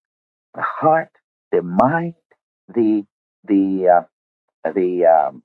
the 0.56 0.64
heart, 0.64 1.12
the 1.52 1.62
mind, 1.64 2.16
the 2.74 3.06
the 3.46 4.04
uh, 4.66 4.72
the 4.74 5.06
um, 5.06 5.44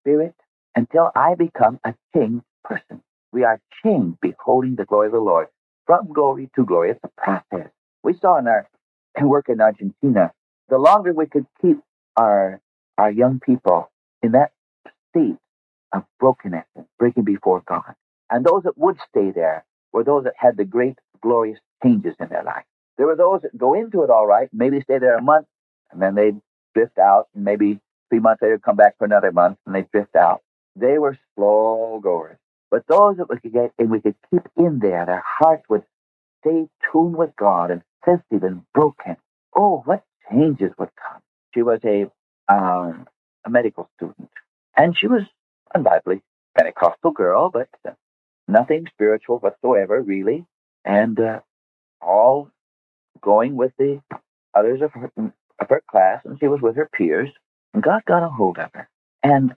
spirit, 0.00 0.34
until 0.76 1.10
I 1.16 1.34
become 1.36 1.80
a 1.84 1.94
changed 2.14 2.44
person. 2.64 3.02
We 3.32 3.44
are 3.44 3.60
changed, 3.84 4.18
beholding 4.22 4.76
the 4.76 4.86
glory 4.86 5.08
of 5.08 5.12
the 5.14 5.20
Lord 5.20 5.48
from 5.86 6.12
glory 6.12 6.50
to 6.56 6.64
glory. 6.66 6.90
It's 6.92 7.00
a 7.04 7.10
process. 7.20 7.70
We 8.04 8.14
saw 8.20 8.38
in 8.38 8.48
our 8.48 8.68
work 9.22 9.48
in 9.50 9.60
Argentina, 9.60 10.32
the 10.68 10.78
longer 10.78 11.12
we 11.14 11.26
could 11.26 11.46
keep 11.62 11.78
our 12.16 12.60
our 12.98 13.10
young 13.12 13.40
people 13.40 13.90
in 14.22 14.32
that 14.32 14.52
state 15.10 15.36
of 15.94 16.04
brokenness 16.20 16.66
and 16.76 16.86
breaking 16.98 17.24
before 17.24 17.62
God. 17.66 17.94
And 18.32 18.46
those 18.46 18.64
that 18.64 18.78
would 18.78 18.98
stay 19.10 19.32
there 19.32 19.66
were 19.92 20.04
those 20.04 20.24
that 20.24 20.34
had 20.38 20.58
the 20.58 20.66
great 20.66 20.98
glorious 21.22 21.60
changes 21.84 22.16
in 22.20 22.28
their 22.30 22.44
life. 22.44 22.64
There 22.98 23.08
were 23.08 23.16
those 23.16 23.42
that 23.42 23.58
go 23.58 23.74
into 23.74 24.04
it 24.04 24.10
all 24.10 24.26
right, 24.28 24.50
maybe 24.54 24.82
stay 24.82 24.98
there 25.00 25.18
a 25.18 25.22
month, 25.22 25.46
and 25.92 26.02
then 26.02 26.16
they'd 26.16 26.40
drift 26.74 26.98
out, 26.98 27.28
and 27.36 27.44
maybe 27.44 27.80
three 28.10 28.20
months 28.20 28.42
later 28.42 28.58
come 28.60 28.76
back 28.76 28.98
for 28.98 29.06
another 29.06 29.32
month, 29.32 29.58
and 29.66 29.76
they'd 29.76 29.92
drift 29.92 30.16
out. 30.16 30.42
They 30.76 30.98
were 30.98 31.18
slow 31.36 32.00
goers. 32.02 32.38
But 32.72 32.84
those 32.88 33.18
that 33.18 33.30
we 33.30 33.40
could 33.40 33.54
get 33.54 33.72
and 33.78 33.92
we 33.92 34.02
could 34.02 34.16
keep 34.32 34.42
in 34.58 34.80
there, 34.80 35.06
their 35.06 35.24
hearts 35.40 35.64
would 35.70 35.84
stay 36.40 36.68
tuned 36.92 37.16
with 37.16 37.30
God 37.36 37.70
and 37.72 37.82
sensitive 38.04 38.44
and 38.44 38.62
broken. 38.74 39.16
Oh, 39.56 39.82
what 39.86 40.04
changes 40.32 40.72
would 40.78 40.90
come. 40.96 41.22
She 41.54 41.62
was 41.62 41.80
a 41.84 42.06
um, 42.52 43.08
a 43.46 43.50
medical 43.50 43.90
student, 43.96 44.30
and 44.76 44.96
she 44.98 45.08
was 45.08 45.22
undoubtedly 45.74 46.22
Pentecostal 46.58 47.12
girl, 47.12 47.50
but 47.50 47.68
uh, 47.88 47.92
nothing 48.48 48.86
spiritual 48.92 49.38
whatsoever, 49.38 50.00
really, 50.02 50.46
and 50.84 51.18
uh, 51.20 51.40
all 52.00 52.50
going 53.20 53.56
with 53.56 53.72
the 53.78 54.02
others 54.54 54.80
of 54.82 54.92
her, 54.92 55.10
of 55.16 55.68
her 55.68 55.82
class, 55.90 56.22
and 56.24 56.38
she 56.40 56.48
was 56.48 56.60
with 56.60 56.76
her 56.76 56.88
peers, 56.92 57.30
and 57.74 57.82
God 57.82 58.02
got 58.06 58.24
a 58.24 58.28
hold 58.28 58.58
of 58.58 58.70
her, 58.74 58.88
and 59.22 59.54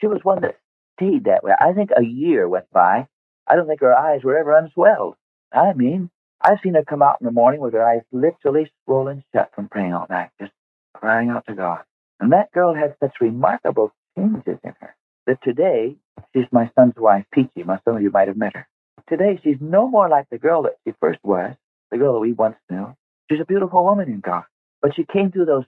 she 0.00 0.06
was 0.06 0.20
one 0.24 0.42
that 0.42 0.58
stayed 0.96 1.24
that 1.24 1.44
way. 1.44 1.52
I 1.60 1.72
think 1.72 1.90
a 1.96 2.04
year 2.04 2.48
went 2.48 2.70
by. 2.72 3.08
I 3.46 3.56
don't 3.56 3.66
think 3.66 3.80
her 3.80 3.94
eyes 3.96 4.22
were 4.24 4.38
ever 4.38 4.56
unswelled. 4.56 5.16
I 5.52 5.72
mean, 5.74 6.10
I've 6.40 6.58
seen 6.62 6.74
her 6.74 6.84
come 6.84 7.02
out 7.02 7.18
in 7.20 7.26
the 7.26 7.32
morning 7.32 7.60
with 7.60 7.74
her 7.74 7.86
eyes 7.88 8.02
literally 8.12 8.70
swollen 8.84 9.24
shut 9.34 9.50
from 9.54 9.68
praying 9.68 9.94
all 9.94 10.06
night, 10.10 10.30
just 10.40 10.52
crying 10.94 11.30
out 11.30 11.46
to 11.48 11.54
God. 11.54 11.80
And 12.20 12.32
that 12.32 12.52
girl 12.52 12.74
had 12.74 12.96
such 13.00 13.14
remarkable 13.20 13.92
changes 14.16 14.58
in 14.64 14.74
her 14.80 14.96
that 15.26 15.42
today 15.42 15.96
she's 16.32 16.46
my 16.52 16.70
son's 16.78 16.96
wife, 16.96 17.24
Peachy. 17.32 17.64
Some 17.64 17.96
of 17.96 18.02
you 18.02 18.10
might 18.10 18.28
have 18.28 18.36
met 18.36 18.56
her. 18.56 18.66
Today 19.08 19.40
she's 19.42 19.58
no 19.60 19.88
more 19.88 20.08
like 20.08 20.28
the 20.30 20.38
girl 20.38 20.62
that 20.62 20.76
she 20.84 20.94
first 21.00 21.20
was, 21.22 21.54
the 21.90 21.98
girl 21.98 22.14
that 22.14 22.20
we 22.20 22.32
once 22.32 22.56
knew. 22.70 22.94
She's 23.30 23.40
a 23.40 23.44
beautiful 23.44 23.84
woman 23.84 24.08
in 24.08 24.20
God. 24.20 24.44
But 24.82 24.94
she 24.94 25.04
came 25.04 25.30
through 25.32 25.46
those 25.46 25.64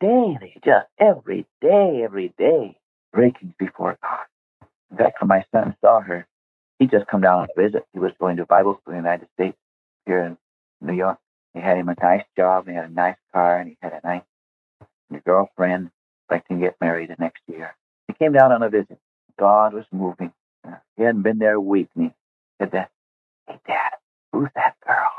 daily, 0.00 0.54
just 0.64 0.86
every 0.98 1.46
day, 1.60 2.02
every 2.04 2.32
day, 2.38 2.76
breakings 3.12 3.54
before 3.58 3.98
God. 4.02 4.26
In 4.90 4.96
fact, 4.96 5.20
when 5.20 5.28
my 5.28 5.44
son 5.54 5.76
saw 5.80 6.00
her, 6.00 6.26
he 6.78 6.86
just 6.86 7.06
come 7.06 7.20
down 7.20 7.40
on 7.40 7.48
a 7.56 7.62
visit. 7.62 7.86
He 7.92 7.98
was 7.98 8.12
going 8.18 8.36
to 8.36 8.46
Bible 8.46 8.78
school 8.80 8.94
in 8.94 9.02
the 9.02 9.08
United 9.08 9.28
States 9.34 9.56
here 10.06 10.22
in 10.24 10.36
New 10.86 10.94
York. 10.94 11.18
He 11.54 11.60
had 11.60 11.76
him 11.76 11.88
a 11.88 11.94
nice 12.02 12.24
job, 12.36 12.66
he 12.66 12.74
had 12.74 12.86
a 12.86 12.92
nice 12.92 13.16
car, 13.32 13.58
and 13.58 13.70
he 13.70 13.76
had 13.82 13.92
a 13.92 14.06
nice 14.06 14.22
girlfriend 15.24 15.90
expecting 16.22 16.58
to 16.58 16.66
get 16.66 16.76
married 16.80 17.10
the 17.10 17.16
next 17.18 17.42
year. 17.46 17.74
He 18.12 18.24
came 18.24 18.32
down 18.32 18.52
on 18.52 18.62
a 18.62 18.68
visit. 18.68 18.98
God 19.38 19.72
was 19.72 19.84
moving. 19.92 20.32
He 20.96 21.02
hadn't 21.02 21.22
been 21.22 21.38
there 21.38 21.54
a 21.54 21.60
week, 21.60 21.88
and 21.96 22.06
he 22.06 22.12
said 22.60 22.72
that, 22.72 22.90
Hey, 23.48 23.58
Dad, 23.66 23.92
who's 24.32 24.48
that 24.54 24.74
girl? 24.86 25.10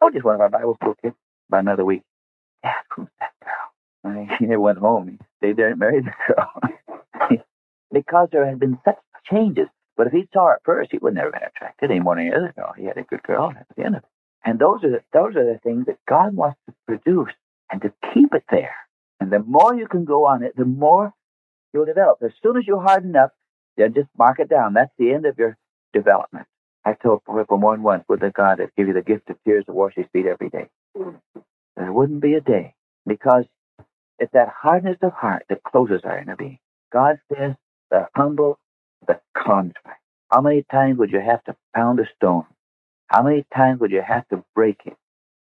Oh, 0.00 0.10
just 0.10 0.24
one 0.24 0.34
of 0.34 0.40
our 0.40 0.48
Bible 0.48 0.74
school 0.74 0.96
kids. 1.02 1.16
About 1.48 1.60
another 1.60 1.84
week. 1.84 2.02
Dad, 2.62 2.74
who's 2.94 3.08
that 3.20 3.32
girl? 3.42 4.12
And 4.14 4.30
he 4.38 4.46
went 4.56 4.78
home. 4.78 5.08
He 5.08 5.18
stayed 5.38 5.56
there 5.56 5.70
and 5.70 5.78
married 5.78 6.04
the 6.04 6.34
girl. 6.34 7.38
because 7.92 8.28
there 8.32 8.46
had 8.46 8.60
been 8.60 8.78
such 8.84 8.98
changes. 9.30 9.66
But 9.96 10.06
if 10.08 10.12
he 10.12 10.28
saw 10.32 10.46
her 10.46 10.54
at 10.54 10.64
first, 10.64 10.90
he 10.92 10.98
would 10.98 11.14
never 11.14 11.30
have 11.32 11.40
been 11.40 11.48
attracted 11.54 11.90
any 11.90 12.00
more 12.00 12.16
than 12.16 12.26
any 12.26 12.34
other 12.34 12.52
girl. 12.56 12.72
He 12.76 12.84
had 12.84 12.96
a 12.98 13.02
good 13.02 13.22
girl 13.22 13.52
at 13.56 13.66
the 13.76 13.84
end 13.84 13.96
of 13.96 14.02
it. 14.02 14.08
And 14.44 14.58
those 14.58 14.82
are 14.84 14.90
the, 14.90 15.02
those 15.12 15.36
are 15.36 15.44
the 15.44 15.60
things 15.62 15.86
that 15.86 15.98
God 16.08 16.34
wants 16.34 16.58
to 16.66 16.74
produce 16.86 17.32
and 17.70 17.80
to 17.82 17.92
keep 18.12 18.34
it 18.34 18.44
there. 18.50 18.74
And 19.20 19.30
the 19.30 19.38
more 19.40 19.74
you 19.74 19.86
can 19.86 20.04
go 20.04 20.26
on 20.26 20.42
it, 20.42 20.56
the 20.56 20.64
more 20.64 21.12
you'll 21.72 21.84
develop. 21.86 22.18
As 22.22 22.32
soon 22.42 22.56
as 22.56 22.66
you 22.66 22.78
harden 22.80 23.16
up, 23.16 23.32
then 23.76 23.94
just 23.94 24.08
mark 24.18 24.38
it 24.40 24.48
down. 24.48 24.74
That's 24.74 24.92
the 24.98 25.12
end 25.12 25.26
of 25.26 25.38
your 25.38 25.56
development. 25.92 26.46
I 26.84 26.94
told 26.94 27.22
people 27.24 27.58
more 27.58 27.74
than 27.76 27.82
once, 27.82 28.04
would 28.08 28.20
the 28.20 28.30
God 28.30 28.58
that 28.58 28.74
give 28.76 28.88
you 28.88 28.94
the 28.94 29.02
gift 29.02 29.30
of 29.30 29.36
tears 29.44 29.64
to 29.66 29.72
wash 29.72 29.94
his 29.94 30.06
feet 30.12 30.26
every 30.26 30.50
day? 30.50 30.68
There 31.76 31.92
wouldn't 31.92 32.20
be 32.20 32.34
a 32.34 32.40
day 32.40 32.74
because 33.06 33.44
it's 34.18 34.32
that 34.32 34.48
hardness 34.48 34.98
of 35.02 35.12
heart 35.12 35.44
that 35.48 35.62
closes 35.64 36.02
our 36.04 36.18
inner 36.18 36.36
being. 36.36 36.58
God 36.92 37.18
says, 37.32 37.54
the 37.90 38.08
humble, 38.14 38.58
the 39.06 39.20
contrite. 39.36 39.96
How 40.30 40.40
many 40.40 40.64
times 40.70 40.98
would 40.98 41.10
you 41.10 41.20
have 41.20 41.42
to 41.44 41.56
pound 41.74 42.00
a 42.00 42.04
stone? 42.16 42.44
How 43.08 43.22
many 43.22 43.44
times 43.54 43.80
would 43.80 43.90
you 43.90 44.02
have 44.06 44.26
to 44.28 44.44
break 44.54 44.80
it 44.86 44.96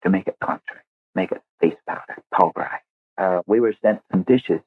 to 0.03 0.09
make 0.09 0.27
it 0.27 0.37
contrite, 0.43 0.83
make 1.15 1.31
it 1.31 1.41
face 1.61 1.75
powder, 1.87 2.17
pulverized? 2.33 2.83
Uh, 3.17 3.41
we 3.45 3.59
were 3.59 3.75
sent 3.81 4.01
some 4.11 4.23
dishes, 4.23 4.61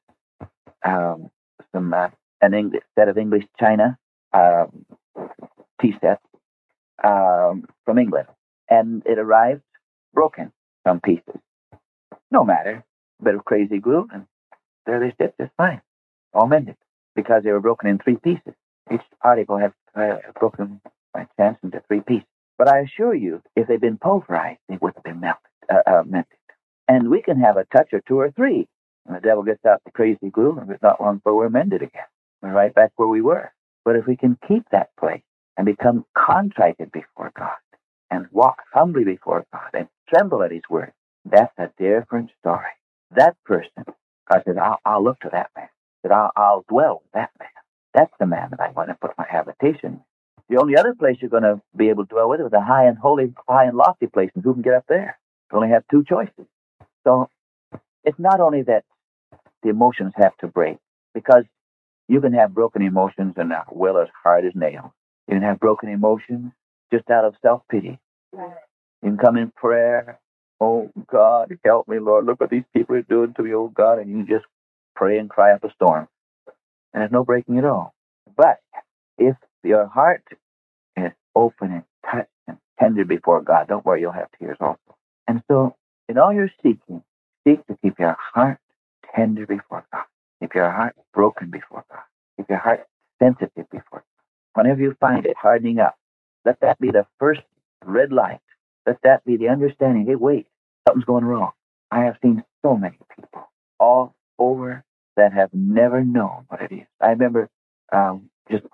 um, 0.84 1.30
some 1.72 1.92
uh, 1.92 2.08
an 2.40 2.54
English 2.54 2.82
set 2.98 3.08
of 3.08 3.18
English 3.18 3.44
china 3.58 3.98
um, 4.32 4.84
tea 5.80 5.94
sets 6.00 6.22
um, 7.04 7.66
from 7.84 7.98
England, 7.98 8.28
and 8.68 9.02
it 9.06 9.18
arrived 9.18 9.62
broken, 10.14 10.52
some 10.86 11.00
pieces. 11.00 11.36
No 12.30 12.44
matter, 12.44 12.84
bit 13.22 13.34
of 13.34 13.44
crazy 13.44 13.78
glue, 13.78 14.08
and 14.12 14.26
there 14.86 15.00
they 15.00 15.14
sit 15.20 15.34
just 15.40 15.52
fine, 15.56 15.80
all 16.34 16.46
mended, 16.46 16.76
because 17.14 17.42
they 17.42 17.52
were 17.52 17.60
broken 17.60 17.88
in 17.88 17.98
three 17.98 18.16
pieces. 18.16 18.54
Each 18.92 19.02
particle 19.22 19.58
had 19.58 19.72
uh, 19.94 20.16
broken 20.38 20.80
by 21.14 21.26
chance 21.36 21.58
into 21.62 21.82
three 21.88 22.00
pieces. 22.00 22.26
But 22.58 22.68
I 22.68 22.80
assure 22.80 23.14
you, 23.14 23.42
if 23.56 23.66
they'd 23.68 23.80
been 23.80 23.98
pulverized, 23.98 24.60
they 24.68 24.78
would 24.80 24.94
have 24.94 25.04
been 25.04 25.20
melted, 25.20 25.50
uh, 25.70 25.82
uh, 25.86 26.02
mended. 26.04 26.26
And 26.88 27.10
we 27.10 27.22
can 27.22 27.40
have 27.40 27.56
a 27.56 27.64
touch 27.64 27.92
or 27.92 28.00
two 28.06 28.18
or 28.18 28.30
three, 28.30 28.68
and 29.06 29.16
the 29.16 29.20
devil 29.20 29.42
gets 29.42 29.64
out 29.66 29.82
the 29.84 29.90
crazy 29.92 30.30
glue, 30.30 30.58
and 30.60 30.70
it's 30.70 30.82
not 30.82 31.00
long 31.00 31.16
before 31.16 31.36
we're 31.36 31.48
mended 31.50 31.82
again. 31.82 32.04
We're 32.42 32.52
right 32.52 32.74
back 32.74 32.92
where 32.96 33.08
we 33.08 33.20
were. 33.22 33.52
But 33.84 33.96
if 33.96 34.06
we 34.06 34.16
can 34.16 34.38
keep 34.48 34.64
that 34.72 34.90
place 34.98 35.22
and 35.56 35.66
become 35.66 36.04
contrited 36.16 36.92
before 36.92 37.32
God 37.36 37.56
and 38.10 38.26
walk 38.32 38.58
humbly 38.72 39.04
before 39.04 39.44
God 39.52 39.70
and 39.74 39.88
tremble 40.08 40.42
at 40.42 40.52
His 40.52 40.62
word, 40.70 40.92
that's 41.24 41.52
a 41.58 41.70
different 41.78 42.30
story. 42.40 42.70
That 43.16 43.36
person, 43.44 43.84
God 44.30 44.42
said, 44.46 44.58
I'll, 44.58 44.78
I'll 44.84 45.04
look 45.04 45.20
to 45.20 45.30
that 45.32 45.50
man. 45.56 45.68
That 46.02 46.12
I'll, 46.12 46.30
I'll 46.36 46.64
dwell 46.68 47.02
with 47.04 47.12
that 47.14 47.30
man. 47.40 47.48
That's 47.94 48.12
the 48.20 48.26
man 48.26 48.50
that 48.50 48.60
I 48.60 48.70
want 48.70 48.88
to 48.90 48.96
put 49.00 49.18
my 49.18 49.26
habitation. 49.30 50.00
The 50.48 50.58
only 50.58 50.76
other 50.76 50.94
place 50.94 51.16
you're 51.20 51.30
going 51.30 51.44
to 51.44 51.60
be 51.76 51.88
able 51.90 52.06
to 52.06 52.10
dwell 52.14 52.28
with 52.28 52.40
is 52.40 52.52
a 52.52 52.60
high 52.60 52.86
and 52.86 52.98
holy, 52.98 53.32
high 53.48 53.66
and 53.66 53.76
lofty 53.76 54.06
place, 54.06 54.30
and 54.34 54.44
who 54.44 54.54
can 54.54 54.62
get 54.62 54.74
up 54.74 54.84
there? 54.88 55.18
You 55.52 55.58
only 55.58 55.70
have 55.70 55.84
two 55.90 56.04
choices. 56.04 56.46
So 57.04 57.28
it's 58.04 58.18
not 58.18 58.40
only 58.40 58.62
that 58.62 58.84
the 59.62 59.70
emotions 59.70 60.12
have 60.16 60.36
to 60.38 60.48
break, 60.48 60.78
because 61.14 61.44
you 62.08 62.20
can 62.20 62.34
have 62.34 62.54
broken 62.54 62.82
emotions 62.82 63.34
and 63.36 63.52
will 63.72 63.98
as 63.98 64.08
hard 64.22 64.44
as 64.44 64.52
nails. 64.54 64.90
You 65.28 65.36
can 65.36 65.42
have 65.42 65.60
broken 65.60 65.88
emotions 65.88 66.52
just 66.92 67.10
out 67.10 67.24
of 67.24 67.34
self 67.42 67.62
pity. 67.70 67.98
You 69.02 69.10
can 69.10 69.18
come 69.18 69.36
in 69.36 69.52
prayer. 69.52 70.20
Oh 70.60 70.90
God, 71.10 71.56
help 71.64 71.88
me, 71.88 71.98
Lord. 71.98 72.26
Look 72.26 72.40
what 72.40 72.50
these 72.50 72.64
people 72.74 72.96
are 72.96 73.02
doing 73.02 73.34
to 73.34 73.42
me, 73.42 73.54
oh 73.54 73.68
God. 73.68 73.98
And 73.98 74.10
you 74.10 74.26
just 74.26 74.46
pray 74.96 75.18
and 75.18 75.30
cry 75.30 75.52
up 75.54 75.64
a 75.64 75.72
storm. 75.74 76.08
And 76.94 77.02
there's 77.02 77.12
no 77.12 77.24
breaking 77.24 77.58
at 77.58 77.64
all. 77.64 77.94
But 78.36 78.60
if 79.18 79.36
your 79.64 79.86
heart 79.88 80.24
is 80.96 81.12
open 81.36 81.72
and 81.72 81.84
touched 82.10 82.30
and 82.48 82.58
tender 82.80 83.04
before 83.04 83.42
God, 83.42 83.68
don't 83.68 83.84
worry, 83.84 84.02
you'll 84.02 84.12
have 84.12 84.28
tears 84.38 84.58
also. 84.60 84.78
And 85.28 85.42
so, 85.50 85.76
in 86.08 86.18
all 86.18 86.32
your 86.32 86.50
seeking, 86.62 87.02
seek 87.46 87.66
to 87.68 87.78
keep 87.82 87.98
your 87.98 88.16
heart 88.34 88.58
tender 89.16 89.46
before 89.46 89.84
God. 89.92 90.04
if 90.40 90.54
your 90.54 90.70
heart 90.70 90.96
broken 91.14 91.50
before 91.50 91.84
God. 91.90 92.02
if 92.38 92.46
your 92.48 92.58
heart 92.58 92.86
sensitive 93.22 93.70
before 93.70 94.00
God. 94.00 94.02
Whenever 94.54 94.82
you 94.82 94.96
find 95.00 95.26
it 95.26 95.36
hardening 95.40 95.80
up, 95.80 95.96
let 96.44 96.60
that 96.60 96.78
be 96.80 96.90
the 96.90 97.06
first 97.18 97.40
red 97.84 98.12
light. 98.12 98.40
Let 98.86 98.98
that 99.04 99.24
be 99.24 99.36
the 99.36 99.48
understanding. 99.48 100.06
Hey, 100.06 100.16
wait, 100.16 100.46
something's 100.88 101.06
going 101.06 101.24
wrong. 101.24 101.52
I 101.90 102.04
have 102.04 102.16
seen 102.22 102.44
so 102.64 102.76
many 102.76 102.98
people 103.16 103.48
all 103.80 104.14
over 104.38 104.84
that 105.16 105.32
have 105.34 105.50
never 105.54 106.04
known 106.04 106.44
what 106.48 106.62
it 106.62 106.72
is. 106.72 106.86
I 107.00 107.10
remember 107.10 107.50
um, 107.92 108.30
just 108.50 108.64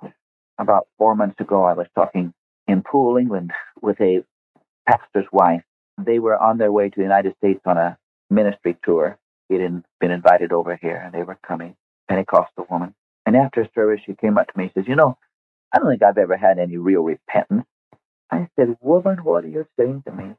about 0.59 0.89
four 0.99 1.15
months 1.17 1.41
ago, 1.41 1.65
I 1.65 1.75
was 1.75 1.87
talking 1.95 2.33
in 2.69 2.83
Poole, 2.83 3.17
England, 3.19 3.53
with 3.83 4.01
a 4.01 4.25
pastor's 4.89 5.27
wife. 5.33 5.63
They 5.99 6.19
were 6.19 6.39
on 6.39 6.59
their 6.59 6.73
way 6.73 6.89
to 6.91 6.97
the 6.97 7.03
United 7.03 7.37
States 7.39 7.61
on 7.67 7.79
a 7.79 7.99
ministry 8.31 8.77
tour. 8.85 9.19
He'd 9.49 9.83
been 10.01 10.11
invited 10.11 10.53
over 10.53 10.77
here, 10.77 10.97
and 10.97 11.13
they 11.15 11.23
were 11.23 11.39
coming. 11.47 11.77
Pentecostal 12.09 12.67
woman. 12.71 12.95
And 13.27 13.37
after 13.37 13.69
service, 13.75 14.01
she 14.05 14.15
came 14.15 14.39
up 14.39 14.49
to 14.49 14.59
me 14.59 14.65
and 14.65 14.73
says, 14.75 14.89
"You 14.89 14.97
know, 14.97 15.19
I 15.73 15.79
don't 15.79 15.89
think 15.91 16.03
I've 16.03 16.19
ever 16.19 16.37
had 16.37 16.59
any 16.59 16.77
real 16.79 17.03
repentance." 17.03 17.67
I 18.31 18.49
said, 18.57 18.79
"Woman, 18.81 19.19
what 19.25 19.45
are 19.45 19.49
you 19.49 19.67
saying 19.79 20.03
to 20.07 20.13
me? 20.13 20.37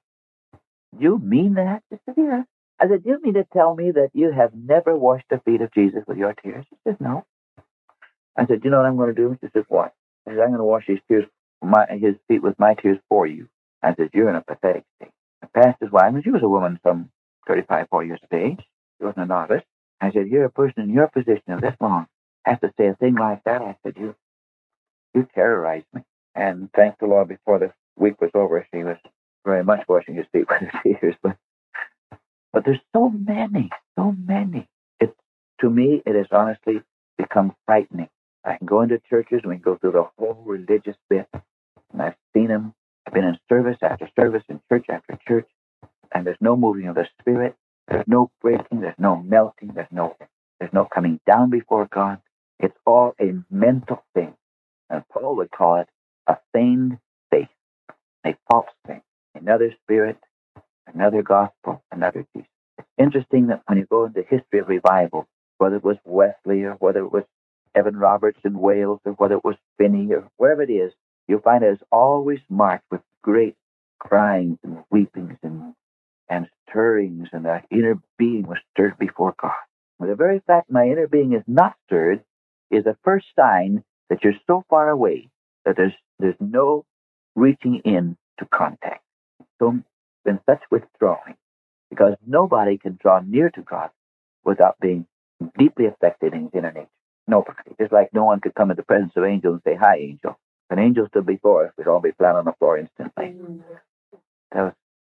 You 0.97 1.19
mean 1.19 1.55
that?" 1.55 1.83
She 1.91 1.99
said, 2.05 2.15
"Yeah." 2.17 2.43
I 2.79 2.87
said, 2.87 3.05
"You 3.05 3.21
mean 3.21 3.35
to 3.35 3.45
tell 3.45 3.75
me 3.75 3.91
that 3.91 4.11
you 4.13 4.31
have 4.31 4.55
never 4.55 4.95
washed 4.95 5.29
the 5.29 5.39
feet 5.39 5.61
of 5.61 5.71
Jesus 5.73 6.05
with 6.07 6.17
your 6.17 6.33
tears?" 6.33 6.65
She 6.69 6.77
said, 6.83 7.01
"No." 7.01 7.25
I 8.37 8.45
said, 8.47 8.63
"You 8.63 8.71
know 8.71 8.77
what 8.77 8.87
I'm 8.87 8.97
going 8.97 9.13
to 9.15 9.21
do?" 9.21 9.37
She 9.41 9.49
said, 9.53 9.65
"What?" 9.69 9.93
I 10.27 10.31
said, 10.31 10.39
"I'm 10.39 10.49
going 10.49 10.59
to 10.59 10.63
wash 10.63 10.87
his 10.87 10.99
tears, 11.07 11.25
my, 11.61 11.85
his 11.87 12.15
feet 12.27 12.43
with 12.43 12.59
my 12.59 12.75
tears 12.75 12.99
for 13.09 13.27
you." 13.27 13.49
I 13.83 13.95
said, 13.95 14.11
"You're 14.13 14.29
in 14.29 14.35
a 14.35 14.41
pathetic 14.41 14.85
state." 14.97 15.11
The 15.41 15.47
pastor's 15.47 15.91
wife, 15.91 16.13
and 16.13 16.23
she 16.23 16.31
was 16.31 16.43
a 16.43 16.49
woman 16.49 16.79
some 16.83 17.11
35, 17.47 17.87
40 17.89 18.07
years 18.07 18.19
of 18.23 18.33
age. 18.33 18.68
She 18.99 19.05
wasn't 19.05 19.25
a 19.25 19.27
novice. 19.27 19.63
I 20.01 20.11
said, 20.11 20.27
"You're 20.29 20.45
a 20.45 20.51
person 20.51 20.83
in 20.83 20.91
your 20.91 21.07
position 21.09 21.53
of 21.53 21.61
this 21.61 21.75
long 21.81 22.07
has 22.45 22.59
to 22.61 22.73
say 22.77 22.87
a 22.87 22.95
thing 22.95 23.15
like 23.15 23.43
that." 23.45 23.61
I 23.63 23.77
said, 23.83 23.97
"You, 23.97 24.15
you 25.13 25.27
terrorized 25.35 25.87
me." 25.93 26.03
And 26.35 26.71
thank 26.73 26.99
the 26.99 27.07
Lord, 27.07 27.29
before 27.29 27.59
the 27.59 27.73
week 27.97 28.21
was 28.21 28.31
over, 28.35 28.65
she 28.73 28.83
was 28.83 28.97
very 29.45 29.63
much 29.63 29.87
washing 29.87 30.15
his 30.15 30.27
feet 30.33 30.47
with 30.49 30.61
her 30.61 30.81
tears. 30.83 31.15
But, 31.23 31.37
but 32.53 32.65
there's 32.65 32.81
so 32.95 33.09
many, 33.09 33.71
so 33.97 34.13
many. 34.13 34.67
It 34.99 35.15
to 35.61 35.69
me, 35.69 36.03
it 36.05 36.15
has 36.15 36.27
honestly 36.31 36.81
become 37.17 37.55
frightening. 37.65 38.09
I 38.45 38.57
can 38.57 38.67
go 38.67 38.81
into 38.81 38.99
churches 39.09 39.41
and 39.43 39.51
we 39.51 39.55
can 39.57 39.63
go 39.63 39.77
through 39.77 39.93
the 39.93 40.09
whole 40.17 40.43
religious 40.45 40.97
bit, 41.09 41.27
and 41.93 42.01
I've 42.01 42.15
seen 42.33 42.47
them. 42.47 42.73
I've 43.07 43.13
been 43.13 43.25
in 43.25 43.39
service 43.49 43.77
after 43.81 44.09
service, 44.19 44.43
in 44.49 44.61
church 44.69 44.85
after 44.89 45.17
church, 45.27 45.47
and 46.13 46.25
there's 46.27 46.37
no 46.41 46.57
moving 46.57 46.87
of 46.87 46.95
the 46.95 47.07
spirit. 47.21 47.55
There's 47.89 48.07
no 48.07 48.31
breaking. 48.41 48.81
There's 48.81 48.99
no 48.99 49.17
melting. 49.17 49.73
There's 49.75 49.91
no 49.91 50.17
there's 50.59 50.73
no 50.73 50.85
coming 50.85 51.19
down 51.27 51.51
before 51.51 51.87
God. 51.93 52.19
It's 52.59 52.77
all 52.87 53.15
a 53.21 53.33
mental 53.51 54.03
thing. 54.15 54.35
And 54.89 55.03
Paul 55.09 55.37
would 55.37 55.51
call 55.51 55.81
it 55.81 55.89
a 56.27 56.37
feigned 56.53 56.99
faith, 57.31 57.49
a 58.25 58.35
false 58.51 58.67
faith, 58.87 59.03
another 59.35 59.73
spirit, 59.83 60.17
another 60.93 61.23
gospel, 61.23 61.83
another 61.91 62.25
Jesus. 62.35 62.49
It's 62.79 62.87
interesting 62.99 63.47
that 63.47 63.63
when 63.67 63.79
you 63.79 63.87
go 63.89 64.05
into 64.05 64.23
history 64.23 64.59
of 64.59 64.69
revival, 64.69 65.27
whether 65.57 65.77
it 65.77 65.85
was 65.85 65.97
Wesley 66.05 66.63
or 66.63 66.73
whether 66.79 67.01
it 67.01 67.11
was 67.13 67.23
Evan 67.75 67.97
Roberts 67.97 68.39
in 68.45 68.59
Wales 68.59 68.99
or 69.05 69.13
whether 69.13 69.35
it 69.35 69.45
was 69.45 69.57
Finney 69.77 70.11
or 70.13 70.27
wherever 70.37 70.63
it 70.63 70.71
is, 70.71 70.93
you'll 71.27 71.41
find 71.41 71.63
it 71.63 71.73
is 71.73 71.79
always 71.91 72.39
marked 72.49 72.85
with 72.91 73.01
great 73.23 73.55
cryings 73.99 74.59
and 74.63 74.79
weepings 74.91 75.37
and, 75.43 75.73
and 76.29 76.47
stirrings, 76.69 77.29
and 77.33 77.45
that 77.45 77.65
inner 77.71 77.99
being 78.17 78.47
was 78.47 78.57
stirred 78.73 78.97
before 78.99 79.35
God. 79.41 79.51
The 79.99 80.15
very 80.15 80.41
fact 80.47 80.71
my 80.71 80.85
inner 80.85 81.07
being 81.07 81.33
is 81.33 81.43
not 81.47 81.75
stirred 81.87 82.23
is 82.71 82.85
the 82.85 82.97
first 83.03 83.27
sign 83.37 83.83
that 84.09 84.23
you're 84.23 84.33
so 84.47 84.63
far 84.69 84.89
away 84.89 85.29
that 85.65 85.75
there's 85.77 85.93
there's 86.19 86.35
no 86.39 86.85
reaching 87.35 87.81
in 87.85 88.17
to 88.39 88.45
contact. 88.53 89.03
So 89.59 89.79
been 90.25 90.39
such 90.49 90.61
withdrawing 90.71 91.35
because 91.89 92.15
nobody 92.25 92.77
can 92.77 92.97
draw 93.01 93.19
near 93.19 93.49
to 93.51 93.61
God 93.61 93.89
without 94.45 94.77
being 94.81 95.05
deeply 95.57 95.85
affected 95.87 96.33
in 96.33 96.43
his 96.43 96.51
inner 96.53 96.71
nature. 96.71 96.87
Nobody. 97.27 97.71
Just 97.79 97.93
like 97.93 98.09
no 98.13 98.25
one 98.25 98.39
could 98.41 98.55
come 98.55 98.71
in 98.71 98.77
the 98.77 98.83
presence 98.83 99.13
of 99.15 99.23
angels 99.23 99.61
and 99.65 99.73
say, 99.73 99.77
Hi, 99.79 99.97
angel. 99.97 100.31
If 100.69 100.77
an 100.77 100.79
angel 100.79 101.07
stood 101.07 101.25
before 101.25 101.67
us, 101.67 101.73
we'd 101.77 101.87
all 101.87 102.01
be 102.01 102.11
flat 102.17 102.35
on 102.35 102.45
the 102.45 102.53
floor 102.59 102.77
instantly. 102.77 103.25
Mm-hmm. 103.25 103.59
Those 104.53 104.71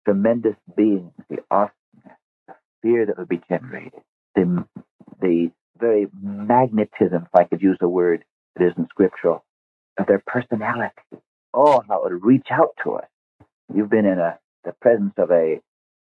tremendous 0.06 0.56
beings, 0.78 1.12
the 1.30 1.40
awesomeness, 1.52 2.20
the 2.48 2.56
fear 2.82 3.06
that 3.06 3.18
would 3.18 3.30
be 3.30 3.42
generated, 3.50 4.02
the, 4.36 4.66
the 5.22 5.52
very 5.80 6.08
magnetism, 6.22 7.24
if 7.24 7.36
I 7.36 7.46
could 7.46 7.62
use 7.62 7.78
a 7.82 7.90
word 7.90 8.24
that 8.56 8.72
isn't 8.72 8.90
scriptural, 8.90 9.44
of 10.00 10.08
their 10.08 10.24
personality. 10.26 10.94
Oh, 11.54 11.84
how 11.88 12.04
it 12.06 12.14
would 12.14 12.24
reach 12.24 12.48
out 12.52 12.76
to 12.84 12.94
us. 12.94 13.06
You've 13.74 13.90
been 13.90 14.06
in 14.06 14.20
a 14.20 14.40
the 14.64 14.74
presence 14.82 15.14
of 15.18 15.32
a 15.32 15.60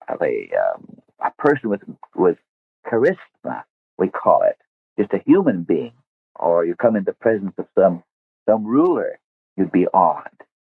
of 0.08 0.20
a 0.22 0.50
um, 0.56 0.98
a 1.24 1.30
person 1.38 1.70
with 1.70 1.82
with 2.14 2.38
charisma, 2.90 3.64
we 3.98 4.08
call 4.08 4.42
it, 4.42 4.56
just 4.98 5.12
a 5.14 5.22
human 5.26 5.62
being, 5.62 5.92
or 6.36 6.64
you 6.64 6.74
come 6.74 6.96
in 6.96 7.04
the 7.04 7.12
presence 7.14 7.54
of 7.58 7.66
some 7.78 8.02
some 8.48 8.64
ruler, 8.66 9.18
you'd 9.56 9.72
be 9.72 9.86
awed. 9.88 10.30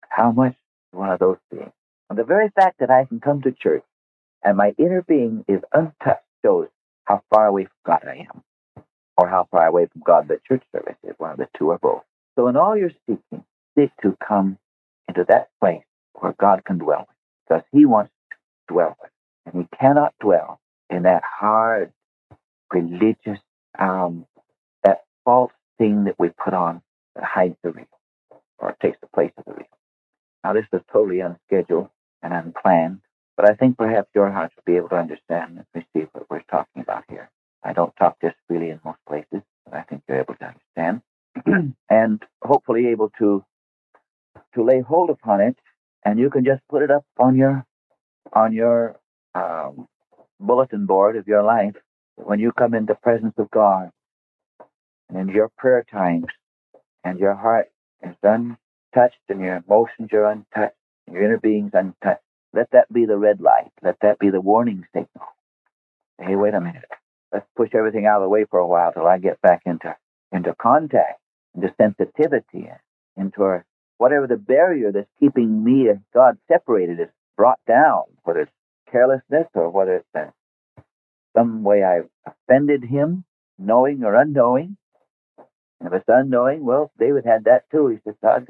How 0.09 0.31
much 0.31 0.55
one 0.91 1.09
of 1.09 1.19
those 1.19 1.37
beings? 1.51 1.71
And 2.09 2.19
the 2.19 2.25
very 2.25 2.49
fact 2.49 2.79
that 2.79 2.91
I 2.91 3.05
can 3.05 3.19
come 3.21 3.41
to 3.43 3.51
church 3.53 3.83
and 4.43 4.57
my 4.57 4.73
inner 4.77 5.01
being 5.03 5.43
is 5.47 5.61
untouched 5.73 6.23
shows 6.45 6.67
how 7.05 7.21
far 7.33 7.47
away 7.47 7.65
from 7.65 7.73
God 7.85 8.01
I 8.07 8.27
am, 8.31 8.43
or 9.17 9.29
how 9.29 9.47
far 9.51 9.67
away 9.67 9.87
from 9.91 10.03
God 10.05 10.27
the 10.27 10.39
church 10.47 10.63
service 10.73 10.97
is. 11.03 11.15
One 11.19 11.31
of 11.31 11.37
the 11.37 11.47
two 11.57 11.69
or 11.71 11.79
both. 11.79 12.03
So 12.37 12.47
in 12.49 12.57
all 12.57 12.77
your 12.77 12.91
seeking, 13.07 13.45
seek 13.77 13.91
to 14.03 14.17
come 14.27 14.57
into 15.09 15.25
that 15.29 15.49
place 15.61 15.83
where 16.19 16.35
God 16.39 16.63
can 16.65 16.79
dwell 16.79 17.07
because 17.47 17.63
He 17.71 17.85
wants 17.85 18.11
to 18.67 18.73
dwell 18.73 18.97
with, 19.01 19.11
and 19.45 19.63
He 19.71 19.77
cannot 19.77 20.13
dwell 20.21 20.59
in 20.89 21.03
that 21.03 21.23
hard, 21.25 21.93
religious, 22.73 23.39
um, 23.79 24.25
that 24.83 25.03
false 25.25 25.53
thing 25.79 26.05
that 26.05 26.15
we 26.19 26.29
put 26.29 26.53
on 26.53 26.81
that 27.15 27.25
hides 27.25 27.55
the 27.63 27.71
real, 27.71 27.85
or 28.59 28.75
takes 28.81 28.97
the 29.01 29.07
place 29.15 29.31
of 29.37 29.45
the 29.45 29.53
real. 29.53 29.82
Now 30.43 30.53
this 30.53 30.65
is 30.73 30.81
totally 30.91 31.21
unscheduled 31.21 31.89
and 32.23 32.33
unplanned, 32.33 33.01
but 33.37 33.49
I 33.49 33.55
think 33.55 33.77
perhaps 33.77 34.09
your 34.15 34.31
hearts 34.31 34.55
will 34.57 34.73
be 34.73 34.77
able 34.77 34.89
to 34.89 34.97
understand 34.97 35.57
and 35.59 35.65
receive 35.75 36.09
what 36.13 36.29
we're 36.29 36.43
talking 36.51 36.81
about 36.83 37.05
here. 37.09 37.29
I 37.63 37.73
don't 37.73 37.95
talk 37.97 38.17
this 38.21 38.33
freely 38.47 38.71
in 38.71 38.81
most 38.85 38.99
places, 39.07 39.41
but 39.65 39.75
I 39.75 39.83
think 39.83 40.03
you're 40.09 40.19
able 40.21 40.35
to 40.35 40.53
understand. 40.77 41.01
and 41.89 42.23
hopefully 42.43 42.87
able 42.87 43.11
to 43.19 43.43
to 44.55 44.63
lay 44.63 44.81
hold 44.81 45.09
upon 45.09 45.41
it, 45.41 45.57
and 46.05 46.19
you 46.19 46.29
can 46.29 46.45
just 46.45 46.61
put 46.69 46.83
it 46.83 46.91
up 46.91 47.05
on 47.19 47.35
your 47.37 47.65
on 48.33 48.53
your 48.53 48.97
um, 49.35 49.87
bulletin 50.39 50.85
board 50.85 51.17
of 51.17 51.27
your 51.27 51.43
life 51.43 51.75
when 52.15 52.39
you 52.39 52.51
come 52.53 52.73
in 52.73 52.85
the 52.85 52.95
presence 52.95 53.33
of 53.37 53.51
God 53.51 53.91
and 55.09 55.17
in 55.19 55.35
your 55.35 55.49
prayer 55.57 55.85
times, 55.91 56.27
and 57.03 57.19
your 57.19 57.35
heart 57.35 57.69
is 58.03 58.15
untouched, 58.95 59.19
and 59.29 59.41
your 59.41 59.57
emotions 59.67 60.09
are 60.13 60.25
untouched, 60.25 60.75
and 61.07 61.15
your 61.15 61.25
inner 61.25 61.39
being's 61.39 61.73
untouched. 61.73 62.23
Let 62.53 62.71
that 62.71 62.91
be 62.93 63.05
the 63.05 63.17
red 63.17 63.41
light. 63.41 63.71
Let 63.83 63.97
that 64.01 64.19
be 64.19 64.29
the 64.31 64.41
warning 64.41 64.85
signal. 64.93 65.27
Hey, 66.21 66.35
wait 66.35 66.53
a 66.53 66.61
minute. 66.61 66.85
Let's 67.33 67.47
push 67.57 67.71
everything 67.75 68.05
out 68.05 68.17
of 68.17 68.23
the 68.23 68.29
way 68.29 68.45
for 68.49 68.59
a 68.59 68.67
while 68.67 68.93
till 68.93 69.07
I 69.07 69.19
get 69.19 69.41
back 69.41 69.63
into 69.65 69.95
into 70.31 70.55
contact 70.61 71.19
into 71.55 71.73
sensitivity, 71.79 72.69
into 73.17 73.43
our, 73.43 73.65
whatever 73.97 74.27
the 74.27 74.37
barrier 74.37 74.91
that's 74.91 75.09
keeping 75.19 75.63
me 75.63 75.89
and 75.89 76.01
God 76.13 76.37
separated 76.47 76.99
is 76.99 77.09
brought 77.37 77.59
down, 77.67 78.03
whether 78.23 78.41
it's 78.41 78.51
carelessness 78.91 79.47
or 79.55 79.69
whether 79.69 79.97
it's 79.97 80.33
some 81.35 81.63
way 81.63 81.83
I've 81.83 82.09
offended 82.27 82.83
him, 82.83 83.25
knowing 83.59 84.03
or 84.03 84.15
unknowing. 84.15 84.77
And 85.79 85.89
if 85.89 85.93
it's 86.01 86.05
unknowing, 86.09 86.65
well, 86.65 86.91
David 86.99 87.25
had 87.25 87.45
that 87.45 87.69
too. 87.71 87.87
He 87.89 87.97
said, 88.05 88.15
God, 88.23 88.47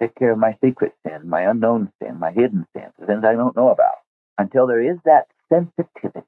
take 0.00 0.14
care 0.16 0.32
of 0.32 0.38
my 0.38 0.56
secret 0.64 0.94
sin, 1.06 1.28
my 1.28 1.42
unknown 1.42 1.92
sin, 2.02 2.18
my 2.20 2.32
hidden 2.32 2.66
sins, 2.76 2.92
the 2.98 3.06
sins 3.06 3.24
I 3.26 3.34
don't 3.34 3.56
know 3.56 3.70
about. 3.70 3.96
Until 4.38 4.66
there 4.66 4.82
is 4.82 4.98
that 5.06 5.28
sensitivity 5.52 6.26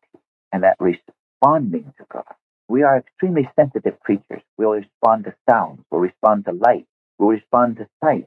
and 0.52 0.64
that 0.64 0.76
responding 0.80 1.92
to 1.98 2.06
God. 2.12 2.24
We 2.68 2.82
are 2.84 2.98
extremely 2.98 3.48
sensitive 3.56 4.00
creatures. 4.00 4.42
We'll 4.58 4.70
respond 4.72 5.24
to 5.24 5.34
sounds. 5.50 5.82
We'll 5.90 6.02
respond 6.02 6.46
to 6.46 6.52
light. 6.52 6.86
We'll 7.18 7.30
respond 7.30 7.78
to 7.78 7.88
sight. 8.04 8.26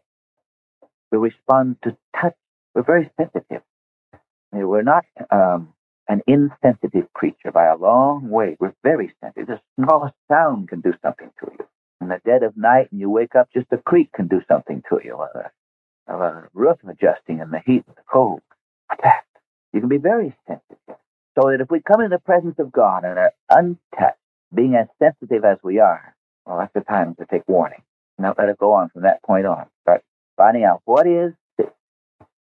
We'll 1.11 1.21
respond 1.21 1.77
to 1.83 1.97
touch. 2.19 2.35
We're 2.75 2.83
very 2.83 3.11
sensitive. 3.19 3.63
We're 4.53 4.83
not 4.83 5.05
um, 5.31 5.73
an 6.09 6.21
insensitive 6.27 7.13
creature 7.13 7.51
by 7.53 7.67
a 7.67 7.77
long 7.77 8.29
way. 8.29 8.57
We're 8.59 8.75
very 8.83 9.13
sensitive. 9.23 9.47
The 9.47 9.61
smallest 9.85 10.15
sound 10.31 10.69
can 10.69 10.81
do 10.81 10.93
something 11.03 11.31
to 11.41 11.51
you. 11.59 11.72
In 12.03 12.09
the 12.09 12.21
dead 12.25 12.43
of 12.43 12.57
night, 12.57 12.89
and 12.91 12.99
you 12.99 13.09
wake 13.09 13.33
up, 13.33 13.49
just 13.53 13.67
a 13.71 13.77
creak 13.77 14.11
can 14.11 14.27
do 14.27 14.41
something 14.49 14.83
to 14.89 14.99
you. 15.03 15.15
A, 15.17 16.13
a 16.13 16.49
roof 16.53 16.77
adjusting 16.87 17.39
in 17.39 17.51
the 17.51 17.61
heat 17.65 17.85
and 17.87 17.95
the 17.95 18.03
cold. 18.11 18.41
That. 19.01 19.23
You 19.73 19.79
can 19.79 19.89
be 19.89 19.97
very 19.99 20.35
sensitive. 20.47 20.77
So 21.39 21.49
that 21.49 21.61
if 21.61 21.71
we 21.71 21.81
come 21.81 22.01
in 22.01 22.11
the 22.11 22.19
presence 22.19 22.55
of 22.59 22.73
God 22.73 23.05
and 23.05 23.17
are 23.17 23.33
untouched, 23.49 24.19
being 24.53 24.75
as 24.75 24.87
sensitive 24.99 25.45
as 25.45 25.59
we 25.63 25.79
are, 25.79 26.13
well, 26.45 26.59
that's 26.59 26.73
the 26.73 26.81
time 26.81 27.15
to 27.15 27.25
take 27.25 27.47
warning. 27.47 27.81
Not 28.19 28.37
let 28.37 28.49
it 28.49 28.59
go 28.59 28.73
on 28.73 28.89
from 28.89 29.03
that 29.03 29.23
point 29.23 29.45
on. 29.45 29.67
Start 29.83 30.03
finding 30.37 30.65
out 30.65 30.81
what 30.85 31.07
is 31.07 31.33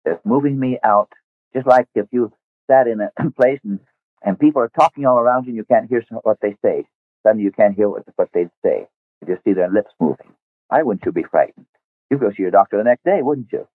that's 0.04 0.24
moving 0.24 0.58
me 0.60 0.78
out. 0.84 1.10
Just 1.54 1.66
like 1.66 1.88
if 1.94 2.06
you 2.12 2.32
sat 2.70 2.88
in 2.88 3.00
a 3.00 3.10
place 3.36 3.60
and, 3.64 3.80
and 4.22 4.38
people 4.38 4.62
are 4.62 4.70
talking 4.70 5.06
all 5.06 5.18
around 5.18 5.44
you 5.44 5.50
and 5.50 5.56
you 5.56 5.64
can't 5.64 5.88
hear 5.88 6.02
what 6.22 6.38
they 6.42 6.56
say. 6.64 6.86
Suddenly 7.24 7.44
you 7.44 7.52
can't 7.52 7.74
hear 7.76 7.88
what, 7.88 8.04
what 8.16 8.28
they'd 8.34 8.50
say. 8.64 8.86
You 9.22 9.34
just 9.34 9.44
see 9.44 9.54
their 9.54 9.70
lips 9.70 9.92
moving. 10.00 10.32
Why 10.68 10.82
wouldn't 10.82 11.06
you 11.06 11.12
be 11.12 11.24
frightened? 11.24 11.66
You'd 12.10 12.20
go 12.20 12.30
see 12.30 12.42
your 12.42 12.50
doctor 12.52 12.78
the 12.78 12.84
next 12.84 13.04
day, 13.04 13.20
wouldn't 13.22 13.52
you? 13.52 13.66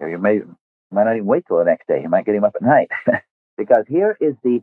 You 0.00 0.18
may, 0.18 0.40
might 0.92 1.04
not 1.04 1.16
even 1.16 1.26
wait 1.26 1.46
till 1.48 1.58
the 1.58 1.64
next 1.64 1.88
day. 1.88 2.02
You 2.02 2.10
might 2.10 2.26
get 2.26 2.34
him 2.36 2.44
up 2.44 2.56
at 2.56 2.62
night. 2.62 2.90
because 3.58 3.84
here 3.88 4.16
is 4.20 4.34
the 4.44 4.62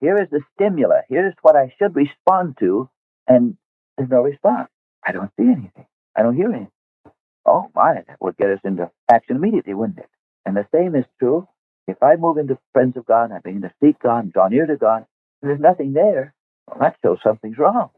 here 0.00 0.16
is 0.22 0.28
the 0.30 0.40
stimulus. 0.54 1.04
Here's 1.08 1.34
what 1.42 1.56
I 1.56 1.74
should 1.78 1.96
respond 1.96 2.56
to, 2.60 2.90
and 3.28 3.56
there's 3.98 4.10
no 4.10 4.22
response. 4.22 4.68
I 5.06 5.12
don't 5.12 5.30
see 5.38 5.44
anything. 5.46 5.86
I 6.16 6.22
don't 6.22 6.36
hear 6.36 6.48
anything. 6.50 6.68
Oh 7.46 7.70
my, 7.74 7.94
that 8.08 8.18
would 8.20 8.38
get 8.38 8.50
us 8.50 8.60
into 8.64 8.90
action 9.12 9.36
immediately, 9.36 9.74
wouldn't 9.74 10.00
it? 10.00 10.10
And 10.46 10.56
the 10.56 10.66
same 10.74 10.96
is 10.96 11.06
true 11.20 11.48
if 11.88 12.02
I 12.02 12.16
move 12.16 12.38
into 12.38 12.58
friends 12.72 12.96
of 12.96 13.06
God, 13.06 13.32
I 13.32 13.40
begin 13.40 13.62
to 13.62 13.72
seek 13.82 13.98
God, 14.00 14.32
draw 14.32 14.48
near 14.48 14.66
to 14.66 14.76
God, 14.76 15.06
and 15.42 15.50
there's 15.50 15.60
nothing 15.60 15.94
there. 15.94 16.34
Well, 16.68 16.78
that 16.80 16.96
shows 17.04 17.18
something's 17.24 17.58
wrong. 17.58 17.90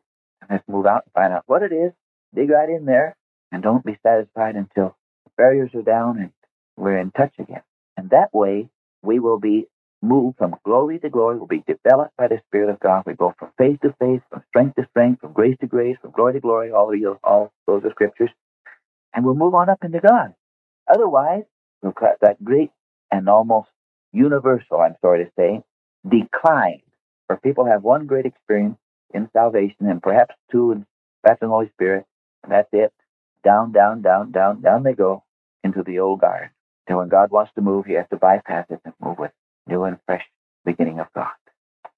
And 0.43 0.51
let's 0.51 0.65
move 0.69 0.87
out 0.87 1.05
and 1.07 1.13
find 1.15 1.33
out 1.35 1.45
what 1.47 1.63
it 1.63 1.73
is. 1.73 1.93
Dig 2.35 2.51
right 2.51 2.71
in 2.71 2.87
there, 2.87 3.17
and 3.53 3.63
don't 3.63 3.85
be 3.85 3.99
satisfied 4.05 4.57
until 4.57 4.97
the 5.25 5.31
barriers 5.39 5.71
are 5.75 5.83
down 5.83 6.19
and 6.19 6.33
we're 6.77 6.99
in 6.99 7.13
touch 7.13 7.35
again. 7.39 7.63
And 7.97 8.11
that 8.11 8.35
way, 8.35 8.69
we 9.03 9.21
will 9.21 9.39
be 9.41 9.67
moved 10.03 10.39
from 10.39 10.57
glory 10.65 10.99
to 11.01 11.11
glory, 11.11 11.37
We'll 11.39 11.47
be 11.49 11.65
developed 11.67 12.17
by 12.19 12.29
the 12.29 12.41
Spirit 12.49 12.71
of 12.71 12.81
God. 12.81 13.05
We 13.07 13.15
go 13.15 13.35
from 13.39 13.51
faith 13.59 13.81
to 13.83 13.95
faith, 14.01 14.23
from 14.31 14.43
strength 14.49 14.77
to 14.77 14.87
strength, 14.91 15.21
from 15.23 15.33
grace 15.33 15.57
to 15.61 15.67
grace, 15.67 15.97
from 16.03 16.13
glory 16.13 16.35
to 16.35 16.41
glory. 16.41 16.73
All 16.73 16.93
of 16.93 17.19
all 17.25 17.53
those 17.67 17.85
are 17.85 17.91
scriptures, 17.93 18.31
and 19.15 19.25
we'll 19.25 19.35
move 19.37 19.55
on 19.55 19.71
up 19.71 19.85
into 19.85 20.01
God. 20.01 20.35
Otherwise, 20.93 21.45
we'll 21.83 21.93
cut 21.93 22.19
that 22.21 22.43
great 22.45 22.71
and 23.11 23.29
almost 23.29 23.69
universal, 24.13 24.81
I'm 24.81 24.97
sorry 25.01 25.25
to 25.25 25.31
say, 25.39 25.63
decline, 26.09 26.83
where 27.27 27.39
people 27.39 27.67
have 27.67 27.83
one 27.83 28.07
great 28.07 28.27
experience 28.27 28.77
in 29.15 29.31
salvation 29.33 29.89
and 29.89 30.03
perhaps 30.03 30.35
two 30.53 30.73
in 30.73 30.87
baptism 31.25 31.49
the 31.49 31.55
Holy 31.55 31.71
Spirit, 31.71 32.07
and 32.43 32.53
that's 32.53 32.69
it. 32.73 32.93
Down, 33.45 33.73
down, 33.73 34.03
down, 34.03 34.33
down, 34.33 34.63
down 34.63 34.83
they 34.85 34.95
go 34.95 35.25
into 35.65 35.83
the 35.85 36.01
old 36.01 36.21
garden. 36.21 36.51
And 36.89 36.99
when 36.99 37.09
God 37.09 37.31
wants 37.31 37.53
to 37.57 37.63
move, 37.63 37.87
he 37.87 37.95
has 37.95 38.07
to 38.11 38.17
bypass 38.17 38.67
it 38.71 38.81
and 38.85 38.95
move 39.01 39.19
with 39.19 39.33
new 39.69 39.85
and 39.85 39.99
fresh 40.07 40.25
beginning 40.65 41.01
of 41.01 41.09
God. 41.15 41.33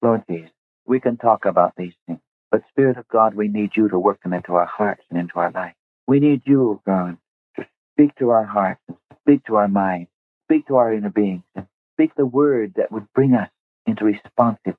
Lord 0.01 0.23
Jesus, 0.29 0.51
we 0.85 0.99
can 0.99 1.17
talk 1.17 1.45
about 1.45 1.73
these 1.77 1.93
things, 2.07 2.19
but 2.51 2.63
Spirit 2.69 2.97
of 2.97 3.07
God, 3.09 3.35
we 3.35 3.47
need 3.47 3.71
you 3.75 3.89
to 3.89 3.99
work 3.99 4.21
them 4.23 4.33
into 4.33 4.53
our 4.55 4.65
hearts 4.67 5.03
and 5.09 5.19
into 5.19 5.39
our 5.39 5.51
life. 5.51 5.73
We 6.07 6.19
need 6.19 6.43
you, 6.45 6.81
God, 6.85 7.17
to 7.57 7.65
speak 7.93 8.15
to 8.17 8.29
our 8.29 8.45
hearts 8.45 8.81
and 8.87 8.97
speak 9.21 9.45
to 9.47 9.55
our 9.57 9.67
minds, 9.67 10.09
speak 10.47 10.67
to 10.67 10.77
our 10.77 10.93
inner 10.93 11.09
beings, 11.09 11.43
and 11.55 11.67
speak 11.95 12.15
the 12.15 12.25
word 12.25 12.73
that 12.77 12.91
would 12.91 13.11
bring 13.13 13.33
us 13.35 13.49
into 13.87 14.05
responsiveness. 14.05 14.77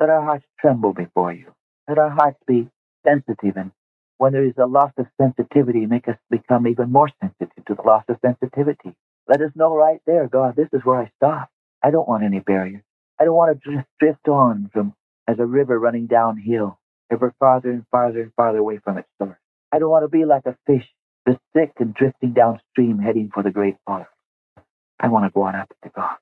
Let 0.00 0.10
our 0.10 0.22
hearts 0.22 0.46
tremble 0.60 0.92
before 0.94 1.32
you. 1.32 1.54
Let 1.88 1.98
our 1.98 2.10
hearts 2.10 2.38
be 2.46 2.68
sensitive, 3.06 3.56
and 3.56 3.72
when 4.18 4.34
there 4.34 4.44
is 4.44 4.54
a 4.58 4.66
loss 4.66 4.92
of 4.98 5.06
sensitivity, 5.20 5.86
make 5.86 6.08
us 6.08 6.18
become 6.30 6.68
even 6.68 6.92
more 6.92 7.10
sensitive 7.22 7.64
to 7.66 7.76
the 7.76 7.82
loss 7.82 8.04
of 8.10 8.18
sensitivity. 8.24 8.94
Let 9.28 9.40
us 9.42 9.52
know 9.56 9.74
right 9.74 10.00
there, 10.06 10.28
God, 10.28 10.56
this 10.56 10.68
is 10.74 10.82
where 10.84 11.00
I 11.00 11.12
stop. 11.16 11.50
I 11.82 11.92
don't 11.92 12.08
want 12.08 12.24
any 12.24 12.40
barrier. 12.40 12.84
I 13.20 13.24
don't 13.24 13.36
want 13.36 13.56
to 13.62 13.68
drift, 13.68 13.86
on 14.28 14.70
from 14.74 14.94
as 15.28 15.38
a 15.40 15.46
river 15.46 15.80
running 15.80 16.08
downhill, 16.08 16.78
ever 17.12 17.34
farther 17.40 17.70
and 17.70 17.86
farther 17.90 18.22
and 18.22 18.34
farther 18.34 18.58
away 18.58 18.80
from 18.84 18.98
its 18.98 19.08
source. 19.18 19.38
I 19.72 19.80
don't 19.80 19.90
want 19.90 20.04
to 20.04 20.10
be 20.10 20.26
like 20.26 20.46
a 20.46 20.58
fish 20.66 20.86
that's 21.26 21.40
sick 21.56 21.72
and 21.80 21.94
drifting 21.94 22.34
downstream 22.34 23.00
heading 23.00 23.30
for 23.32 23.42
the 23.44 23.52
great 23.52 23.76
falls. 23.86 24.06
I 25.00 25.08
want 25.08 25.26
to 25.26 25.30
go 25.34 25.42
on 25.42 25.56
up 25.56 25.68
to 25.84 25.90
God. 25.94 26.16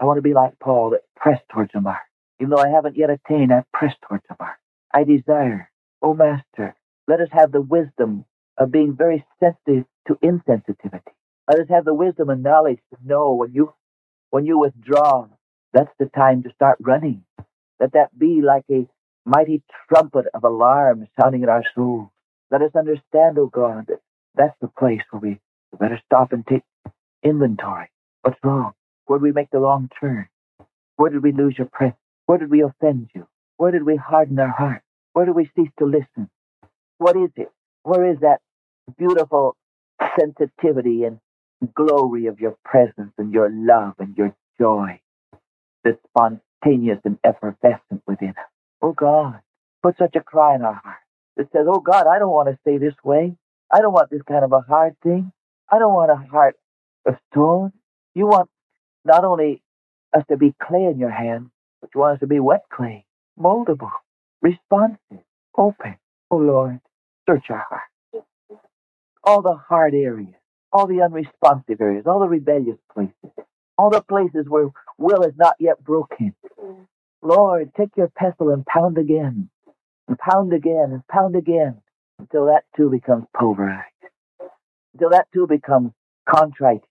I 0.00 0.04
want 0.06 0.18
to 0.18 0.22
be 0.22 0.34
like 0.34 0.58
Paul 0.60 0.90
that 0.90 1.02
pressed 1.16 1.44
towards 1.52 1.72
the 1.74 1.80
mark. 1.82 2.02
Even 2.40 2.50
though 2.50 2.62
I 2.62 2.68
haven't 2.70 2.96
yet 2.98 3.10
attained, 3.10 3.52
I 3.52 3.64
press 3.72 3.94
towards 4.08 4.24
the 4.28 4.36
mark. 4.40 4.56
I 4.94 5.04
desire, 5.04 5.70
O 6.02 6.14
Master, 6.14 6.76
let 7.08 7.20
us 7.20 7.28
have 7.32 7.52
the 7.52 7.62
wisdom 7.62 8.26
of 8.58 8.72
being 8.72 8.96
very 8.96 9.24
sensitive 9.40 9.86
to 10.08 10.14
insensitivity. 10.16 11.12
Let 11.50 11.60
us 11.60 11.68
have 11.70 11.84
the 11.86 11.94
wisdom 11.94 12.30
and 12.30 12.42
knowledge 12.42 12.80
to 12.92 12.98
know 13.06 13.34
when 13.34 13.52
you 13.52 13.72
when 14.30 14.46
you 14.46 14.58
withdraw, 14.58 15.28
that's 15.72 15.92
the 15.98 16.06
time 16.06 16.42
to 16.44 16.52
start 16.54 16.78
running. 16.80 17.24
Let 17.80 17.92
that 17.94 18.18
be 18.18 18.42
like 18.42 18.64
a 18.70 18.86
mighty 19.26 19.62
trumpet 19.88 20.26
of 20.34 20.44
alarm 20.44 21.08
sounding 21.20 21.42
in 21.44 21.48
our 21.50 21.64
souls. 21.74 22.10
Let 22.50 22.62
us 22.62 22.72
understand, 22.76 23.38
O 23.38 23.46
God, 23.48 23.86
that 23.88 24.00
that's 24.36 24.56
the 24.60 24.68
place 24.68 25.02
where 25.10 25.20
we 25.20 25.40
better 25.78 26.00
stop 26.06 26.32
and 26.32 26.46
take 26.46 26.62
inventory. 27.24 27.90
What's 28.22 28.38
wrong? 28.44 28.72
Where 29.06 29.18
did 29.18 29.24
we 29.24 29.32
make 29.32 29.50
the 29.50 29.60
wrong 29.60 29.90
turn? 30.00 30.28
Where 30.96 31.10
did 31.10 31.22
we 31.24 31.32
lose 31.32 31.56
your 31.58 31.68
presence? 31.72 31.96
Where 32.26 32.38
did 32.38 32.50
we 32.50 32.62
offend 32.62 33.10
you? 33.14 33.26
Where 33.58 33.72
did 33.72 33.84
we 33.84 33.96
harden 33.96 34.38
our 34.40 34.48
heart? 34.50 34.82
Where 35.14 35.26
did 35.26 35.36
we 35.36 35.50
cease 35.56 35.70
to 35.80 35.86
listen? 35.86 36.30
What 36.98 37.16
is 37.16 37.30
it? 37.36 37.50
Where 37.84 38.10
is 38.10 38.18
that 38.20 38.40
beautiful 38.98 39.56
sensitivity 40.18 41.04
and 41.04 41.20
glory 41.74 42.26
of 42.26 42.40
your 42.40 42.56
presence 42.64 43.12
and 43.18 43.32
your 43.32 43.50
love 43.52 43.94
and 43.98 44.16
your 44.18 44.34
joy 44.60 45.00
that's 45.84 45.98
spontaneous 46.08 47.00
and 47.04 47.18
effervescent 47.24 48.02
within 48.06 48.30
us? 48.30 48.50
Oh 48.82 48.92
God, 48.92 49.40
put 49.82 49.98
such 49.98 50.16
a 50.16 50.22
cry 50.22 50.56
in 50.56 50.62
our 50.62 50.74
heart 50.74 50.98
that 51.36 51.52
says, 51.52 51.66
Oh 51.68 51.80
God, 51.80 52.06
I 52.06 52.18
don't 52.18 52.30
want 52.32 52.48
to 52.50 52.58
stay 52.62 52.78
this 52.78 52.94
way. 53.04 53.36
I 53.72 53.80
don't 53.80 53.94
want 53.94 54.10
this 54.10 54.22
kind 54.28 54.44
of 54.44 54.52
a 54.52 54.60
hard 54.60 54.96
thing. 55.02 55.32
I 55.70 55.78
don't 55.78 55.94
want 55.94 56.10
a 56.12 56.16
heart 56.16 56.56
of 57.06 57.16
stone. 57.32 57.72
You 58.14 58.26
want 58.26 58.50
not 59.04 59.24
only 59.24 59.62
us 60.16 60.24
to 60.30 60.36
be 60.38 60.54
clay 60.62 60.84
in 60.84 60.98
your 60.98 61.10
hand, 61.10 61.50
want 61.94 62.14
us 62.14 62.20
to 62.20 62.26
be 62.26 62.40
wet 62.40 62.64
clay, 62.72 63.06
moldable, 63.38 63.90
responsive, 64.42 65.24
open. 65.56 65.96
Oh 66.30 66.38
Lord, 66.38 66.80
search 67.28 67.44
our 67.50 67.64
heart. 67.68 68.24
All 69.24 69.42
the 69.42 69.54
hard 69.54 69.94
areas, 69.94 70.34
all 70.72 70.86
the 70.86 71.02
unresponsive 71.02 71.80
areas, 71.80 72.04
all 72.06 72.20
the 72.20 72.28
rebellious 72.28 72.78
places, 72.92 73.14
all 73.78 73.90
the 73.90 74.02
places 74.02 74.46
where 74.48 74.68
will 74.98 75.22
is 75.22 75.34
not 75.36 75.56
yet 75.58 75.82
broken. 75.84 76.34
Lord, 77.22 77.72
take 77.76 77.96
your 77.96 78.08
pestle 78.08 78.50
and 78.50 78.66
pound 78.66 78.98
again, 78.98 79.48
and 80.08 80.18
pound 80.18 80.52
again, 80.52 80.90
and 80.92 81.06
pound 81.08 81.36
again, 81.36 81.80
until 82.18 82.46
that 82.46 82.64
too 82.76 82.90
becomes 82.90 83.24
pulverized, 83.36 83.86
until 84.94 85.10
that 85.10 85.28
too 85.32 85.46
becomes 85.46 85.92
contrite, 86.28 86.82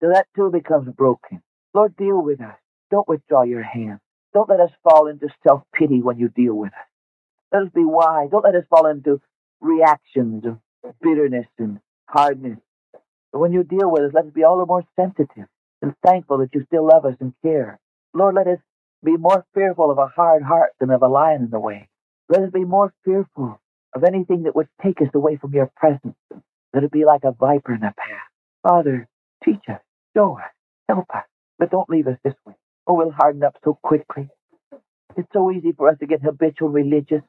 until 0.00 0.14
that 0.14 0.26
too 0.34 0.50
becomes 0.50 0.88
broken. 0.94 1.42
Lord, 1.74 1.96
deal 1.96 2.22
with 2.22 2.40
us. 2.40 2.56
Don't 2.90 3.08
withdraw 3.08 3.42
your 3.42 3.62
hand. 3.62 4.00
Don't 4.36 4.50
let 4.50 4.60
us 4.60 4.70
fall 4.84 5.08
into 5.08 5.28
self 5.48 5.64
pity 5.74 6.02
when 6.02 6.20
you 6.20 6.28
deal 6.28 6.54
with 6.54 6.74
us. 6.74 6.88
Let 7.52 7.64
us 7.64 7.70
be 7.74 7.84
wise. 7.84 8.30
Don't 8.30 8.44
let 8.44 8.54
us 8.56 8.64
fall 8.70 8.86
into 8.86 9.20
reactions 9.60 10.44
of 10.46 10.58
bitterness 11.02 11.46
and 11.58 11.80
hardness. 12.08 12.58
But 13.32 13.40
when 13.40 13.52
you 13.52 13.64
deal 13.64 13.90
with 13.90 14.04
us, 14.04 14.12
let 14.14 14.26
us 14.26 14.32
be 14.34 14.44
all 14.44 14.58
the 14.58 14.66
more 14.66 14.84
sensitive 14.96 15.46
and 15.82 15.94
thankful 16.06 16.38
that 16.40 16.50
you 16.54 16.64
still 16.66 16.86
love 16.86 17.06
us 17.06 17.16
and 17.20 17.34
care. 17.42 17.80
Lord, 18.14 18.34
let 18.36 18.48
us 18.48 18.58
be 19.04 19.16
more 19.16 19.46
fearful 19.54 19.90
of 19.90 19.98
a 19.98 20.08
hard 20.08 20.42
heart 20.44 20.72
than 20.80 20.90
of 20.90 21.02
a 21.02 21.08
lion 21.08 21.44
in 21.44 21.50
the 21.50 21.60
way. 21.60 21.88
Let 22.28 22.42
us 22.42 22.50
be 22.52 22.64
more 22.66 22.92
fearful 23.04 23.60
of 23.94 24.04
anything 24.04 24.44
that 24.44 24.56
would 24.56 24.68
take 24.82 25.00
us 25.02 25.08
away 25.14 25.36
from 25.36 25.54
your 25.54 25.70
presence. 25.76 26.16
Let 26.74 26.84
it 26.84 26.92
be 26.92 27.04
like 27.06 27.24
a 27.24 27.32
viper 27.32 27.74
in 27.74 27.84
a 27.84 27.94
path. 27.94 28.30
Father, 28.62 29.08
teach 29.44 29.62
us, 29.70 29.80
show 30.16 30.38
us, 30.38 30.50
help 30.88 31.06
us, 31.14 31.24
but 31.58 31.70
don't 31.70 31.90
leave 31.90 32.08
us 32.08 32.18
this 32.24 32.34
way. 32.46 32.54
Oh, 32.86 32.94
we'll 32.94 33.12
harden 33.12 33.44
up 33.44 33.56
so 33.64 33.78
quickly. 33.82 34.28
It's 35.16 35.28
so 35.32 35.50
easy 35.52 35.72
for 35.72 35.88
us 35.90 35.98
to 36.00 36.06
get 36.06 36.22
habitual 36.22 36.70
religious. 36.70 37.22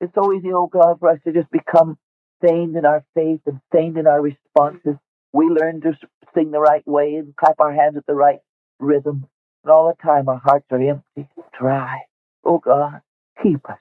It's 0.00 0.14
so 0.14 0.32
easy, 0.34 0.52
oh 0.52 0.66
God, 0.68 0.98
for 1.00 1.08
us 1.10 1.18
to 1.24 1.32
just 1.32 1.50
become 1.50 1.98
feigned 2.42 2.76
in 2.76 2.84
our 2.86 3.04
faith 3.14 3.40
and 3.46 3.60
feigned 3.72 3.98
in 3.98 4.06
our 4.06 4.20
responses. 4.20 4.96
We 5.32 5.46
learn 5.46 5.80
to 5.82 5.92
sing 6.34 6.50
the 6.50 6.60
right 6.60 6.86
way 6.86 7.16
and 7.16 7.34
clap 7.36 7.60
our 7.60 7.72
hands 7.72 7.96
at 7.96 8.06
the 8.06 8.14
right 8.14 8.40
rhythm. 8.80 9.26
And 9.64 9.72
all 9.72 9.88
the 9.88 10.02
time 10.02 10.28
our 10.28 10.40
hearts 10.44 10.66
are 10.70 10.80
empty, 10.82 11.28
dry. 11.58 12.00
Oh 12.44 12.58
God, 12.58 13.00
keep 13.42 13.68
us. 13.70 13.78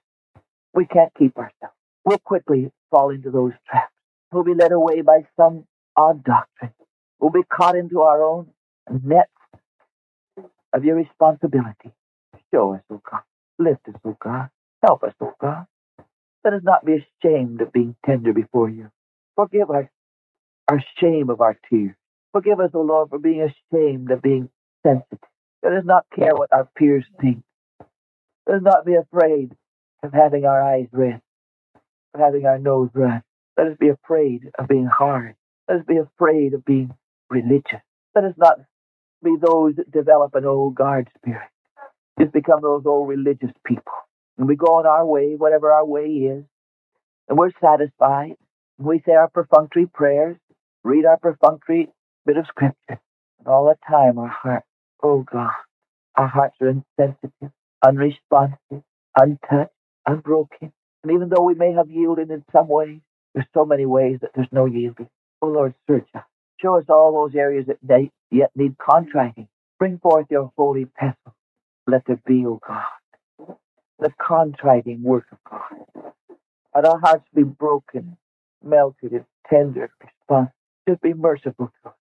We 0.73 0.85
can't 0.85 1.13
keep 1.17 1.38
ourselves. 1.38 1.75
We'll 2.05 2.19
quickly 2.19 2.71
fall 2.91 3.09
into 3.11 3.31
those 3.31 3.53
traps. 3.69 3.93
We'll 4.31 4.43
be 4.43 4.53
led 4.55 4.71
away 4.71 5.01
by 5.01 5.27
some 5.38 5.65
odd 5.97 6.23
doctrine. 6.23 6.73
We'll 7.19 7.31
be 7.31 7.43
caught 7.51 7.75
into 7.75 8.01
our 8.01 8.23
own 8.23 8.47
nets 8.89 9.31
of 10.78 10.86
your 10.86 10.97
responsibility. 10.97 11.93
Show 12.53 12.75
us, 12.75 12.82
oh 12.91 13.01
God. 13.11 13.21
Lift 13.59 13.89
us, 13.89 13.95
oh 14.05 14.17
God. 14.21 14.49
Help 14.86 15.03
us, 15.03 15.13
oh 15.21 15.34
God. 15.41 15.67
Let 16.45 16.53
us 16.55 16.61
not 16.63 16.86
be 16.86 17.05
ashamed 17.23 17.61
of 17.61 17.73
being 17.73 17.95
tender 18.05 18.34
before 18.34 18.69
you. 18.69 18.91
Forgive 19.36 19.71
us 19.71 19.86
our 20.69 20.84
shame 20.99 21.30
of 21.30 21.41
our 21.41 21.57
tears. 21.69 21.95
Forgive 22.34 22.59
us, 22.59 22.71
O 22.73 22.82
Lord, 22.82 23.09
for 23.09 23.19
being 23.19 23.43
ashamed 23.43 24.11
of 24.11 24.21
being 24.21 24.49
sensitive. 24.86 25.19
Let 25.63 25.73
us 25.73 25.86
not 25.86 26.05
care 26.15 26.36
what 26.36 26.53
our 26.53 26.69
peers 26.78 27.05
think. 27.21 27.43
Let 28.47 28.57
us 28.57 28.63
not 28.63 28.86
be 28.86 28.95
afraid 28.95 29.53
of 30.03 30.13
having 30.13 30.45
our 30.45 30.61
eyes 30.63 30.88
red, 30.91 31.21
of 32.13 32.21
having 32.21 32.45
our 32.45 32.59
nose 32.59 32.89
run. 32.93 33.23
Let 33.57 33.67
us 33.67 33.78
be 33.80 33.89
afraid 33.89 34.51
of 34.59 34.67
being 34.67 34.88
hard. 34.88 35.36
Let 35.69 35.80
us 35.80 35.86
be 35.88 35.97
afraid 35.97 36.53
of 36.53 36.65
being 36.65 36.95
religious. 37.30 37.82
Let 38.15 38.25
us 38.25 38.36
not 38.38 38.59
be 39.24 39.36
those 39.41 39.76
that 39.78 39.91
develop 39.91 40.36
an 40.36 40.45
old 40.45 40.76
guard 40.76 41.09
spirit. 41.18 41.49
Just 42.20 42.34
become 42.34 42.61
those 42.61 42.84
old 42.86 43.09
religious 43.09 43.51
people. 43.65 43.93
And 44.38 44.47
we 44.47 44.55
go 44.55 44.78
on 44.78 44.88
our 44.88 45.05
way, 45.05 45.36
whatever 45.38 45.72
our 45.74 45.86
way 45.86 46.05
is, 46.07 46.45
and 47.30 47.39
we're 47.39 47.51
satisfied. 47.61 48.36
We 48.80 49.01
say 49.05 49.13
our 49.13 49.30
perfunctory 49.30 49.88
prayers, 49.88 50.38
read 50.84 51.05
our 51.05 51.18
perfunctory 51.18 51.89
bit 52.28 52.38
of 52.38 52.47
scripture, 52.47 52.76
and 52.89 53.47
all 53.47 53.65
the 53.65 53.76
time 53.88 54.20
our 54.20 54.28
heart, 54.30 54.63
oh 55.03 55.24
God, 55.24 55.51
our 56.15 56.28
hearts 56.28 56.57
are 56.61 56.70
insensitive, 56.70 57.51
unresponsive, 57.86 58.84
untouched, 59.20 59.72
unbroken. 60.07 60.74
And 61.03 61.13
even 61.13 61.30
though 61.30 61.43
we 61.43 61.55
may 61.55 61.74
have 61.74 61.91
yielded 61.91 62.32
in 62.32 62.43
some 62.51 62.68
ways, 62.70 62.99
there's 63.36 63.47
so 63.53 63.65
many 63.65 63.86
ways 63.86 64.20
that 64.22 64.32
there's 64.36 64.49
no 64.51 64.65
yielding. 64.65 65.09
Oh 65.41 65.47
Lord, 65.49 65.76
search 65.88 66.07
us. 66.15 66.24
Show 66.61 66.77
us 66.79 66.85
all 66.89 67.13
those 67.13 67.35
areas 67.35 67.67
that 67.67 67.79
they 67.83 68.11
yet 68.31 68.51
need 68.55 68.75
contriting. 68.79 69.47
Bring 69.79 69.99
forth 69.99 70.27
your 70.31 70.51
holy 70.57 70.85
pestle. 70.85 71.35
Let 71.87 72.03
there 72.07 72.21
be, 72.25 72.45
O 72.45 72.59
God, 72.67 72.83
the 73.99 74.13
contriting 74.25 75.03
work 75.03 75.25
of 75.31 75.39
God. 75.49 75.85
Let 76.75 76.85
our 76.85 76.99
hearts 76.99 77.25
be 77.35 77.43
broken, 77.43 78.17
melted, 78.63 79.13
and 79.13 79.25
tender 79.49 79.91
response. 80.01 80.51
Just 80.89 81.01
be 81.01 81.13
merciful 81.13 81.71
to 81.83 81.89
us. 81.89 81.95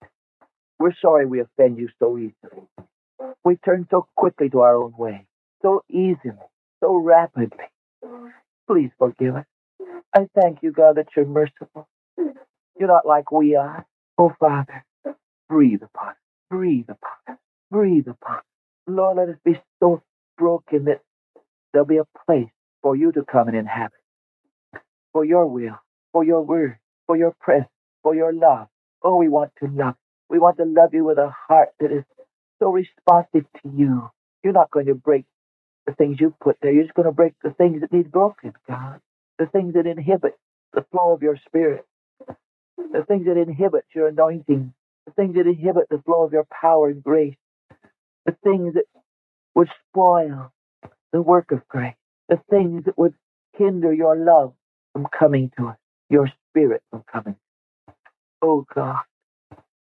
We're 0.79 0.95
sorry 1.01 1.25
we 1.25 1.41
offend 1.41 1.77
you 1.79 1.89
so 1.99 2.17
easily. 2.17 2.67
We 3.45 3.57
turn 3.57 3.87
so 3.91 4.07
quickly 4.17 4.49
to 4.51 4.61
our 4.61 4.75
own 4.75 4.93
way, 4.97 5.27
so 5.61 5.83
easily, 5.89 6.37
so 6.83 6.95
rapidly. 6.97 7.65
Please 8.67 8.91
forgive 8.99 9.35
us. 9.37 9.45
I 10.15 10.27
thank 10.39 10.59
you, 10.63 10.71
God, 10.71 10.97
that 10.97 11.07
you're 11.15 11.25
merciful. 11.25 11.87
You're 12.79 12.89
not 12.89 13.07
like 13.07 13.31
we 13.31 13.55
are. 13.55 13.85
Oh, 14.19 14.33
Father, 14.39 14.85
breathe 15.49 15.83
upon 15.83 16.09
us. 16.09 16.15
Breathe 16.49 16.89
upon 16.89 17.11
us. 17.35 17.39
Breathe 17.71 18.07
upon 18.07 18.37
us. 18.37 18.43
Lord, 18.87 19.17
let 19.17 19.29
us 19.29 19.37
be 19.45 19.59
so 19.81 20.03
broken 20.37 20.85
that 20.85 21.01
there'll 21.73 21.87
be 21.87 21.97
a 21.97 22.07
place 22.27 22.49
for 22.83 22.95
you 22.95 23.11
to 23.13 23.23
come 23.25 23.47
and 23.49 23.57
inhabit. 23.57 23.99
For 25.13 25.25
your 25.25 25.47
will, 25.47 25.79
for 26.13 26.23
your 26.23 26.41
word, 26.43 26.77
for 27.07 27.17
your 27.17 27.35
presence, 27.41 27.69
for 28.03 28.15
your 28.15 28.33
love. 28.33 28.67
Oh, 29.03 29.17
we 29.17 29.29
want 29.29 29.51
to 29.63 29.69
love. 29.69 29.95
We 30.29 30.39
want 30.39 30.57
to 30.57 30.65
love 30.65 30.93
you 30.93 31.05
with 31.05 31.17
a 31.19 31.31
heart 31.49 31.69
that 31.79 31.91
is 31.91 32.03
so 32.61 32.71
responsive 32.71 33.45
to 33.63 33.71
you. 33.75 34.09
You're 34.43 34.53
not 34.53 34.71
going 34.71 34.87
to 34.87 34.95
break 34.95 35.25
the 35.87 35.93
things 35.95 36.19
you 36.21 36.35
put 36.41 36.57
there. 36.61 36.73
You're 36.73 36.85
just 36.85 36.95
going 36.95 37.07
to 37.07 37.13
break 37.13 37.33
the 37.43 37.51
things 37.51 37.81
that 37.81 37.93
need 37.93 38.11
broken, 38.11 38.53
God. 38.69 39.01
The 39.39 39.47
things 39.47 39.75
that 39.75 39.87
inhibit 39.87 40.35
the 40.73 40.85
flow 40.91 41.13
of 41.13 41.23
your 41.23 41.37
spirit. 41.47 41.85
The 42.77 43.05
things 43.07 43.25
that 43.27 43.37
inhibit 43.37 43.85
your 43.95 44.09
anointing. 44.09 44.73
The 45.07 45.13
things 45.13 45.35
that 45.35 45.47
inhibit 45.47 45.89
the 45.89 46.01
flow 46.05 46.23
of 46.23 46.33
your 46.33 46.45
power 46.51 46.89
and 46.89 47.03
grace. 47.03 47.35
The 48.25 48.35
things 48.43 48.75
that 48.75 48.85
would 49.55 49.69
spoil 49.89 50.51
the 51.13 51.21
work 51.23 51.51
of 51.51 51.67
grace. 51.69 51.95
The 52.29 52.39
things 52.49 52.85
that 52.85 52.97
would 52.97 53.15
hinder 53.57 53.93
your 53.93 54.17
love 54.17 54.53
from 54.93 55.07
coming 55.17 55.51
to 55.57 55.69
us. 55.69 55.77
Your 56.09 56.29
spirit 56.51 56.83
from 56.91 57.03
coming. 57.11 57.37
Oh 58.41 58.65
God, 58.75 58.99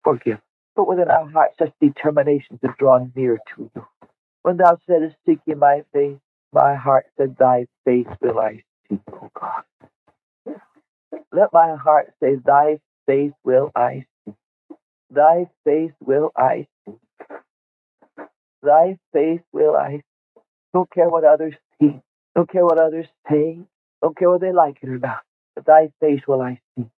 forgive. 0.05 0.41
Put 0.77 0.89
within 0.89 1.11
our 1.11 1.29
hearts 1.31 1.59
such 1.59 1.73
determination 1.81 2.59
to 2.65 2.75
draw 2.79 3.07
near 3.17 3.39
to 3.57 3.71
you. 3.75 3.87
When 4.43 4.59
thou 4.59 4.79
saidst, 4.89 5.17
Seek 5.27 5.41
ye 5.47 5.55
my 5.55 5.85
face, 5.93 6.19
my 6.55 6.77
heart 6.77 7.07
said, 7.19 7.37
Thy 7.39 7.67
face 7.87 8.09
will 8.23 8.41
I 8.41 8.63
seek, 8.91 9.01
O 9.13 9.31
God. 9.39 9.65
Let 11.33 11.53
my 11.53 11.77
heart 11.77 12.13
say, 12.23 12.37
Thy 12.45 12.81
face 13.07 13.33
will 13.45 13.71
I 13.77 14.07
see. 14.27 14.35
Thy 15.11 15.49
face 15.65 15.93
will 16.01 16.33
I 16.37 16.67
see. 16.87 16.95
Thy 18.63 18.99
face 19.13 19.41
will 19.53 19.77
I 19.77 19.97
seek. 19.99 20.05
Don't 20.75 20.91
care 20.93 21.09
what 21.09 21.25
others 21.25 21.55
see. 21.81 22.01
Don't 22.37 22.51
care 22.51 22.65
what 22.65 22.81
others 22.81 23.07
say. 23.31 23.59
Don't 24.03 24.17
care 24.19 24.31
whether 24.31 24.47
they 24.47 24.53
like 24.53 24.79
it 24.83 24.89
or 24.91 24.99
not. 24.99 25.23
But 25.57 25.67
thy 25.67 25.91
face 26.01 26.23
will 26.29 26.43
I 26.43 26.61
seek. 26.79 26.89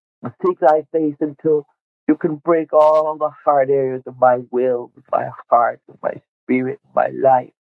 Seek 0.46 0.60
thy 0.60 0.84
face 0.92 1.16
until 1.20 1.66
you 2.08 2.16
can 2.16 2.36
break 2.36 2.72
all 2.72 3.16
the 3.18 3.30
hard 3.44 3.70
areas 3.70 4.02
of 4.06 4.18
my 4.20 4.40
will, 4.50 4.92
my 5.12 5.28
heart, 5.50 5.80
my 6.02 6.14
spirit, 6.44 6.80
my 6.94 7.08
life. 7.08 7.52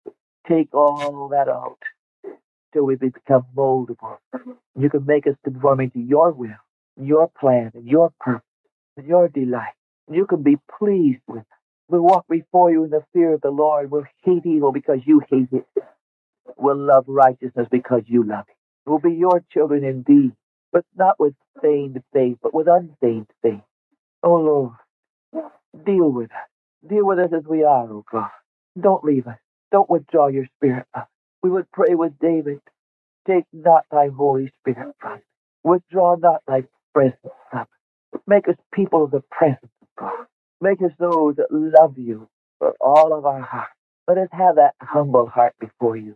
Take 0.48 0.74
all 0.74 1.30
that 1.32 1.50
out 1.50 1.78
till 2.74 2.86
we 2.86 2.96
become 2.98 3.46
moldable. 3.56 4.18
You 4.80 4.90
can 4.90 5.06
make 5.06 5.28
us 5.28 5.36
conforming 5.44 5.92
to 5.92 6.00
your 6.00 6.32
will, 6.32 6.58
your 7.02 7.30
plan, 7.40 7.72
and 7.76 7.88
your 7.88 8.14
purpose, 8.22 8.44
and 8.98 9.08
your 9.08 9.30
delight. 9.30 9.74
You 10.12 10.26
can 10.28 10.44
be 10.44 10.58
pleased 10.80 11.22
with 11.28 11.40
us. 11.42 11.46
We'll 11.90 12.02
walk 12.04 12.26
before 12.30 12.72
you 12.72 12.86
in 12.86 12.92
the 12.92 13.04
fear 13.14 13.34
of 13.34 13.42
the 13.42 13.52
Lord. 13.52 13.92
We'll 13.92 14.06
hate 14.24 14.46
evil 14.46 14.72
because 14.72 15.00
you 15.06 15.22
hate 15.30 15.50
it. 15.52 15.66
We'll 16.58 16.78
love 16.78 17.06
righteousness 17.08 17.68
because 17.72 18.04
you 18.08 18.24
love 18.24 18.46
it. 18.50 18.56
We'll 18.86 19.00
be 19.00 19.14
your 19.14 19.44
children 19.54 19.84
indeed, 19.84 20.34
but 20.74 20.86
not 20.98 21.20
with 21.20 21.36
feigned 21.62 22.02
faith, 22.14 22.38
but 22.44 22.54
with 22.54 22.68
unfeigned 22.68 23.28
faith. 23.44 23.62
Oh 24.24 24.36
Lord, 24.36 24.74
deal 25.86 26.10
with 26.12 26.32
us. 26.32 26.90
Deal 26.90 27.06
with 27.06 27.20
us 27.20 27.32
as 27.38 27.46
we 27.48 27.64
are, 27.64 27.90
oh 27.92 28.06
God. 28.12 28.30
Don't 28.80 29.04
leave 29.04 29.28
us. 29.28 29.38
Don't 29.72 29.90
withdraw 29.90 30.28
your 30.28 30.48
spirit 30.58 30.86
us. 30.96 31.08
We 31.44 31.52
would 31.52 31.72
pray 31.74 31.96
with 31.96 32.14
David. 32.20 32.62
Take 33.28 33.46
not 33.54 33.86
thy 33.92 34.10
Holy 34.10 34.52
Spirit 34.62 34.96
from 35.00 35.14
us. 35.16 35.22
Withdraw 35.64 36.16
not 36.18 36.42
thy 36.48 36.64
presence 36.94 37.18
from 37.52 37.62
us. 37.62 37.68
Make 38.28 38.48
us 38.50 38.56
people 38.74 39.06
of 39.06 39.12
the 39.12 39.24
presence 39.32 39.60
of 39.82 39.88
God. 40.00 40.26
Make 40.62 40.82
us 40.82 40.92
those 41.00 41.36
that 41.38 41.48
love 41.52 41.98
you 41.98 42.30
with 42.62 42.76
all 42.82 43.14
of 43.18 43.26
our 43.26 43.42
heart. 43.42 43.70
Let 44.08 44.18
us 44.20 44.30
have 44.32 44.56
that 44.58 44.76
humble 44.82 45.28
heart 45.28 45.56
before 45.60 45.98
you. 45.98 46.16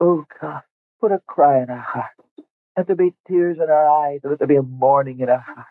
Oh 0.00 0.24
God, 0.40 0.62
put 1.00 1.12
a 1.12 1.20
cry 1.26 1.62
in 1.62 1.70
our 1.70 1.78
heart. 1.78 2.12
Let 2.76 2.88
there 2.88 2.96
be 2.96 3.14
tears 3.28 3.58
in 3.62 3.70
our 3.70 4.06
eyes. 4.06 4.20
Let 4.24 4.38
there 4.38 4.48
be 4.48 4.56
a 4.56 4.62
mourning 4.62 5.20
in 5.20 5.30
our 5.30 5.40
heart. 5.40 5.66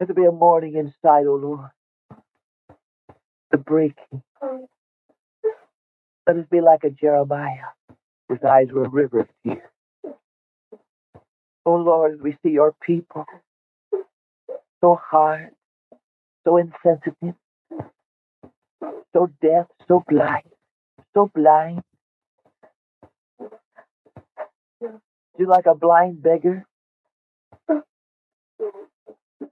Let 0.00 0.08
there 0.08 0.16
be 0.16 0.26
a 0.26 0.32
mourning 0.32 0.76
inside, 0.76 1.26
O 1.26 1.36
Lord. 1.36 1.70
The 3.52 3.58
breaking. 3.58 4.22
Let 6.30 6.38
us 6.38 6.46
be 6.48 6.60
like 6.60 6.84
a 6.84 6.90
Jeremiah, 6.90 7.70
whose 8.28 8.38
eyes 8.48 8.68
were 8.70 8.84
a 8.84 8.88
river. 8.88 9.26
Oh 11.66 11.74
Lord, 11.74 12.22
we 12.22 12.36
see 12.40 12.50
your 12.50 12.72
people 12.80 13.24
so 14.80 14.94
hard, 14.94 15.48
so 16.44 16.56
insensitive, 16.56 17.34
so 19.12 19.28
deaf, 19.42 19.66
so 19.88 20.04
blind, 20.08 20.44
so 21.14 21.28
blind. 21.34 21.82
You 25.36 25.48
like 25.48 25.66
a 25.66 25.74
blind 25.74 26.22
beggar 26.22 26.64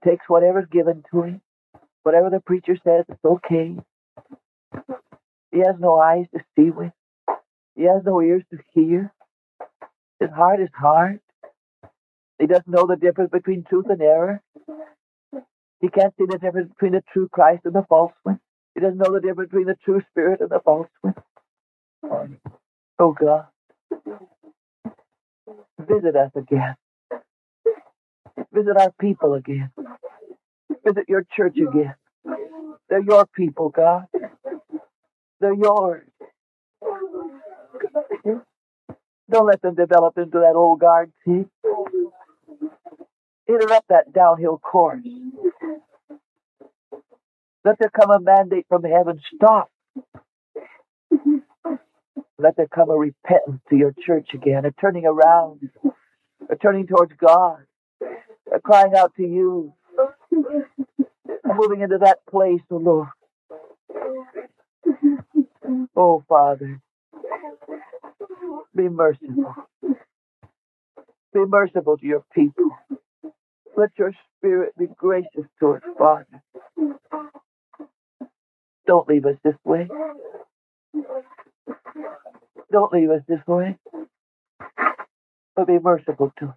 takes 0.01 0.29
whatever's 0.29 0.69
given 0.71 1.03
to 1.11 1.23
him, 1.23 1.41
whatever 2.03 2.29
the 2.29 2.39
preacher 2.39 2.77
says, 2.85 3.03
it's 3.09 3.25
okay. 3.25 3.75
He 5.51 5.59
has 5.59 5.75
no 5.79 5.97
eyes 5.99 6.27
to 6.35 6.41
see 6.57 6.71
with. 6.71 6.93
He 7.75 7.83
has 7.83 8.03
no 8.05 8.21
ears 8.21 8.43
to 8.51 8.59
hear. 8.73 9.13
His 10.19 10.31
heart 10.31 10.61
is 10.61 10.69
hard. 10.75 11.19
He 12.39 12.47
doesn't 12.47 12.67
know 12.69 12.87
the 12.87 12.97
difference 12.97 13.31
between 13.31 13.63
truth 13.65 13.87
and 13.89 14.01
error. 14.01 14.41
He 15.81 15.89
can't 15.89 16.13
see 16.19 16.25
the 16.27 16.39
difference 16.39 16.69
between 16.69 16.93
the 16.93 17.03
true 17.13 17.29
Christ 17.29 17.63
and 17.65 17.75
the 17.75 17.85
false 17.89 18.13
one. 18.23 18.39
He 18.75 18.81
doesn't 18.81 18.97
know 18.99 19.13
the 19.13 19.21
difference 19.21 19.51
between 19.51 19.67
the 19.67 19.77
true 19.85 20.01
spirit 20.11 20.41
and 20.41 20.49
the 20.49 20.61
false 20.65 20.89
one. 21.01 21.15
Oh 22.99 23.13
God, 23.13 23.47
visit 25.79 26.15
us 26.15 26.31
again. 26.35 26.75
Visit 28.53 28.77
our 28.77 28.91
people 29.01 29.35
again. 29.35 29.71
Visit 30.85 31.09
your 31.09 31.25
church 31.35 31.57
again. 31.57 31.95
They're 32.89 33.01
your 33.03 33.25
people, 33.27 33.69
God. 33.69 34.05
They're 35.41 35.53
yours. 35.55 36.07
Don't 39.31 39.47
let 39.47 39.61
them 39.61 39.75
develop 39.75 40.17
into 40.17 40.39
that 40.39 40.53
old 40.55 40.79
guard 40.81 41.11
see? 41.25 41.45
Interrupt 43.47 43.89
that 43.89 44.13
downhill 44.13 44.59
course. 44.59 45.01
Let 47.65 47.79
there 47.79 47.89
come 47.91 48.11
a 48.11 48.19
mandate 48.19 48.65
from 48.69 48.83
heaven. 48.83 49.21
Stop. 49.35 49.69
Let 52.39 52.57
there 52.57 52.67
come 52.67 52.89
a 52.89 52.97
repentance 52.97 53.61
to 53.69 53.77
your 53.77 53.93
church 54.05 54.29
again, 54.33 54.65
a 54.65 54.71
turning 54.71 55.05
around, 55.05 55.69
a 56.49 56.55
turning 56.57 56.87
towards 56.87 57.13
God, 57.19 57.59
a 58.53 58.59
crying 58.61 58.93
out 58.95 59.13
to 59.17 59.23
you, 59.23 59.73
moving 61.45 61.81
into 61.81 61.99
that 61.99 62.19
place, 62.29 62.61
oh 62.71 62.77
Lord. 62.77 63.09
Oh 65.99 66.23
Father, 66.29 66.81
be 68.75 68.89
merciful. 68.89 69.55
Be 71.33 71.41
merciful 71.45 71.97
to 71.97 72.05
your 72.05 72.23
people. 72.33 72.69
Let 73.77 73.91
your 73.99 74.13
spirit 74.37 74.73
be 74.77 74.87
gracious 74.97 75.45
to 75.61 75.73
us, 75.73 75.81
Father. 75.97 76.43
Don't 78.87 79.07
leave 79.09 79.25
us 79.25 79.37
this 79.43 79.55
way. 79.65 79.87
Don't 82.71 82.93
leave 82.93 83.09
us 83.11 83.21
this 83.27 83.41
way. 83.47 83.77
But 85.55 85.67
be 85.67 85.79
merciful 85.79 86.33
to 86.39 86.45
us. 86.47 86.55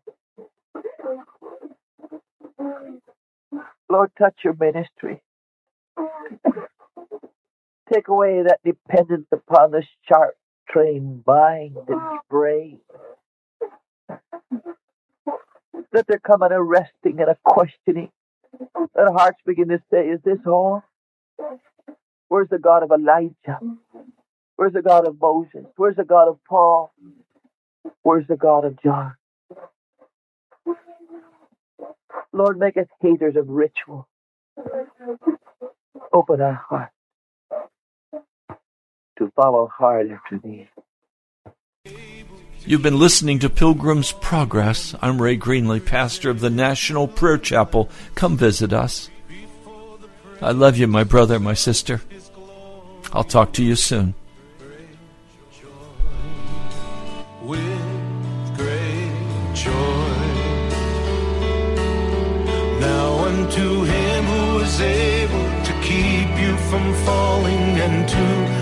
Lord, 3.91 4.11
touch 4.19 4.37
your 4.45 4.57
ministry. 4.59 5.23
Take 7.93 8.09
away 8.09 8.43
that 8.45 8.61
dependence 8.65 9.27
upon 9.33 9.73
the 9.73 9.83
sharp 10.09 10.35
trained 10.71 11.25
mind 11.27 11.77
and 11.89 12.21
brain. 12.31 12.81
Let 15.93 16.07
there 16.07 16.21
come 16.21 16.43
an 16.43 16.53
arresting 16.53 17.21
and 17.21 17.29
a 17.29 17.37
questioning. 17.45 18.11
Let 18.97 19.13
hearts 19.13 19.41
begin 19.47 19.69
to 19.69 19.79
say, 19.93 20.09
Is 20.09 20.21
this 20.25 20.39
all? 20.47 20.83
Where's 22.29 22.49
the 22.51 22.59
God 22.59 22.83
of 22.83 22.91
Elijah? 22.93 23.61
Where's 24.57 24.73
the 24.75 24.83
God 24.83 25.07
of 25.07 25.21
Moses? 25.21 25.67
Where's 25.77 25.97
the 25.97 26.05
God 26.05 26.29
of 26.29 26.39
Paul? 26.49 26.93
Where's 28.03 28.27
the 28.29 28.37
God 28.37 28.65
of 28.65 28.83
John? 28.83 29.15
Lord, 32.33 32.59
make 32.59 32.77
us 32.77 32.87
haters 33.01 33.37
of 33.37 33.49
ritual. 33.49 34.09
Open 36.13 36.41
our 36.41 36.55
hearts 36.69 36.95
to 39.23 39.33
follow 39.33 39.71
hard 39.79 40.11
after 40.11 40.39
thee. 40.39 40.69
You've 42.65 42.83
been 42.83 42.99
listening 42.99 43.39
to 43.41 43.51
Pilgrim's 43.51 44.13
Progress. 44.13 44.95
I'm 45.01 45.21
Ray 45.21 45.37
Greenley, 45.37 45.85
pastor 45.85 46.31
of 46.31 46.41
the 46.41 46.51
National 46.51 47.09
Prayer 47.09 47.39
Chapel. 47.39 47.91
Come 48.15 48.37
visit 48.37 48.73
us. 48.73 49.11
I 50.41 50.53
love 50.53 50.77
you, 50.77 50.87
my 50.87 51.05
brother, 51.05 51.39
my 51.39 51.55
sister. 51.55 52.03
I'll 53.13 53.25
talk 53.25 53.53
to 53.55 53.65
you 53.65 53.77
soon. 53.77 54.15
with 57.43 58.57
great 58.57 59.55
joy. 59.55 59.73
Now 62.79 63.25
unto 63.25 63.83
him 63.83 64.25
who 64.25 64.59
is 64.61 64.81
able 64.81 65.65
to 65.65 65.73
keep 65.83 66.31
you 66.39 66.57
from 66.71 66.95
falling 67.05 67.81
and 67.81 68.09
to 68.09 68.62